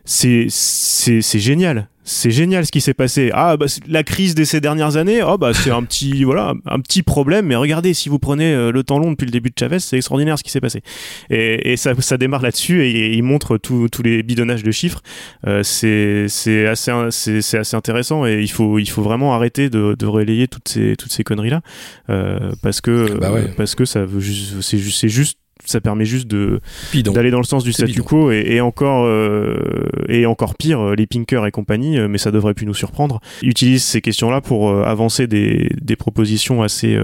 c'est 0.06 0.48
c'est 0.50 1.40
génial 1.40 1.88
c'est 2.04 2.32
génial 2.32 2.66
ce 2.66 2.72
qui 2.72 2.82
s'est 2.82 2.94
passé. 2.94 3.32
Ah 3.34 3.58
bah 3.58 3.66
la 3.88 4.04
crise 4.04 4.36
de 4.36 4.44
ces 4.44 4.60
dernières 4.60 4.98
années, 4.98 5.24
oh 5.24 5.38
bah 5.38 5.54
c'est 5.54 5.72
un 5.72 5.84
petit 5.84 6.24
voilà 6.26 6.54
un 6.66 6.80
petit 6.80 7.04
problème, 7.04 7.48
mais 7.48 7.56
regardez 7.56 7.94
si 7.94 8.10
vous 8.10 8.20
prenez 8.20 8.54
euh, 8.54 8.72
le 8.72 8.84
temps 8.84 9.00
long 9.00 9.12
depuis 9.12 9.26
le 9.26 9.32
début 9.32 9.50
de 9.50 9.56
Chavez, 9.58 9.80
c'est 9.80 9.98
extraordinaire 9.98 10.38
ce 10.38 10.44
qui 10.44 10.52
s'est 10.52 10.62
passé. 10.62 10.82
Et, 11.30 11.72
et 11.74 11.78
ça, 11.78 11.94
ça, 12.00 12.18
démarre 12.18 12.42
là-dessus 12.42 12.84
et, 12.84 13.14
il 13.14 13.24
montre 13.24 13.58
tous 13.58 13.90
les 14.04 14.24
bidonnages 14.24 14.64
de 14.64 14.72
chiffres. 14.72 15.02
Euh, 15.48 15.64
c'est 15.64 16.26
c'est 16.28 16.68
assez 16.68 16.92
c'est 17.12 17.58
assez 17.58 17.76
intéressant 17.76 18.26
et 18.26 18.42
il 18.42 18.52
faut 18.52 18.80
il 18.80 18.90
faut 18.90 19.02
vraiment 19.02 19.34
arrêter 19.34 19.70
de, 19.70 19.96
de 19.98 20.06
relayer 20.06 20.48
toutes 20.48 20.68
ces 20.68 20.96
toutes 20.98 21.12
ces 21.12 21.24
conneries 21.24 21.50
là 21.50 21.62
euh, 22.10 22.52
parce 22.62 22.82
que 22.82 23.18
bah 23.18 23.32
parce 23.56 23.76
que 23.76 23.86
ça 23.86 24.06
veut 24.06 24.22
c'est 24.62 24.78
juste 24.78 25.00
c'est 25.00 25.10
juste 25.10 25.38
ça 25.66 25.82
permet 25.82 26.06
juste 26.06 26.28
de 26.28 26.60
d'aller 26.94 27.32
dans 27.32 27.40
le 27.40 27.46
sens 27.46 27.64
du 27.64 27.74
statu 27.74 28.04
quo 28.04 28.32
et, 28.32 28.62
encore 28.62 29.06
euh, 29.06 29.88
et 30.08 30.26
encore 30.26 30.56
pire 30.56 30.80
euh, 30.80 30.96
les 30.96 31.08
Pinkers 31.08 31.46
et 31.46 31.52
compagnie 31.52 31.98
euh, 31.98 32.08
mais 32.08 32.18
ça 32.18 32.32
devrait 32.32 32.54
plus 32.54 32.66
nous 32.66 32.74
surprendre 32.74 33.20
utilisent 33.42 33.84
ces 33.84 34.02
questions 34.02 34.30
là 34.30 34.42
pour 34.42 34.70
avancer 34.86 35.28
des, 35.28 35.70
des 35.82 35.96
propositions 35.96 36.64
assez 36.64 37.00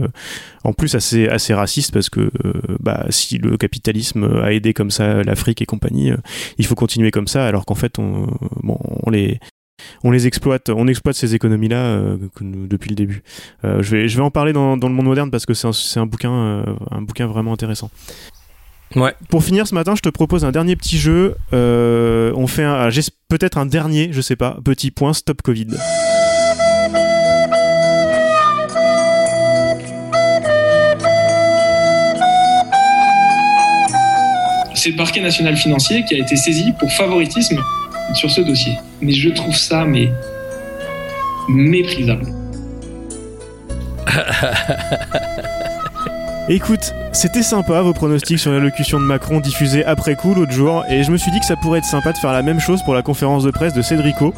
en 0.63 0.73
plus 0.73 0.95
assez 0.95 1.27
assez 1.27 1.53
racistes 1.53 1.93
parce 1.93 2.09
que 2.09 2.31
bah 2.79 3.05
si 3.09 3.37
le 3.37 3.57
capitalisme 3.57 4.41
a 4.43 4.53
aidé 4.53 4.73
comme 4.73 4.91
ça 4.91 5.23
l'Afrique 5.23 5.61
et 5.61 5.65
compagnie 5.65 6.11
il 6.57 6.65
faut 6.65 6.75
continuer 6.75 7.11
comme 7.11 7.27
ça 7.27 7.45
alors 7.45 7.65
qu'en 7.65 7.75
fait 7.75 7.99
on 7.99 8.27
bon 8.61 8.77
on 9.03 9.09
les 9.09 9.39
on 10.03 10.11
les 10.11 10.27
exploite, 10.27 10.69
on 10.69 10.87
exploite 10.87 11.15
ces 11.15 11.35
économies-là 11.35 12.17
depuis 12.41 12.89
le 12.89 12.95
début. 12.95 13.23
je, 13.63 13.95
vais, 13.95 14.07
je 14.09 14.17
vais 14.17 14.23
en 14.23 14.29
parler 14.29 14.51
dans, 14.51 14.75
dans 14.75 14.89
le 14.89 14.93
monde 14.93 15.05
moderne 15.05 15.31
parce 15.31 15.45
que 15.45 15.53
c'est 15.53 15.67
un, 15.67 16.01
un, 16.01 16.05
bouquin, 16.05 16.65
un 16.91 17.01
bouquin 17.01 17.27
vraiment 17.27 17.53
intéressant. 17.53 17.89
Ouais. 18.95 19.13
Pour 19.29 19.43
finir 19.43 19.67
ce 19.67 19.75
matin, 19.75 19.93
je 19.95 20.01
te 20.01 20.09
propose 20.09 20.45
un 20.45 20.51
dernier 20.51 20.75
petit 20.75 20.97
jeu. 20.97 21.35
Euh, 21.53 22.33
on 22.35 22.47
fait 22.47 22.63
un, 22.63 22.89
peut-être 23.27 23.57
un 23.57 23.65
dernier, 23.65 24.09
je 24.11 24.21
sais 24.21 24.35
pas, 24.35 24.57
petit 24.63 24.89
point 24.89 25.13
stop 25.13 25.41
Covid. 25.41 25.67
C'est 34.73 34.91
le 34.91 34.95
parquet 34.95 35.21
national 35.21 35.57
financier 35.57 36.05
qui 36.05 36.15
a 36.15 36.19
été 36.19 36.35
saisi 36.37 36.71
pour 36.79 36.91
favoritisme 36.93 37.61
sur 38.15 38.31
ce 38.31 38.41
dossier. 38.41 38.73
Mais 39.01 39.13
je 39.13 39.29
trouve 39.29 39.55
ça 39.55 39.85
mais 39.85 40.09
méprisable. 41.49 42.33
Écoute, 46.51 46.95
c'était 47.11 47.43
sympa 47.43 47.79
vos 47.83 47.93
pronostics 47.93 48.39
sur 48.39 48.51
l'allocution 48.51 48.99
de 48.99 49.05
Macron 49.05 49.39
diffusée 49.39 49.85
après 49.85 50.15
coup 50.15 50.33
l'autre 50.33 50.51
jour, 50.51 50.83
et 50.89 51.03
je 51.03 51.11
me 51.11 51.17
suis 51.17 51.29
dit 51.29 51.39
que 51.39 51.45
ça 51.45 51.55
pourrait 51.55 51.77
être 51.77 51.85
sympa 51.85 52.11
de 52.11 52.17
faire 52.17 52.31
la 52.31 52.41
même 52.41 52.59
chose 52.59 52.81
pour 52.81 52.95
la 52.95 53.03
conférence 53.03 53.43
de 53.43 53.51
presse 53.51 53.75
de 53.75 53.83
Cédrico, 53.83 54.33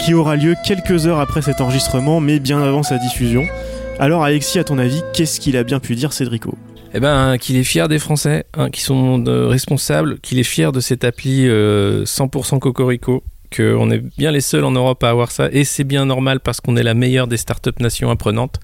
qui 0.00 0.14
aura 0.14 0.34
lieu 0.34 0.56
quelques 0.64 1.06
heures 1.06 1.20
après 1.20 1.42
cet 1.42 1.60
enregistrement, 1.60 2.18
mais 2.18 2.40
bien 2.40 2.60
avant 2.60 2.82
sa 2.82 2.98
diffusion. 2.98 3.44
Alors 4.00 4.24
Alexis, 4.24 4.58
à 4.58 4.64
ton 4.64 4.78
avis, 4.78 5.00
qu'est-ce 5.12 5.38
qu'il 5.38 5.56
a 5.56 5.62
bien 5.62 5.78
pu 5.78 5.94
dire 5.94 6.12
Cédrico? 6.12 6.58
Eh 6.92 6.98
ben, 6.98 7.38
qu'il 7.38 7.54
est 7.54 7.62
fier 7.62 7.86
des 7.86 8.00
Français, 8.00 8.46
hein, 8.54 8.68
qui 8.68 8.80
sont 8.80 9.22
responsables, 9.24 10.18
qu'il 10.18 10.40
est 10.40 10.42
fier 10.42 10.72
de 10.72 10.80
cette 10.80 11.04
appli 11.04 11.46
100% 11.46 11.46
euh, 11.46 12.58
Cocorico, 12.58 13.22
on 13.60 13.90
est 13.90 14.02
bien 14.16 14.30
les 14.30 14.40
seuls 14.40 14.64
en 14.64 14.70
Europe 14.70 15.02
à 15.04 15.10
avoir 15.10 15.30
ça, 15.30 15.48
et 15.50 15.64
c'est 15.64 15.84
bien 15.84 16.06
normal 16.06 16.40
parce 16.40 16.60
qu'on 16.60 16.76
est 16.76 16.82
la 16.82 16.94
meilleure 16.94 17.26
des 17.26 17.36
startups 17.36 17.70
nations 17.80 18.10
apprenantes, 18.10 18.60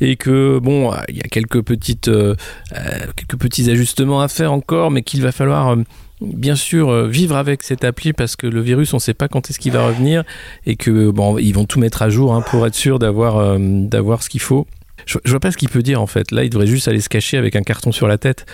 et 0.00 0.16
que 0.16 0.58
bon, 0.58 0.92
il 1.08 1.16
y 1.16 1.20
a 1.20 1.28
quelques 1.28 1.62
petites, 1.62 2.08
euh, 2.08 2.34
euh, 2.72 3.06
quelques 3.16 3.38
petits 3.40 3.70
ajustements 3.70 4.20
à 4.20 4.28
faire 4.28 4.52
encore, 4.52 4.90
mais 4.90 5.02
qu'il 5.02 5.22
va 5.22 5.32
falloir 5.32 5.70
euh, 5.70 5.76
bien 6.20 6.56
sûr 6.56 7.06
vivre 7.06 7.36
avec 7.36 7.62
cette 7.62 7.84
appli 7.84 8.12
parce 8.12 8.36
que 8.36 8.46
le 8.46 8.60
virus 8.60 8.94
on 8.94 8.96
ne 8.96 9.00
sait 9.00 9.14
pas 9.14 9.28
quand 9.28 9.50
est-ce 9.50 9.58
qu'il 9.58 9.72
va 9.72 9.86
revenir 9.86 10.22
et 10.64 10.76
que 10.76 11.10
bon 11.10 11.38
ils 11.38 11.52
vont 11.52 11.64
tout 11.64 11.80
mettre 11.80 12.02
à 12.02 12.08
jour 12.08 12.32
hein, 12.32 12.40
pour 12.40 12.66
être 12.66 12.76
sûr 12.76 12.98
d'avoir 13.00 13.58
d'avoir 13.58 14.22
ce 14.22 14.30
qu'il 14.30 14.40
faut 14.40 14.66
je, 15.06 15.18
vois 15.30 15.40
pas 15.40 15.50
ce 15.50 15.56
qu'il 15.56 15.68
peut 15.68 15.82
dire 15.82 16.00
en 16.00 16.06
fait. 16.06 16.30
Là, 16.30 16.44
il 16.44 16.50
devrait 16.50 16.66
juste 16.66 16.88
aller 16.88 17.00
se 17.00 17.08
cacher 17.08 17.36
avec 17.36 17.56
un 17.56 17.62
carton 17.62 17.92
sur 17.92 18.08
la 18.08 18.18
tête. 18.18 18.46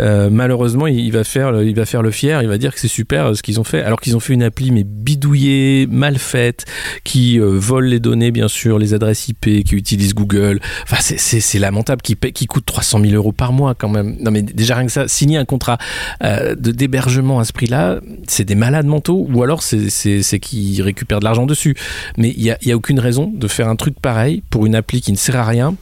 Euh, 0.00 0.28
malheureusement, 0.30 0.86
il, 0.86 1.10
va 1.12 1.24
faire, 1.24 1.52
le, 1.52 1.66
il 1.66 1.74
va 1.74 1.86
faire 1.86 2.02
le 2.02 2.10
fier. 2.10 2.42
Il 2.42 2.48
va 2.48 2.58
dire 2.58 2.72
que 2.72 2.80
c'est 2.80 2.88
super 2.88 3.26
euh, 3.26 3.34
ce 3.34 3.42
qu'ils 3.42 3.60
ont 3.60 3.64
fait, 3.64 3.82
alors 3.82 4.00
qu'ils 4.00 4.16
ont 4.16 4.20
fait 4.20 4.34
une 4.34 4.42
appli 4.42 4.70
mais 4.70 4.84
bidouillée, 4.84 5.86
mal 5.90 6.18
faite, 6.18 6.64
qui 7.04 7.40
euh, 7.40 7.58
vole 7.58 7.86
les 7.86 8.00
données 8.00 8.30
bien 8.30 8.48
sûr, 8.48 8.78
les 8.78 8.94
adresses 8.94 9.28
IP, 9.28 9.64
qui 9.64 9.74
utilise 9.74 10.14
Google. 10.14 10.60
Enfin, 10.84 10.96
c'est 11.00 11.58
lamentable, 11.58 12.02
qui 12.02 12.16
qui 12.16 12.46
coûte 12.46 12.66
300 12.66 13.00
000 13.00 13.14
euros 13.14 13.32
par 13.32 13.52
mois 13.52 13.74
quand 13.74 13.88
même. 13.88 14.16
Non 14.20 14.30
mais 14.30 14.42
déjà 14.42 14.76
rien 14.76 14.86
que 14.86 14.92
ça, 14.92 15.08
signer 15.08 15.38
un 15.38 15.44
contrat 15.44 15.78
de 16.22 16.54
d'hébergement 16.54 17.38
à 17.40 17.44
ce 17.44 17.52
prix-là, 17.52 18.00
c'est 18.26 18.44
des 18.44 18.54
malades 18.54 18.86
mentaux, 18.86 19.26
ou 19.30 19.42
alors 19.42 19.62
c'est 19.62 20.38
qu'ils 20.40 20.82
récupèrent 20.82 21.20
de 21.20 21.24
l'argent 21.24 21.46
dessus. 21.46 21.74
Mais 22.16 22.30
il 22.36 22.42
y 22.42 22.72
a 22.72 22.76
aucune 22.76 23.00
raison 23.00 23.32
de 23.34 23.48
faire 23.48 23.68
un 23.68 23.76
truc 23.76 23.98
pareil 24.00 24.42
pour 24.50 24.66
une 24.66 24.74
appli 24.74 25.00
qui 25.00 25.12
ne 25.12 25.16
sert 25.16 25.36
à 25.36 25.44
rien. 25.44 25.74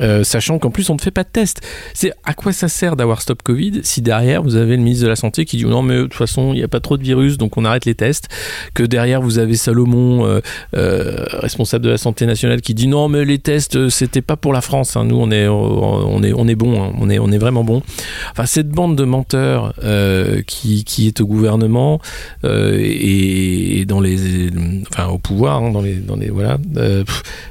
Euh, 0.00 0.22
sachant 0.24 0.58
qu'en 0.58 0.70
plus 0.70 0.88
on 0.90 0.94
ne 0.94 1.00
fait 1.00 1.10
pas 1.10 1.24
de 1.24 1.28
test. 1.28 1.60
C'est 1.94 2.12
à 2.24 2.34
quoi 2.34 2.52
ça 2.52 2.68
sert 2.68 2.96
d'avoir 2.96 3.22
Stop 3.22 3.42
Covid 3.42 3.80
si 3.82 4.00
derrière 4.00 4.42
vous 4.42 4.56
avez 4.56 4.76
le 4.76 4.82
ministre 4.82 5.04
de 5.04 5.08
la 5.08 5.16
Santé 5.16 5.44
qui 5.44 5.56
dit 5.56 5.64
non 5.64 5.82
mais 5.82 5.96
de 5.96 6.02
toute 6.02 6.14
façon 6.14 6.52
il 6.52 6.56
n'y 6.58 6.62
a 6.62 6.68
pas 6.68 6.80
trop 6.80 6.96
de 6.96 7.02
virus 7.02 7.36
donc 7.36 7.56
on 7.56 7.64
arrête 7.64 7.84
les 7.84 7.94
tests, 7.94 8.28
que 8.74 8.82
derrière 8.82 9.20
vous 9.20 9.38
avez 9.38 9.56
Salomon, 9.56 10.24
euh, 10.24 10.40
euh, 10.76 11.24
responsable 11.32 11.84
de 11.84 11.90
la 11.90 11.98
Santé 11.98 12.26
nationale 12.26 12.60
qui 12.60 12.74
dit 12.74 12.86
non 12.86 13.08
mais 13.08 13.24
les 13.24 13.38
tests 13.38 13.88
c'était 13.88 14.22
pas 14.22 14.36
pour 14.36 14.52
la 14.52 14.60
France, 14.60 14.96
hein. 14.96 15.04
nous 15.04 15.16
on 15.16 15.30
est 15.30 15.48
on 15.48 16.22
est 16.22 16.32
on 16.32 16.46
est 16.46 16.54
bon, 16.54 16.82
hein. 16.82 16.92
on 16.98 17.10
est 17.10 17.18
on 17.18 17.30
est 17.32 17.38
vraiment 17.38 17.64
bon. 17.64 17.82
Enfin 18.32 18.46
cette 18.46 18.68
bande 18.68 18.96
de 18.96 19.04
menteurs 19.04 19.74
qui, 20.46 20.84
qui 20.84 21.06
est 21.08 21.20
au 21.20 21.26
gouvernement 21.26 22.00
et, 22.44 23.84
dans 23.86 24.00
les 24.00 24.50
enfin 24.90 25.06
au 25.08 25.18
pouvoir 25.18 25.62
hein, 25.62 25.70
dans 25.70 25.80
les 25.80 25.94
dans 25.94 26.16
les 26.16 26.30
voilà 26.30 26.58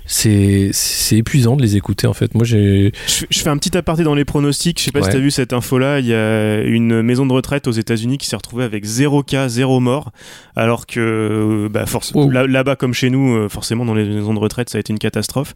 c'est 0.05 0.69
c'est 0.71 1.17
épuisant 1.17 1.55
de 1.55 1.61
les 1.61 1.75
écouter 1.75 2.07
en 2.07 2.13
fait 2.13 2.33
moi 2.37 2.45
j'ai. 2.45 2.91
Je, 3.29 3.39
fais 3.39 3.49
un 3.49 3.57
petit 3.57 3.75
aparté 3.77 4.03
dans 4.03 4.15
les 4.15 4.25
pronostics. 4.25 4.79
Je 4.79 4.85
sais 4.85 4.91
pas 4.91 5.01
si 5.01 5.09
tu 5.09 5.17
as 5.17 5.19
vu 5.19 5.31
cette 5.31 5.53
info-là. 5.53 5.99
Il 5.99 6.05
y 6.05 6.13
a 6.13 6.61
une 6.61 7.01
maison 7.01 7.25
de 7.25 7.33
retraite 7.33 7.67
aux 7.67 7.71
États-Unis 7.71 8.17
qui 8.17 8.27
s'est 8.27 8.35
retrouvée 8.35 8.63
avec 8.63 8.85
0 8.85 9.23
cas, 9.23 9.49
0 9.49 9.79
mort. 9.79 10.11
Alors 10.55 10.85
que 10.85 10.99
euh, 10.99 11.69
bah, 11.69 11.85
oh. 12.13 12.29
là-bas, 12.29 12.75
comme 12.75 12.93
chez 12.93 13.09
nous, 13.09 13.35
euh, 13.35 13.49
forcément, 13.49 13.85
dans 13.85 13.93
les 13.93 14.05
maisons 14.05 14.33
de 14.33 14.39
retraite, 14.39 14.69
ça 14.69 14.77
a 14.77 14.79
été 14.79 14.93
une 14.93 14.99
catastrophe. 14.99 15.53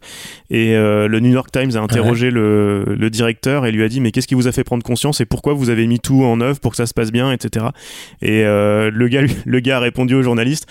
Et 0.50 0.76
euh, 0.76 1.08
le 1.08 1.20
New 1.20 1.30
York 1.30 1.50
Times 1.50 1.72
a 1.74 1.80
interrogé 1.80 2.30
le, 2.30 2.84
le, 2.84 3.10
directeur 3.10 3.66
et 3.66 3.72
lui 3.72 3.82
a 3.82 3.88
dit 3.88 4.00
Mais 4.00 4.10
qu'est-ce 4.10 4.28
qui 4.28 4.34
vous 4.34 4.48
a 4.48 4.52
fait 4.52 4.64
prendre 4.64 4.82
conscience 4.82 5.20
et 5.20 5.26
pourquoi 5.26 5.54
vous 5.54 5.70
avez 5.70 5.86
mis 5.86 6.00
tout 6.00 6.24
en 6.24 6.40
œuvre 6.40 6.60
pour 6.60 6.72
que 6.72 6.76
ça 6.76 6.86
se 6.86 6.94
passe 6.94 7.12
bien, 7.12 7.32
etc. 7.32 7.66
Et 8.20 8.42
le, 8.42 9.08
gars, 9.08 9.22
le 9.44 9.60
gars 9.60 9.78
a 9.78 9.80
répondu 9.80 10.14
aux 10.14 10.22
journalistes 10.22 10.66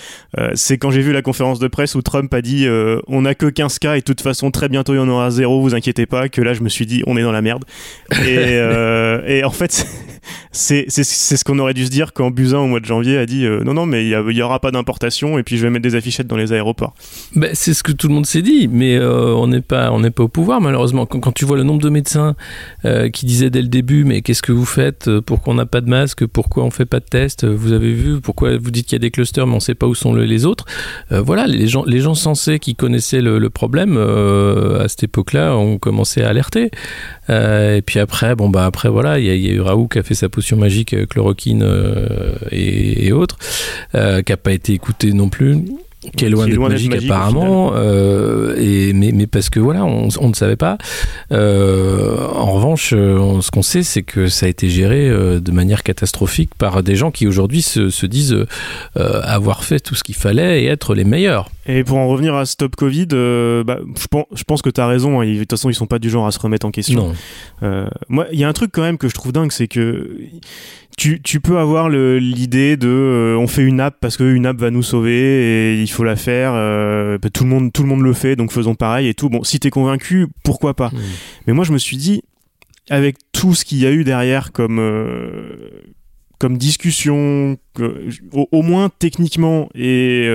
C'est 0.53 0.77
quand 0.77 0.91
j'ai 0.91 1.01
vu 1.01 1.13
la 1.13 1.21
conférence 1.21 1.59
de 1.59 1.67
presse 1.67 1.95
où 1.95 2.01
Trump 2.01 2.33
a 2.33 2.41
dit 2.41 2.67
On 3.07 3.21
n'a 3.21 3.35
que 3.35 3.47
15 3.47 3.79
cas 3.79 3.95
et 3.95 3.99
de 3.99 4.05
toute 4.05 4.21
façon, 4.21 4.51
très 4.51 4.69
bientôt, 4.69 4.93
il 4.93 4.97
y 4.97 4.99
en 4.99 5.09
aura 5.09 5.29
zéro, 5.31 5.61
vous 5.61 5.75
inquiétez 5.75 6.00
pas 6.05 6.29
que 6.29 6.41
là 6.41 6.53
je 6.53 6.61
me 6.61 6.69
suis 6.69 6.85
dit 6.85 7.03
on 7.07 7.17
est 7.17 7.23
dans 7.23 7.31
la 7.31 7.41
merde. 7.41 7.65
Et, 8.11 8.37
euh, 8.37 9.21
et 9.25 9.43
en 9.43 9.51
fait 9.51 9.85
c'est 10.51 10.89
ce 10.89 11.43
qu'on 11.43 11.59
aurait 11.59 11.73
dû 11.73 11.85
se 11.85 11.89
dire 11.89 12.13
quand 12.13 12.31
Buzyn 12.31 12.59
au 12.59 12.67
mois 12.67 12.79
de 12.79 12.85
janvier 12.85 13.17
a 13.17 13.25
dit 13.25 13.45
euh, 13.45 13.63
non 13.63 13.73
non 13.73 13.85
mais 13.85 14.05
il 14.05 14.37
y, 14.37 14.41
aura 14.41 14.59
pas 14.59 14.71
d'importation 14.71 15.37
et 15.39 15.43
puis 15.43 15.57
je 15.57 15.63
vais 15.63 15.69
mettre 15.69 15.83
des 15.83 15.95
affichettes 15.95 16.27
dans 16.27 16.37
les 16.37 16.53
aéroports. 16.53 16.93
Ben, 17.35 17.51
c'est 17.53 17.73
ce 17.73 17.83
que 17.83 17.91
tout 17.91 18.07
le 18.07 18.13
monde 18.13 18.25
s'est 18.25 18.41
dit 18.41 18.67
mais 18.67 18.95
euh, 18.97 19.33
on 19.33 19.47
n'est 19.47 19.61
pas 19.61 19.91
on 19.91 19.99
n'est 19.99 20.11
pas 20.11 20.23
au 20.23 20.27
pouvoir 20.27 20.61
malheureusement. 20.61 21.05
Quand, 21.05 21.19
quand, 21.19 21.31
tu 21.31 21.45
vois 21.45 21.57
le 21.57 21.63
nombre 21.63 21.81
de 21.81 21.89
médecins 21.89 22.35
qui 23.13 23.25
disaient 23.25 23.49
dès 23.49 23.61
le 23.61 23.67
début 23.67 24.03
mais 24.03 24.21
qu'est-ce 24.21 24.41
que 24.41 24.51
vous 24.51 24.65
faites 24.65 25.09
pourquoi 25.21 25.53
on 25.53 25.55
n'a 25.55 25.65
pas 25.65 25.81
de 25.81 25.89
masque 25.89 26.25
pourquoi 26.25 26.63
on 26.63 26.71
fait 26.71 26.85
pas 26.85 26.99
de 26.99 27.05
tests 27.05 27.45
vous 27.45 27.73
avez 27.73 27.93
vu 27.93 28.19
pourquoi 28.21 28.57
vous 28.57 28.71
dites 28.71 28.85
qu'il 28.85 28.95
y 28.95 28.97
a 28.97 28.99
des 28.99 29.11
clusters 29.11 29.47
mais 29.47 29.55
on 29.55 29.59
sait 29.59 29.75
pas 29.75 29.87
où 29.87 29.95
sont 29.95 30.13
les 30.13 30.45
autres. 30.45 30.65
Voilà 31.09 31.47
les 31.47 31.67
gens 31.67 31.83
les 31.85 31.99
gens 31.99 32.15
sensés 32.15 32.59
qui 32.59 32.75
connaissaient 32.75 33.21
le, 33.21 33.49
problème 33.49 33.97
à 33.97 34.87
cette 34.87 35.03
époque-là 35.03 35.55
ont 35.55 35.77
commencé 35.77 36.21
à 36.21 36.29
alerter. 36.29 36.71
Euh, 37.29 37.77
et 37.77 37.81
puis 37.81 37.99
après, 37.99 38.35
bon 38.35 38.49
bah 38.49 38.65
après 38.65 38.89
voilà, 38.89 39.19
il 39.19 39.25
y, 39.25 39.49
a 39.49 39.53
eu 39.53 39.61
Raoult 39.61 39.87
qui 39.87 39.99
a 39.99 40.03
fait 40.03 40.10
sa 40.13 40.29
potion 40.29 40.57
magique, 40.57 40.93
euh, 40.93 41.05
chloroquine 41.05 41.63
euh, 41.63 42.35
et, 42.51 43.11
autres, 43.11 43.37
qui 43.93 43.97
n'a 44.31 44.37
pas 44.37 44.53
été 44.53 44.73
écouté 44.73 45.13
non 45.13 45.29
plus. 45.29 45.57
Qui 46.15 46.25
est 46.25 46.29
loin 46.29 46.47
d'être 46.47 46.59
magique, 46.59 46.95
apparemment, 46.95 47.73
euh, 47.75 48.55
et 48.57 48.91
mais, 48.93 49.11
mais 49.11 49.27
parce 49.27 49.49
que 49.49 49.59
voilà, 49.59 49.85
on, 49.85 50.09
on 50.19 50.29
ne 50.29 50.33
savait 50.33 50.55
pas. 50.55 50.77
Euh, 51.31 52.27
en 52.27 52.51
revanche, 52.51 52.93
euh, 52.93 53.39
ce 53.41 53.51
qu'on 53.51 53.61
sait, 53.61 53.83
c'est 53.83 54.01
que 54.01 54.27
ça 54.27 54.47
a 54.47 54.49
été 54.49 54.67
géré 54.69 55.07
euh, 55.07 55.39
de 55.39 55.51
manière 55.51 55.83
catastrophique 55.83 56.55
par 56.55 56.81
des 56.81 56.95
gens 56.95 57.11
qui 57.11 57.27
aujourd'hui 57.27 57.61
se, 57.61 57.89
se, 57.89 58.05
disent 58.05 58.35
avoir 58.95 59.63
fait 59.63 59.79
tout 59.79 59.95
ce 59.95 60.03
qu'il 60.03 60.15
fallait 60.15 60.63
et 60.63 60.65
être 60.65 60.95
les 60.95 61.03
meilleurs. 61.03 61.49
Et 61.67 61.83
pour 61.83 61.97
en 61.97 62.07
revenir 62.07 62.33
à 62.35 62.45
Stop 62.45 62.75
Covid, 62.75 63.07
bah, 63.07 63.79
je, 63.97 64.07
pense, 64.09 64.25
je 64.33 64.43
pense 64.43 64.61
que 64.61 64.69
tu 64.69 64.81
as 64.81 64.87
raison. 64.87 65.21
Hein. 65.21 65.25
de 65.25 65.39
toute 65.39 65.51
façon, 65.51 65.69
ils 65.69 65.75
sont 65.75 65.85
pas 65.85 65.99
du 65.99 66.09
genre 66.09 66.25
à 66.25 66.31
se 66.31 66.39
remettre 66.39 66.65
en 66.65 66.71
question. 66.71 67.13
moi, 68.09 68.25
il 68.31 68.39
y 68.39 68.43
a 68.43 68.47
un 68.47 68.53
truc 68.53 68.71
quand 68.73 68.81
même 68.81 68.97
que 68.97 69.07
je 69.07 69.13
trouve 69.13 69.31
dingue, 69.31 69.51
c'est 69.51 69.67
que 69.67 70.17
tu, 70.97 71.21
tu, 71.21 71.39
peux 71.39 71.57
avoir 71.57 71.89
l'idée 71.89 72.77
de 72.77 72.87
euh, 72.87 73.37
on 73.37 73.47
fait 73.47 73.63
une 73.63 73.79
app 73.79 73.97
parce 73.99 74.17
qu'une 74.17 74.45
app 74.45 74.57
va 74.57 74.71
nous 74.71 74.83
sauver 74.83 75.73
et 75.73 75.81
il 75.81 75.89
faut 75.89 76.03
la 76.03 76.15
faire 76.15 76.51
euh, 76.53 77.17
bah, 77.17 77.29
tout 77.29 77.43
le 77.43 77.49
monde 77.49 77.71
tout 77.71 77.83
le 77.83 77.89
monde 77.89 78.01
le 78.01 78.13
fait 78.13 78.35
donc 78.35 78.51
faisons 78.51 78.75
pareil 78.75 79.07
et 79.07 79.13
tout. 79.13 79.29
Bon 79.29 79.43
si 79.43 79.59
t'es 79.59 79.69
convaincu 79.69 80.27
pourquoi 80.43 80.75
pas? 80.75 80.91
Mais 81.47 81.53
moi 81.53 81.65
je 81.65 81.71
me 81.71 81.77
suis 81.77 81.97
dit 81.97 82.23
avec 82.89 83.17
tout 83.31 83.53
ce 83.53 83.65
qu'il 83.65 83.79
y 83.79 83.85
a 83.85 83.91
eu 83.91 84.03
derrière 84.03 84.51
comme 84.51 84.79
euh, 84.79 85.69
comme 86.39 86.57
discussion 86.57 87.57
au, 88.33 88.47
au, 88.51 88.61
moins 88.63 88.89
techniquement 88.97 89.69
et 89.75 90.27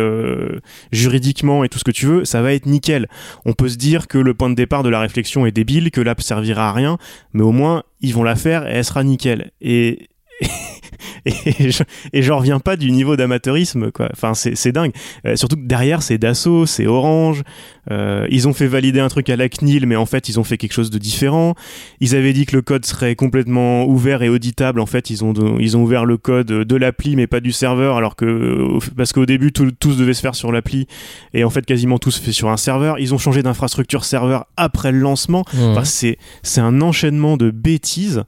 juridiquement 0.93 1.65
et 1.65 1.69
tout 1.69 1.81
ce 1.81 1.85
que 1.85 1.91
tu 1.91 2.07
veux 2.07 2.25
ça 2.25 2.43
va 2.43 2.53
être 2.53 2.67
nickel. 2.67 3.09
On 3.45 3.53
peut 3.53 3.69
se 3.69 3.77
dire 3.77 4.07
que 4.07 4.19
le 4.19 4.33
point 4.33 4.49
de 4.49 4.55
départ 4.55 4.85
de 4.85 4.89
la 4.89 5.01
réflexion 5.01 5.47
est 5.47 5.53
débile 5.53 5.91
que 5.91 6.01
l'app 6.01 6.23
servira 6.23 6.69
à 6.69 6.73
rien 6.73 6.97
mais 7.33 7.43
au 7.43 7.53
moins 7.53 7.83
ils 8.01 8.15
vont 8.15 8.23
la 8.23 8.37
faire 8.37 8.67
et 8.69 8.75
elle 8.75 8.85
sera 8.85 9.03
nickel. 9.03 9.51
Et 9.61 10.09
et, 11.27 11.71
je, 11.71 11.83
et 12.13 12.23
j'en 12.23 12.39
reviens 12.39 12.61
pas 12.61 12.77
du 12.77 12.91
niveau 12.91 13.17
d'amateurisme 13.17 13.91
quoi. 13.91 14.09
Enfin 14.13 14.35
c'est 14.35 14.73
dingue. 14.73 14.93
Euh, 15.27 15.37
surtout 15.37 15.57
que 15.57 15.67
derrière 15.67 16.03
c'est 16.03 16.19
Dassault 16.19 16.67
c'est 16.67 16.87
Orange. 16.87 17.43
Euh, 17.91 18.27
ils 18.31 18.49
ont 18.49 18.53
fait 18.53 18.67
valider 18.67 19.01
un 19.01 19.09
truc 19.09 19.31
à 19.31 19.37
la 19.37 19.49
CNIL 19.49 19.87
mais 19.87 19.97
en 19.97 20.07
fait 20.07 20.29
ils 20.29 20.39
ont 20.39 20.45
fait 20.45 20.59
quelque 20.59 20.73
chose 20.73 20.91
de 20.91 20.99
différent. 20.99 21.55
Ils 22.01 22.15
avaient 22.15 22.33
dit 22.33 22.47
que 22.47 22.55
le 22.55 22.63
code 22.63 22.85
serait 22.85 23.15
complètement 23.15 23.85
ouvert 23.87 24.23
et 24.23 24.29
auditable. 24.29 24.81
En 24.81 24.87
fait 24.87 25.11
ils 25.11 25.25
ont 25.25 25.33
ils 25.59 25.77
ont 25.77 25.83
ouvert 25.83 26.05
le 26.05 26.17
code 26.17 26.47
de 26.47 26.77
l'appli 26.77 27.17
mais 27.17 27.27
pas 27.27 27.41
du 27.41 27.53
serveur 27.53 27.97
alors 27.97 28.17
que 28.17 28.79
parce 28.97 29.13
qu'au 29.13 29.27
début 29.27 29.53
tout, 29.53 29.73
se 29.83 29.99
devait 29.99 30.15
se 30.15 30.21
faire 30.21 30.35
sur 30.35 30.53
l'appli. 30.53 30.87
Et 31.35 31.45
en 31.45 31.51
fait 31.51 31.65
quasiment 31.65 31.99
tout 31.99 32.11
se 32.11 32.21
fait 32.21 32.33
sur 32.33 32.49
un 32.49 32.57
serveur. 32.57 32.99
Ils 32.99 33.15
ont 33.15 33.19
changé 33.19 33.43
d'infrastructure 33.43 34.05
serveur 34.05 34.47
après 34.57 34.93
le 34.93 34.99
lancement. 34.99 35.45
Enfin, 35.55 35.85
c'est 35.85 36.19
c'est 36.43 36.61
un 36.61 36.81
enchaînement 36.81 37.37
de 37.37 37.51
bêtises 37.51 38.25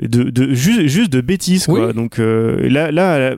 de, 0.00 0.24
de 0.24 0.54
juste, 0.54 0.86
juste, 0.86 1.12
de 1.12 1.20
bêtises 1.20 1.66
quoi. 1.66 1.92
Donc 1.92 2.18
euh, 2.18 2.68
là, 2.68 2.90
là, 2.90 3.36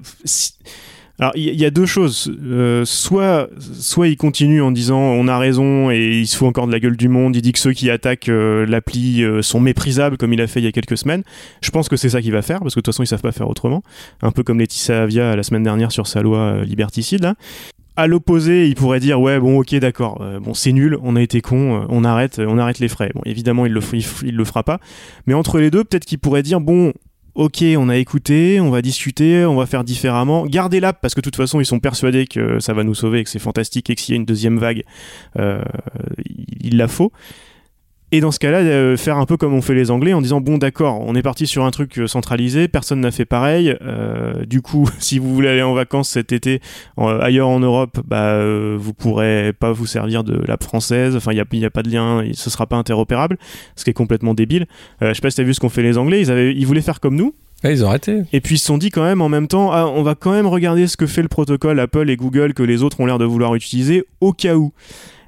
alors 1.19 1.33
il 1.35 1.61
y, 1.61 1.65
a 1.67 1.71
deux 1.71 1.85
choses. 1.85 2.33
Euh, 2.43 2.85
soit, 2.87 3.49
soit 3.59 4.09
il 4.09 4.17
continue 4.17 4.63
en 4.63 4.71
disant 4.71 4.99
on 4.99 5.29
a 5.29 5.39
raison 5.39 5.91
et 5.91 6.21
il 6.21 6.27
se 6.27 6.37
fout 6.37 6.49
encore 6.49 6.67
de 6.67 6.73
la 6.73 6.81
gueule 6.81 6.97
du 6.97 7.09
monde. 7.09 7.37
Il 7.37 7.43
dit 7.43 7.53
que 7.53 7.59
ceux 7.59 7.73
qui 7.73 7.91
attaquent 7.91 8.31
euh, 8.31 8.65
l'appli 8.65 9.23
sont 9.43 9.61
méprisables 9.61 10.17
comme 10.17 10.33
il 10.33 10.41
a 10.41 10.47
fait 10.47 10.61
il 10.61 10.65
y 10.65 10.69
a 10.69 10.73
quelques 10.73 10.97
semaines. 10.97 11.23
Je 11.63 11.71
pense 11.71 11.89
que 11.89 11.97
c'est 11.97 12.09
ça 12.09 12.23
qu'il 12.23 12.33
va 12.33 12.43
faire 12.43 12.61
parce 12.61 12.75
que 12.75 12.81
de 12.81 12.83
toute 12.83 12.95
façon 12.95 13.03
ils 13.03 13.07
savent 13.07 13.21
pas 13.21 13.33
faire 13.33 13.49
autrement. 13.49 13.83
Un 14.23 14.31
peu 14.31 14.43
comme 14.43 14.59
Laetitia 14.59 15.03
Avia 15.03 15.37
la 15.37 15.43
semaine 15.43 15.63
dernière 15.63 15.93
sur 15.93 16.07
sa 16.07 16.23
loi 16.23 16.65
liberticide 16.65 17.23
là 17.23 17.35
à 18.01 18.07
l'opposé, 18.07 18.67
il 18.67 18.75
pourrait 18.75 19.01
dire 19.01 19.21
ouais 19.21 19.39
bon 19.39 19.59
ok 19.61 19.75
d'accord, 19.77 20.19
euh, 20.23 20.41
bon 20.41 20.55
c'est 20.55 20.73
nul, 20.73 20.99
on 21.03 21.17
a 21.17 21.23
été 21.23 21.41
con, 21.41 21.83
euh, 21.83 21.87
on 21.89 22.05
arrête, 22.05 22.41
on 22.45 22.59
arrête 22.59 22.79
les 22.79 22.89
frais. 22.89 23.11
Bon 23.15 23.23
évidemment 23.25 23.67
il 23.67 23.73
le 23.73 23.81
le 24.23 24.45
fera 24.45 24.63
pas, 24.63 24.81
mais 25.27 25.35
entre 25.35 25.59
les 25.59 25.71
deux 25.71 25.85
peut-être 25.85 26.05
qu'il 26.05 26.19
pourrait 26.19 26.43
dire 26.43 26.61
bon 26.61 26.93
ok 27.35 27.63
on 27.77 27.89
a 27.89 27.97
écouté, 27.97 28.61
on 28.61 28.71
va 28.71 28.83
discuter, 28.83 29.45
on 29.45 29.57
va 29.57 29.67
faire 29.67 29.85
différemment, 29.85 30.47
gardez 30.47 30.81
l'app 30.81 31.01
parce 31.01 31.15
que 31.15 31.21
de 31.21 31.25
toute 31.25 31.37
façon 31.37 31.61
ils 31.61 31.67
sont 31.67 31.81
persuadés 31.81 32.27
que 32.27 32.59
ça 32.59 32.73
va 32.73 32.85
nous 32.85 32.95
sauver, 32.95 33.23
que 33.25 33.31
c'est 33.31 33.39
fantastique 33.39 33.91
et 33.91 33.95
que 33.95 34.01
s'il 34.01 34.15
y 34.15 34.17
a 34.17 34.21
une 34.21 34.27
deuxième 34.27 34.59
vague, 34.59 34.85
euh, 35.39 35.63
il 36.61 36.77
la 36.77 36.89
faut. 36.89 37.13
Et 38.13 38.21
dans 38.21 38.33
ce 38.33 38.41
cas-là, 38.41 38.59
euh, 38.59 38.97
faire 38.97 39.19
un 39.19 39.27
peu 39.27 39.37
comme 39.37 39.55
on 39.55 39.63
fait 39.63 39.75
les 39.75 39.93
Anglais 39.93 40.13
en 40.13 40.21
disant 40.21 40.41
bon 40.41 40.59
d'accord, 40.59 41.01
on 41.07 41.15
est 41.15 41.23
parti 41.23 41.47
sur 41.47 41.65
un 41.65 41.71
truc 41.71 41.97
euh, 41.99 42.09
centralisé, 42.09 42.67
personne 42.67 43.01
n'a 43.01 43.13
fait 43.13 43.25
pareil. 43.25 43.77
Euh, 43.83 44.45
du 44.47 44.63
coup, 44.63 44.89
si 44.99 45.21
vous 45.21 45.33
voulez 45.33 45.49
aller 45.49 45.63
en 45.63 45.75
vacances 45.75 46.11
cet 46.11 46.33
été 46.33 46.61
ailleurs 46.97 47.49
en 47.49 47.61
Europe, 47.61 48.01
bah 48.07 48.45
vous 48.77 48.93
pourrez 48.93 49.53
pas 49.53 49.73
vous 49.73 49.87
servir 49.87 50.25
de 50.25 50.43
l'app 50.47 50.63
française. 50.63 51.15
Enfin, 51.17 51.33
il 51.33 51.43
n'y 51.53 51.65
a, 51.65 51.71
pas 51.71 51.83
de 51.83 51.91
lien, 51.91 52.25
ce 52.33 52.51
sera 52.51 52.67
pas 52.67 52.77
interopérable, 52.77 53.39
ce 53.77 53.85
qui 53.85 53.91
est 53.91 53.95
complètement 53.95 54.35
débile. 54.35 54.67
je 55.01 55.13
sais 55.13 55.21
pas 55.21 55.31
si 55.31 55.37
t'as 55.37 55.43
vu 55.43 55.55
ce 55.55 55.61
qu'ont 55.61 55.69
fait 55.69 55.83
les 55.83 55.97
Anglais. 55.97 56.21
Ils 56.21 56.31
avaient, 56.31 56.55
ils 56.55 56.67
voulaient 56.67 56.81
faire 56.83 57.01
comme 57.01 57.17
nous. 57.17 57.35
ils 57.65 57.85
ont 57.85 57.89
arrêté. 57.89 58.23
Et 58.33 58.41
puis 58.41 58.57
ils 58.57 58.59
se 58.59 58.67
sont 58.67 58.79
dit 58.79 58.91
quand 58.91 59.03
même 59.03 59.21
en 59.21 59.29
même 59.29 59.47
temps, 59.47 59.73
ah, 59.73 59.87
on 59.87 60.03
va 60.03 60.15
quand 60.15 60.33
même 60.33 60.47
regarder 60.47 60.87
ce 60.87 60.97
que 60.97 61.07
fait 61.07 61.23
le 61.23 61.29
protocole 61.29 61.79
Apple 61.79 62.11
et 62.11 62.17
Google 62.17 62.55
que 62.55 62.63
les 62.63 62.83
autres 62.83 63.01
ont 63.01 63.07
l'air 63.07 63.19
de 63.19 63.25
vouloir 63.25 63.55
utiliser 63.55 64.05
au 64.21 64.33
cas 64.33 64.57
où. 64.57 64.73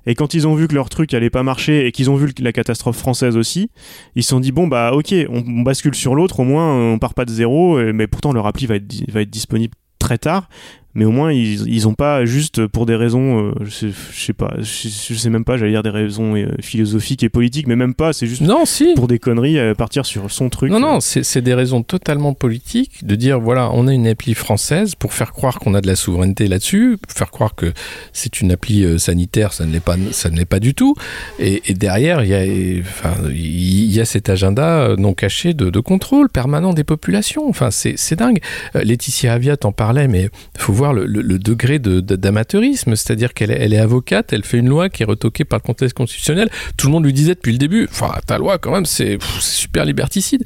Et 0.06 0.14
quand 0.14 0.34
ils 0.34 0.46
ont 0.46 0.54
vu 0.54 0.68
que 0.68 0.74
leur 0.74 0.88
truc 0.88 1.14
allait 1.14 1.30
pas 1.30 1.42
marcher 1.42 1.86
et 1.86 1.92
qu'ils 1.92 2.10
ont 2.10 2.16
vu 2.16 2.32
la 2.40 2.52
catastrophe 2.52 2.96
française 2.96 3.36
aussi, 3.36 3.70
ils 4.16 4.22
se 4.22 4.30
sont 4.30 4.40
dit 4.40 4.52
bon 4.52 4.66
bah 4.66 4.92
ok, 4.92 5.14
on, 5.28 5.62
bascule 5.62 5.94
sur 5.94 6.14
l'autre, 6.14 6.40
au 6.40 6.44
moins 6.44 6.74
on 6.74 6.98
part 6.98 7.14
pas 7.14 7.24
de 7.24 7.30
zéro, 7.30 7.78
mais 7.92 8.06
pourtant 8.06 8.32
leur 8.32 8.46
appli 8.46 8.66
va 8.66 8.76
être, 8.76 9.10
va 9.10 9.20
être 9.20 9.30
disponible 9.30 9.74
très 9.98 10.18
tard 10.18 10.48
mais 10.94 11.04
au 11.04 11.10
moins 11.10 11.32
ils, 11.32 11.66
ils 11.68 11.88
ont 11.88 11.94
pas 11.94 12.24
juste 12.24 12.66
pour 12.66 12.86
des 12.86 12.96
raisons 12.96 13.50
euh, 13.50 13.52
je, 13.62 13.88
sais, 14.12 14.32
pas 14.32 14.54
je, 14.58 15.14
sais 15.14 15.30
même 15.30 15.44
pas 15.44 15.56
j'allais 15.56 15.72
dire 15.72 15.82
des 15.82 15.90
raisons 15.90 16.36
euh, 16.36 16.48
philosophiques 16.60 17.22
et 17.22 17.28
politiques 17.28 17.66
mais 17.66 17.76
même 17.76 17.94
pas 17.94 18.12
c'est 18.12 18.26
juste 18.26 18.42
non, 18.42 18.64
si. 18.64 18.94
pour 18.94 19.08
des 19.08 19.18
conneries 19.18 19.58
euh, 19.58 19.74
partir 19.74 20.06
sur 20.06 20.30
son 20.30 20.48
truc 20.48 20.70
non 20.70 20.80
non 20.80 20.98
c'est 21.00 21.42
des 21.42 21.54
raisons 21.54 21.82
totalement 21.82 22.34
politiques 22.34 23.04
de 23.04 23.14
dire 23.14 23.40
voilà 23.40 23.70
on 23.72 23.88
a 23.88 23.92
une 23.92 24.06
appli 24.06 24.34
française 24.34 24.94
pour 24.94 25.12
faire 25.12 25.32
croire 25.32 25.58
qu'on 25.58 25.74
a 25.74 25.80
de 25.80 25.86
la 25.86 25.96
souveraineté 25.96 26.46
là-dessus 26.48 26.98
faire 27.08 27.30
croire 27.30 27.54
que 27.54 27.72
c'est 28.12 28.40
une 28.40 28.52
appli 28.52 28.98
sanitaire 28.98 29.52
ça 29.52 29.64
ne 29.64 29.72
l'est 29.72 29.80
pas 29.80 29.96
ça 30.10 30.30
ne 30.30 30.36
l'est 30.36 30.44
pas 30.44 30.60
du 30.60 30.74
tout. 30.74 30.94
Et, 31.38 31.62
et 31.66 31.74
derrière 31.74 32.22
il 32.22 32.28
y 32.28 32.34
a 32.34 32.80
enfin 32.80 33.14
il 33.30 33.92
y 33.92 34.00
a 34.00 34.04
cet 34.04 34.28
agenda 34.28 34.94
non 34.96 35.14
caché 35.14 35.54
de, 35.54 35.70
de 35.70 35.80
contrôle 35.80 36.28
permanent 36.28 36.72
des 36.72 36.84
populations. 36.84 37.48
Enfin 37.48 37.70
c'est 37.70 38.16
dingue. 38.16 38.40
Laetitia 38.74 39.34
Avia 39.34 39.56
t'en 39.56 39.72
parlait 39.72 40.08
mais 40.08 40.30
faut 40.56 40.72
voir 40.72 40.81
le, 40.90 41.06
le, 41.06 41.38
degré 41.38 41.78
d'amateurisme, 41.78 42.90
de, 42.90 42.96
c'est-à-dire 42.96 43.34
qu'elle 43.34 43.50
elle 43.50 43.72
est 43.72 43.78
avocate, 43.78 44.32
elle 44.32 44.44
fait 44.44 44.58
une 44.58 44.68
loi 44.68 44.88
qui 44.88 45.02
est 45.02 45.06
retoquée 45.06 45.44
par 45.44 45.58
le 45.58 45.62
contexte 45.66 45.96
constitutionnel. 45.96 46.50
Tout 46.76 46.88
le 46.88 46.92
monde 46.92 47.04
lui 47.04 47.12
disait 47.12 47.34
depuis 47.34 47.52
le 47.52 47.58
début, 47.58 47.88
enfin 47.90 48.12
ta 48.26 48.38
loi 48.38 48.58
quand 48.58 48.72
même 48.72 48.86
c'est 48.86 49.18
super 49.40 49.84
liberticide. 49.84 50.44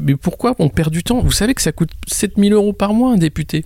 mais 0.00 0.16
pourquoi 0.16 0.54
on 0.58 0.68
perd 0.68 0.90
du 0.90 1.02
temps? 1.02 1.20
Vous 1.20 1.30
savez 1.30 1.54
que 1.54 1.62
ça 1.62 1.72
coûte 1.72 1.90
7000 2.08 2.52
euros 2.52 2.72
par 2.72 2.92
mois 2.94 3.12
un 3.12 3.16
député. 3.16 3.64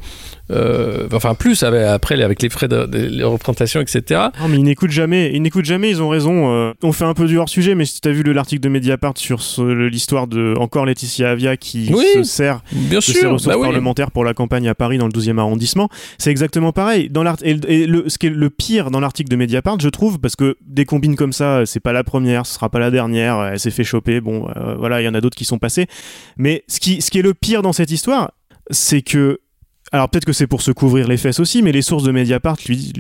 Euh, 0.51 1.09
enfin 1.11 1.35
plus 1.35 1.63
après 1.63 2.21
avec 2.23 2.43
les 2.43 2.51
frais 2.51 2.69
de, 2.69 2.85
de 2.85 3.25
représentation 3.25 3.81
etc 3.81 4.27
non 4.39 4.49
mais 4.49 4.59
ils 4.59 4.63
n'écoutent 4.63 4.91
jamais 4.91 5.33
ils 5.33 5.41
n'écoutent 5.41 5.65
jamais 5.65 5.89
ils 5.89 6.03
ont 6.03 6.11
raison 6.11 6.53
euh, 6.53 6.73
on 6.83 6.93
fait 6.93 7.07
un 7.07 7.15
peu 7.15 7.27
du 7.27 7.39
hors 7.39 7.49
sujet 7.49 7.75
mais 7.75 7.87
si 7.87 8.03
tu 8.03 8.09
as 8.11 8.13
vu 8.13 8.23
l'article 8.25 8.61
de 8.61 8.69
Mediapart 8.69 9.17
sur 9.17 9.41
l'histoire 9.59 10.27
de 10.27 10.55
encore 10.59 10.85
Laetitia 10.85 11.31
Avia 11.31 11.57
qui 11.57 11.87
se 11.87 12.23
sert 12.25 12.61
bien 12.73 12.99
de 12.99 13.03
sûr, 13.03 13.15
ses 13.15 13.27
ressources 13.27 13.47
bah 13.47 13.55
oui. 13.57 13.63
parlementaires 13.63 14.11
pour 14.11 14.23
la 14.23 14.35
campagne 14.35 14.69
à 14.69 14.75
Paris 14.75 14.99
dans 14.99 15.07
le 15.07 15.13
12e 15.13 15.39
arrondissement 15.39 15.89
c'est 16.19 16.31
exactement 16.31 16.73
pareil. 16.73 17.09
Dans 17.11 17.25
et, 17.43 17.87
le, 17.87 18.09
ce 18.09 18.19
qui 18.19 18.27
est 18.27 18.31
le 18.31 18.51
pire 18.51 18.91
dans 18.91 19.01
l'article 19.01 19.31
de 19.31 19.37
Mediapart 19.37 19.81
je 19.81 19.89
trouve 19.89 20.19
parce 20.19 20.37
que 20.37 20.57
des 20.61 20.85
combines 20.85 21.17
comme 21.17 21.33
ça 21.33 21.67
c'est 21.67 21.81
pas 21.81 21.93
la 21.93 22.05
première 22.05 22.47
ce 22.47 22.55
sera 22.55 22.69
pas 22.69 22.79
la 22.79 22.91
dernière 22.91 23.43
elle 23.53 23.59
s'est 23.59 23.71
fait 23.71 23.85
choper 23.85 24.21
bon 24.21 24.49
euh, 24.57 24.75
voilà 24.77 25.01
il 25.01 25.05
y 25.05 25.09
en 25.09 25.15
a 25.15 25.21
d'autres 25.21 25.37
qui 25.37 25.45
sont 25.45 25.59
passés 25.59 25.87
mais 26.37 26.65
ce 26.69 26.79
qui 26.79 26.99
est 26.99 27.23
le 27.23 27.35
pire 27.35 27.63
dans 27.63 27.73
cette 27.73 27.91
histoire 27.91 28.33
c'est 28.71 29.03
que 29.03 29.41
alors 29.93 30.09
peut-être 30.09 30.25
que 30.25 30.33
c'est 30.33 30.49
pour 30.49 30.61
se 30.61 30.73
couvrir 30.73 31.07
les 31.07 31.17
fesses 31.17 31.39
aussi, 31.39 31.63
mais 31.63 31.71
les 31.71 31.81
sources 31.81 32.03
de 32.03 32.11
Mediapart 32.11 32.57
lui, 32.67 32.93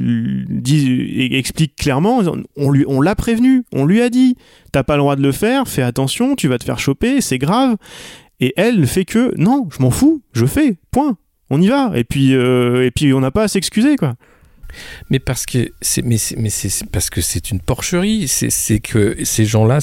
expliquent 1.33 1.75
clairement, 1.75 2.23
on 2.57 2.71
lui, 2.71 2.85
on 2.87 3.01
l'a 3.01 3.17
prévenu, 3.17 3.65
on 3.73 3.85
lui 3.85 4.01
a 4.01 4.11
dit, 4.11 4.37
t'as 4.71 4.85
pas 4.85 4.95
le 4.95 5.01
droit 5.01 5.17
de 5.17 5.23
le 5.23 5.33
faire, 5.33 5.67
fais 5.67 5.83
attention, 5.83 6.37
tu 6.37 6.47
vas 6.47 6.59
te 6.59 6.63
faire 6.63 6.79
choper, 6.79 7.21
c'est 7.21 7.39
grave. 7.39 7.77
Et 8.39 8.53
elle 8.57 8.79
ne 8.79 8.87
fait 8.87 9.05
que, 9.05 9.33
non, 9.37 9.69
je 9.77 9.83
m'en 9.83 9.91
fous, 9.91 10.23
je 10.33 10.47
fais, 10.47 10.77
point, 10.93 11.17
on 11.55 11.61
y 11.61 11.69
va. 11.69 11.93
Et 11.95 12.05
puis, 12.05 12.35
euh, 12.35 12.85
et 12.85 12.91
puis 12.91 13.13
on 13.13 13.21
n'a 13.21 13.31
pas 13.31 13.45
à 13.45 13.49
s'excuser, 13.49 13.97
quoi. 13.97 14.15
Mais 15.09 15.19
parce 15.21 15.47
que 15.47 15.71
c'est 15.81 16.03
mais 16.03 16.17
mais 16.37 16.51
c'est 16.51 16.87
parce 16.91 17.11
que 17.11 17.21
c'est 17.21 17.51
une 17.51 17.61
porcherie. 17.61 18.27
C'est 18.27 18.81
que 18.81 19.17
ces 19.23 19.45
gens-là 19.45 19.79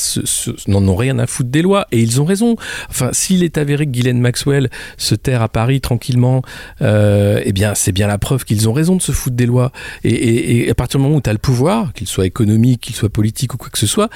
n'en 0.68 0.86
ont 0.88 0.96
rien 0.96 1.18
à 1.20 1.28
foutre 1.28 1.50
des 1.50 1.62
lois 1.62 1.88
et 1.92 2.00
ils 2.02 2.20
ont 2.22 2.26
raison. 2.26 2.56
Enfin, 2.90 3.10
s'il 3.14 3.44
est 3.44 3.58
avéré 3.58 3.86
que 3.86 3.92
Guylaine 3.92 4.20
Maxwell 4.20 4.70
se 4.98 5.16
terre 5.16 5.42
à 5.42 5.48
Paris 5.50 5.82
tranquillement, 5.82 6.42
euh, 6.82 7.42
eh 7.46 7.54
bien 7.54 7.74
c'est 7.74 7.92
bien 7.94 8.08
la 8.08 8.18
preuve 8.18 8.44
qu'ils 8.44 8.68
ont 8.68 8.74
raison 8.74 8.96
de 8.96 9.02
se 9.02 9.14
foutre 9.14 9.36
des 9.36 9.46
lois. 9.46 9.72
Et, 10.04 10.10
et, 10.10 10.68
et 10.68 10.70
à 10.70 10.76
partir 10.76 11.00
du 11.00 11.06
moment 11.06 11.18
où 11.18 11.22
tu 11.22 11.30
as 11.30 11.34
le 11.34 11.40
pouvoir, 11.40 11.94
qu'il 11.94 12.08
soit 12.08 12.26
économique, 12.26 12.82
qu'il 12.82 12.96
soit 12.96 13.10
politique 13.10 13.54
ou 13.54 13.58
quoi 13.58 13.70
que 13.70 13.80
ce 13.80 13.88
soit, 13.88 14.10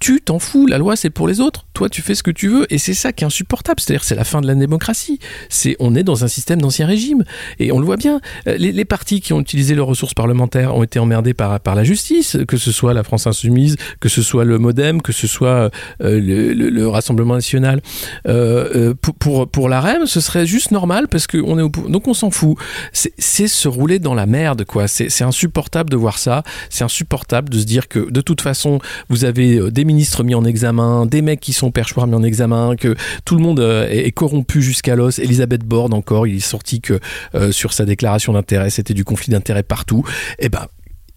tu 0.00 0.20
t'en 0.20 0.38
fous, 0.38 0.66
la 0.66 0.78
loi 0.78 0.96
c'est 0.96 1.10
pour 1.10 1.26
les 1.26 1.40
autres, 1.40 1.66
toi 1.74 1.88
tu 1.88 2.02
fais 2.02 2.14
ce 2.14 2.22
que 2.22 2.30
tu 2.30 2.48
veux, 2.48 2.72
et 2.72 2.78
c'est 2.78 2.94
ça 2.94 3.12
qui 3.12 3.24
est 3.24 3.26
insupportable, 3.26 3.80
c'est-à-dire 3.80 4.04
c'est 4.04 4.14
la 4.14 4.24
fin 4.24 4.40
de 4.40 4.46
la 4.46 4.54
démocratie, 4.54 5.18
c'est 5.48 5.76
on 5.80 5.94
est 5.94 6.02
dans 6.02 6.24
un 6.24 6.28
système 6.28 6.60
d'ancien 6.60 6.86
régime, 6.86 7.24
et 7.58 7.72
on 7.72 7.78
le 7.78 7.84
voit 7.84 7.96
bien, 7.96 8.20
euh, 8.46 8.56
les, 8.56 8.84
partis 8.84 9.20
qui 9.20 9.32
ont 9.32 9.40
utilisé 9.40 9.74
leurs 9.74 9.86
ressources 9.86 10.14
parlementaires 10.14 10.74
ont 10.74 10.82
été 10.82 10.98
emmerdés 10.98 11.34
par, 11.34 11.60
par 11.60 11.74
la 11.74 11.84
justice, 11.84 12.38
que 12.46 12.56
ce 12.56 12.72
soit 12.72 12.94
la 12.94 13.02
France 13.02 13.26
Insoumise, 13.26 13.76
que 14.00 14.08
ce 14.08 14.22
soit 14.22 14.44
le 14.44 14.58
Modem, 14.58 15.02
que 15.02 15.12
ce 15.12 15.26
soit 15.26 15.70
euh, 16.02 16.20
le, 16.20 16.88
Rassemblement 16.88 17.34
National, 17.34 17.82
euh, 18.26 18.94
pour, 18.94 19.14
pour, 19.14 19.48
pour 19.48 19.68
la 19.68 19.80
REM, 19.80 20.06
ce 20.06 20.20
serait 20.20 20.46
juste 20.46 20.70
normal 20.70 21.08
parce 21.08 21.26
qu'on 21.26 21.58
est 21.58 21.62
au 21.62 21.68
donc 21.68 22.08
on 22.08 22.14
s'en 22.14 22.30
fout, 22.30 22.56
c'est 22.92 23.48
se 23.48 23.68
rouler 23.68 23.98
dans 23.98 24.14
la 24.14 24.26
merde, 24.26 24.64
quoi, 24.64 24.88
c'est 24.88 25.22
insupportable 25.22 25.90
de 25.90 25.96
voir 25.96 26.18
ça, 26.18 26.42
c'est 26.70 26.84
insupportable 26.84 27.50
de 27.50 27.58
se 27.58 27.64
dire 27.64 27.88
que 27.88 28.10
de 28.10 28.20
toute 28.20 28.40
façon 28.40 28.78
vous 29.08 29.24
avez 29.24 29.70
des 29.70 29.84
ministres 29.88 30.22
mis 30.22 30.34
en 30.34 30.44
examen, 30.44 31.06
des 31.06 31.22
mecs 31.22 31.40
qui 31.40 31.52
sont 31.52 31.72
perchoirs 31.72 32.06
mis 32.06 32.14
en 32.14 32.22
examen, 32.22 32.76
que 32.76 32.94
tout 33.24 33.34
le 33.34 33.42
monde 33.42 33.58
euh, 33.58 33.88
est, 33.88 34.12
corrompu 34.12 34.62
jusqu'à 34.62 34.94
l'os. 34.94 35.18
Elisabeth 35.18 35.64
Borne 35.64 35.94
encore, 35.94 36.26
il 36.26 36.36
est 36.36 36.40
sorti 36.40 36.80
que 36.80 37.00
euh, 37.34 37.50
sur 37.50 37.72
sa 37.72 37.84
déclaration 37.84 38.32
d'intérêt, 38.34 38.70
c'était 38.70 38.94
du 38.94 39.04
conflit 39.04 39.32
d'intérêt 39.32 39.62
partout. 39.62 40.04
Eh 40.38 40.48
ben, 40.48 40.66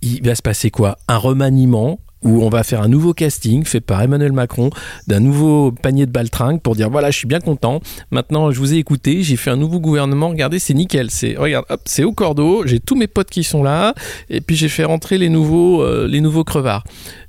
il 0.01 0.23
va 0.23 0.33
se 0.33 0.41
passer 0.41 0.71
quoi? 0.71 0.97
Un 1.07 1.17
remaniement 1.17 1.99
où 2.23 2.43
on 2.43 2.49
va 2.49 2.63
faire 2.63 2.81
un 2.81 2.87
nouveau 2.87 3.13
casting 3.13 3.65
fait 3.65 3.81
par 3.81 4.01
Emmanuel 4.01 4.31
Macron 4.31 4.69
d'un 5.07 5.19
nouveau 5.19 5.71
panier 5.71 6.05
de 6.05 6.11
baltringue 6.11 6.61
pour 6.61 6.75
dire 6.75 6.89
voilà 6.89 7.11
je 7.11 7.17
suis 7.17 7.27
bien 7.27 7.39
content. 7.39 7.81
Maintenant 8.11 8.51
je 8.51 8.59
vous 8.59 8.73
ai 8.73 8.77
écouté 8.77 9.23
j'ai 9.23 9.35
fait 9.35 9.49
un 9.49 9.57
nouveau 9.57 9.79
gouvernement. 9.79 10.29
Regardez 10.29 10.59
c'est 10.59 10.73
nickel. 10.73 11.09
C'est 11.11 11.35
regarde 11.35 11.65
hop 11.69 11.81
c'est 11.85 12.03
au 12.03 12.13
cordeau. 12.13 12.65
J'ai 12.65 12.79
tous 12.79 12.95
mes 12.95 13.07
potes 13.07 13.29
qui 13.29 13.43
sont 13.43 13.63
là. 13.63 13.93
Et 14.29 14.41
puis 14.41 14.55
j'ai 14.55 14.69
fait 14.69 14.83
rentrer 14.83 15.17
les 15.17 15.29
nouveaux 15.29 15.81
euh, 15.81 16.07
les 16.07 16.21
nouveaux 16.21 16.43
crevards. 16.43 16.83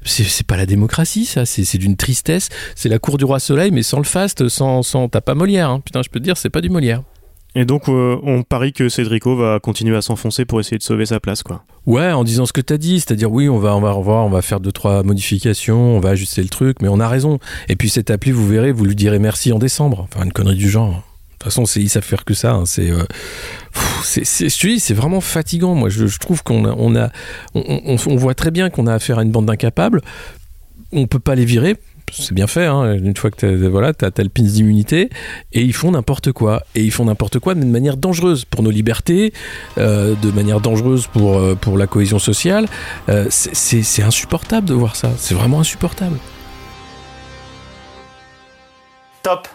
C'est 0.05 0.47
pas 0.47 0.57
la 0.57 0.67
démocratie 0.67 1.25
ça. 1.25 1.47
C'est 1.47 1.79
d'une 1.79 1.97
tristesse. 1.97 2.49
C'est 2.75 2.89
la 2.89 2.99
cour 2.99 3.19
du 3.19 3.25
roi 3.25 3.41
soleil 3.41 3.71
mais 3.71 3.83
sans 3.83 3.99
le 3.99 4.05
faste 4.05 4.49
sans 4.49 4.83
sans 4.83 5.09
t'as 5.09 5.21
pas 5.21 5.35
Molière 5.35 5.71
hein. 5.71 5.81
putain 5.81 6.03
je 6.03 6.11
peux 6.11 6.19
te 6.19 6.25
dire 6.25 6.37
c'est 6.37 6.51
pas 6.51 6.61
du 6.61 6.69
Molière 6.69 7.03
et 7.55 7.67
donc, 7.67 7.89
euh, 7.89 8.19
on 8.23 8.43
parie 8.43 8.73
que 8.73 8.89
Cédrico 8.89 9.37
va 9.37 9.61
continuer 9.61 9.97
à 9.97 10.03
s'enfoncer 10.03 10.47
pour 10.47 10.61
essayer 10.61 10.79
de 10.79 10.83
sauver 10.83 11.05
sa 11.07 11.21
place, 11.21 11.43
quoi. 11.43 11.65
Ouais, 11.85 12.11
en 12.11 12.25
disant 12.25 12.47
ce 12.47 12.53
que 12.53 12.63
t'as 12.63 12.79
dit, 12.79 13.01
c'est-à-dire 13.01 13.31
oui, 13.31 13.49
on 13.49 13.59
va, 13.59 13.77
on 13.77 13.81
va 13.81 13.91
revoir, 13.91 14.25
on 14.25 14.31
va 14.31 14.41
faire 14.41 14.61
deux 14.61 14.73
trois 14.73 15.03
modifications, 15.03 15.97
on 15.97 16.01
va 16.01 16.11
ajuster 16.11 16.43
le 16.43 16.49
truc, 16.49 16.79
mais 16.81 16.89
on 16.89 16.99
a 16.99 17.09
raison. 17.09 17.39
Et 17.69 17.77
puis 17.77 17.91
cette 17.91 18.11
appli, 18.11 18.31
vous 18.31 18.47
verrez, 18.47 18.73
vous 18.73 18.85
lui 18.85 18.97
direz 18.97 19.19
merci 19.19 19.53
en 19.53 19.59
décembre. 19.59 20.07
Enfin, 20.11 20.25
une 20.25 20.33
connerie 20.33 20.57
du 20.57 20.71
genre. 20.71 20.91
De 20.91 21.45
toute 21.45 21.53
façon, 21.53 21.65
ils 21.79 21.91
savent 21.91 22.05
faire 22.05 22.25
que 22.25 22.35
ça. 22.35 22.53
Hein. 22.53 22.67
C'est, 22.67 22.91
euh, 22.91 23.03
c'est, 24.05 24.25
c'est 24.25 24.95
vraiment 24.95 25.21
fatigant. 25.21 25.75
Moi, 25.75 25.89
je, 25.89 26.19
trouve 26.19 26.43
qu'on 26.45 26.65
a, 26.65 26.75
on 26.79 26.95
a, 26.95 27.11
on 27.55 28.17
voit 28.17 28.35
très 28.35 28.53
bien 28.53 28.71
qu'on 28.71 28.87
a 28.87 28.95
affaire 28.95 29.19
à 29.19 29.25
une 29.25 29.33
bande 29.33 29.47
d'incapables. 29.47 30.03
On 30.93 31.07
peut 31.09 31.19
pas 31.19 31.35
les 31.35 31.45
virer 31.45 31.77
c'est 32.13 32.35
bien 32.35 32.47
fait, 32.47 32.67
hein, 32.67 32.95
une 32.95 33.17
fois 33.17 33.31
que 33.31 33.37
tu 33.37 33.67
voilà, 33.69 33.93
as, 34.01 34.23
le 34.23 34.29
pins 34.29 34.43
d'immunité, 34.43 35.09
et 35.53 35.63
ils 35.63 35.73
font 35.73 35.93
n'importe 35.93 36.33
quoi. 36.33 36.63
Et 36.75 36.83
ils 36.83 36.91
font 36.91 37.07
n'importe 37.07 37.39
quoi, 37.39 37.55
de 37.55 37.65
manière 37.65 37.97
dangereuse 37.97 38.45
pour 38.45 38.63
nos 38.63 38.71
libertés, 38.71 39.33
euh, 39.79 40.15
de 40.21 40.31
manière 40.31 40.61
dangereuse 40.61 41.07
pour, 41.07 41.39
euh, 41.39 41.55
pour 41.55 41.79
la 41.79 41.87
cohésion 41.87 42.19
sociale. 42.19 42.67
Euh, 43.09 43.27
c'est 43.31 44.03
insupportable 44.03 44.67
de 44.67 44.75
voir 44.75 44.97
ça, 44.97 45.11
c'est 45.17 45.35
vraiment 45.35 45.61
insupportable. 45.61 46.19
Top 49.23 49.49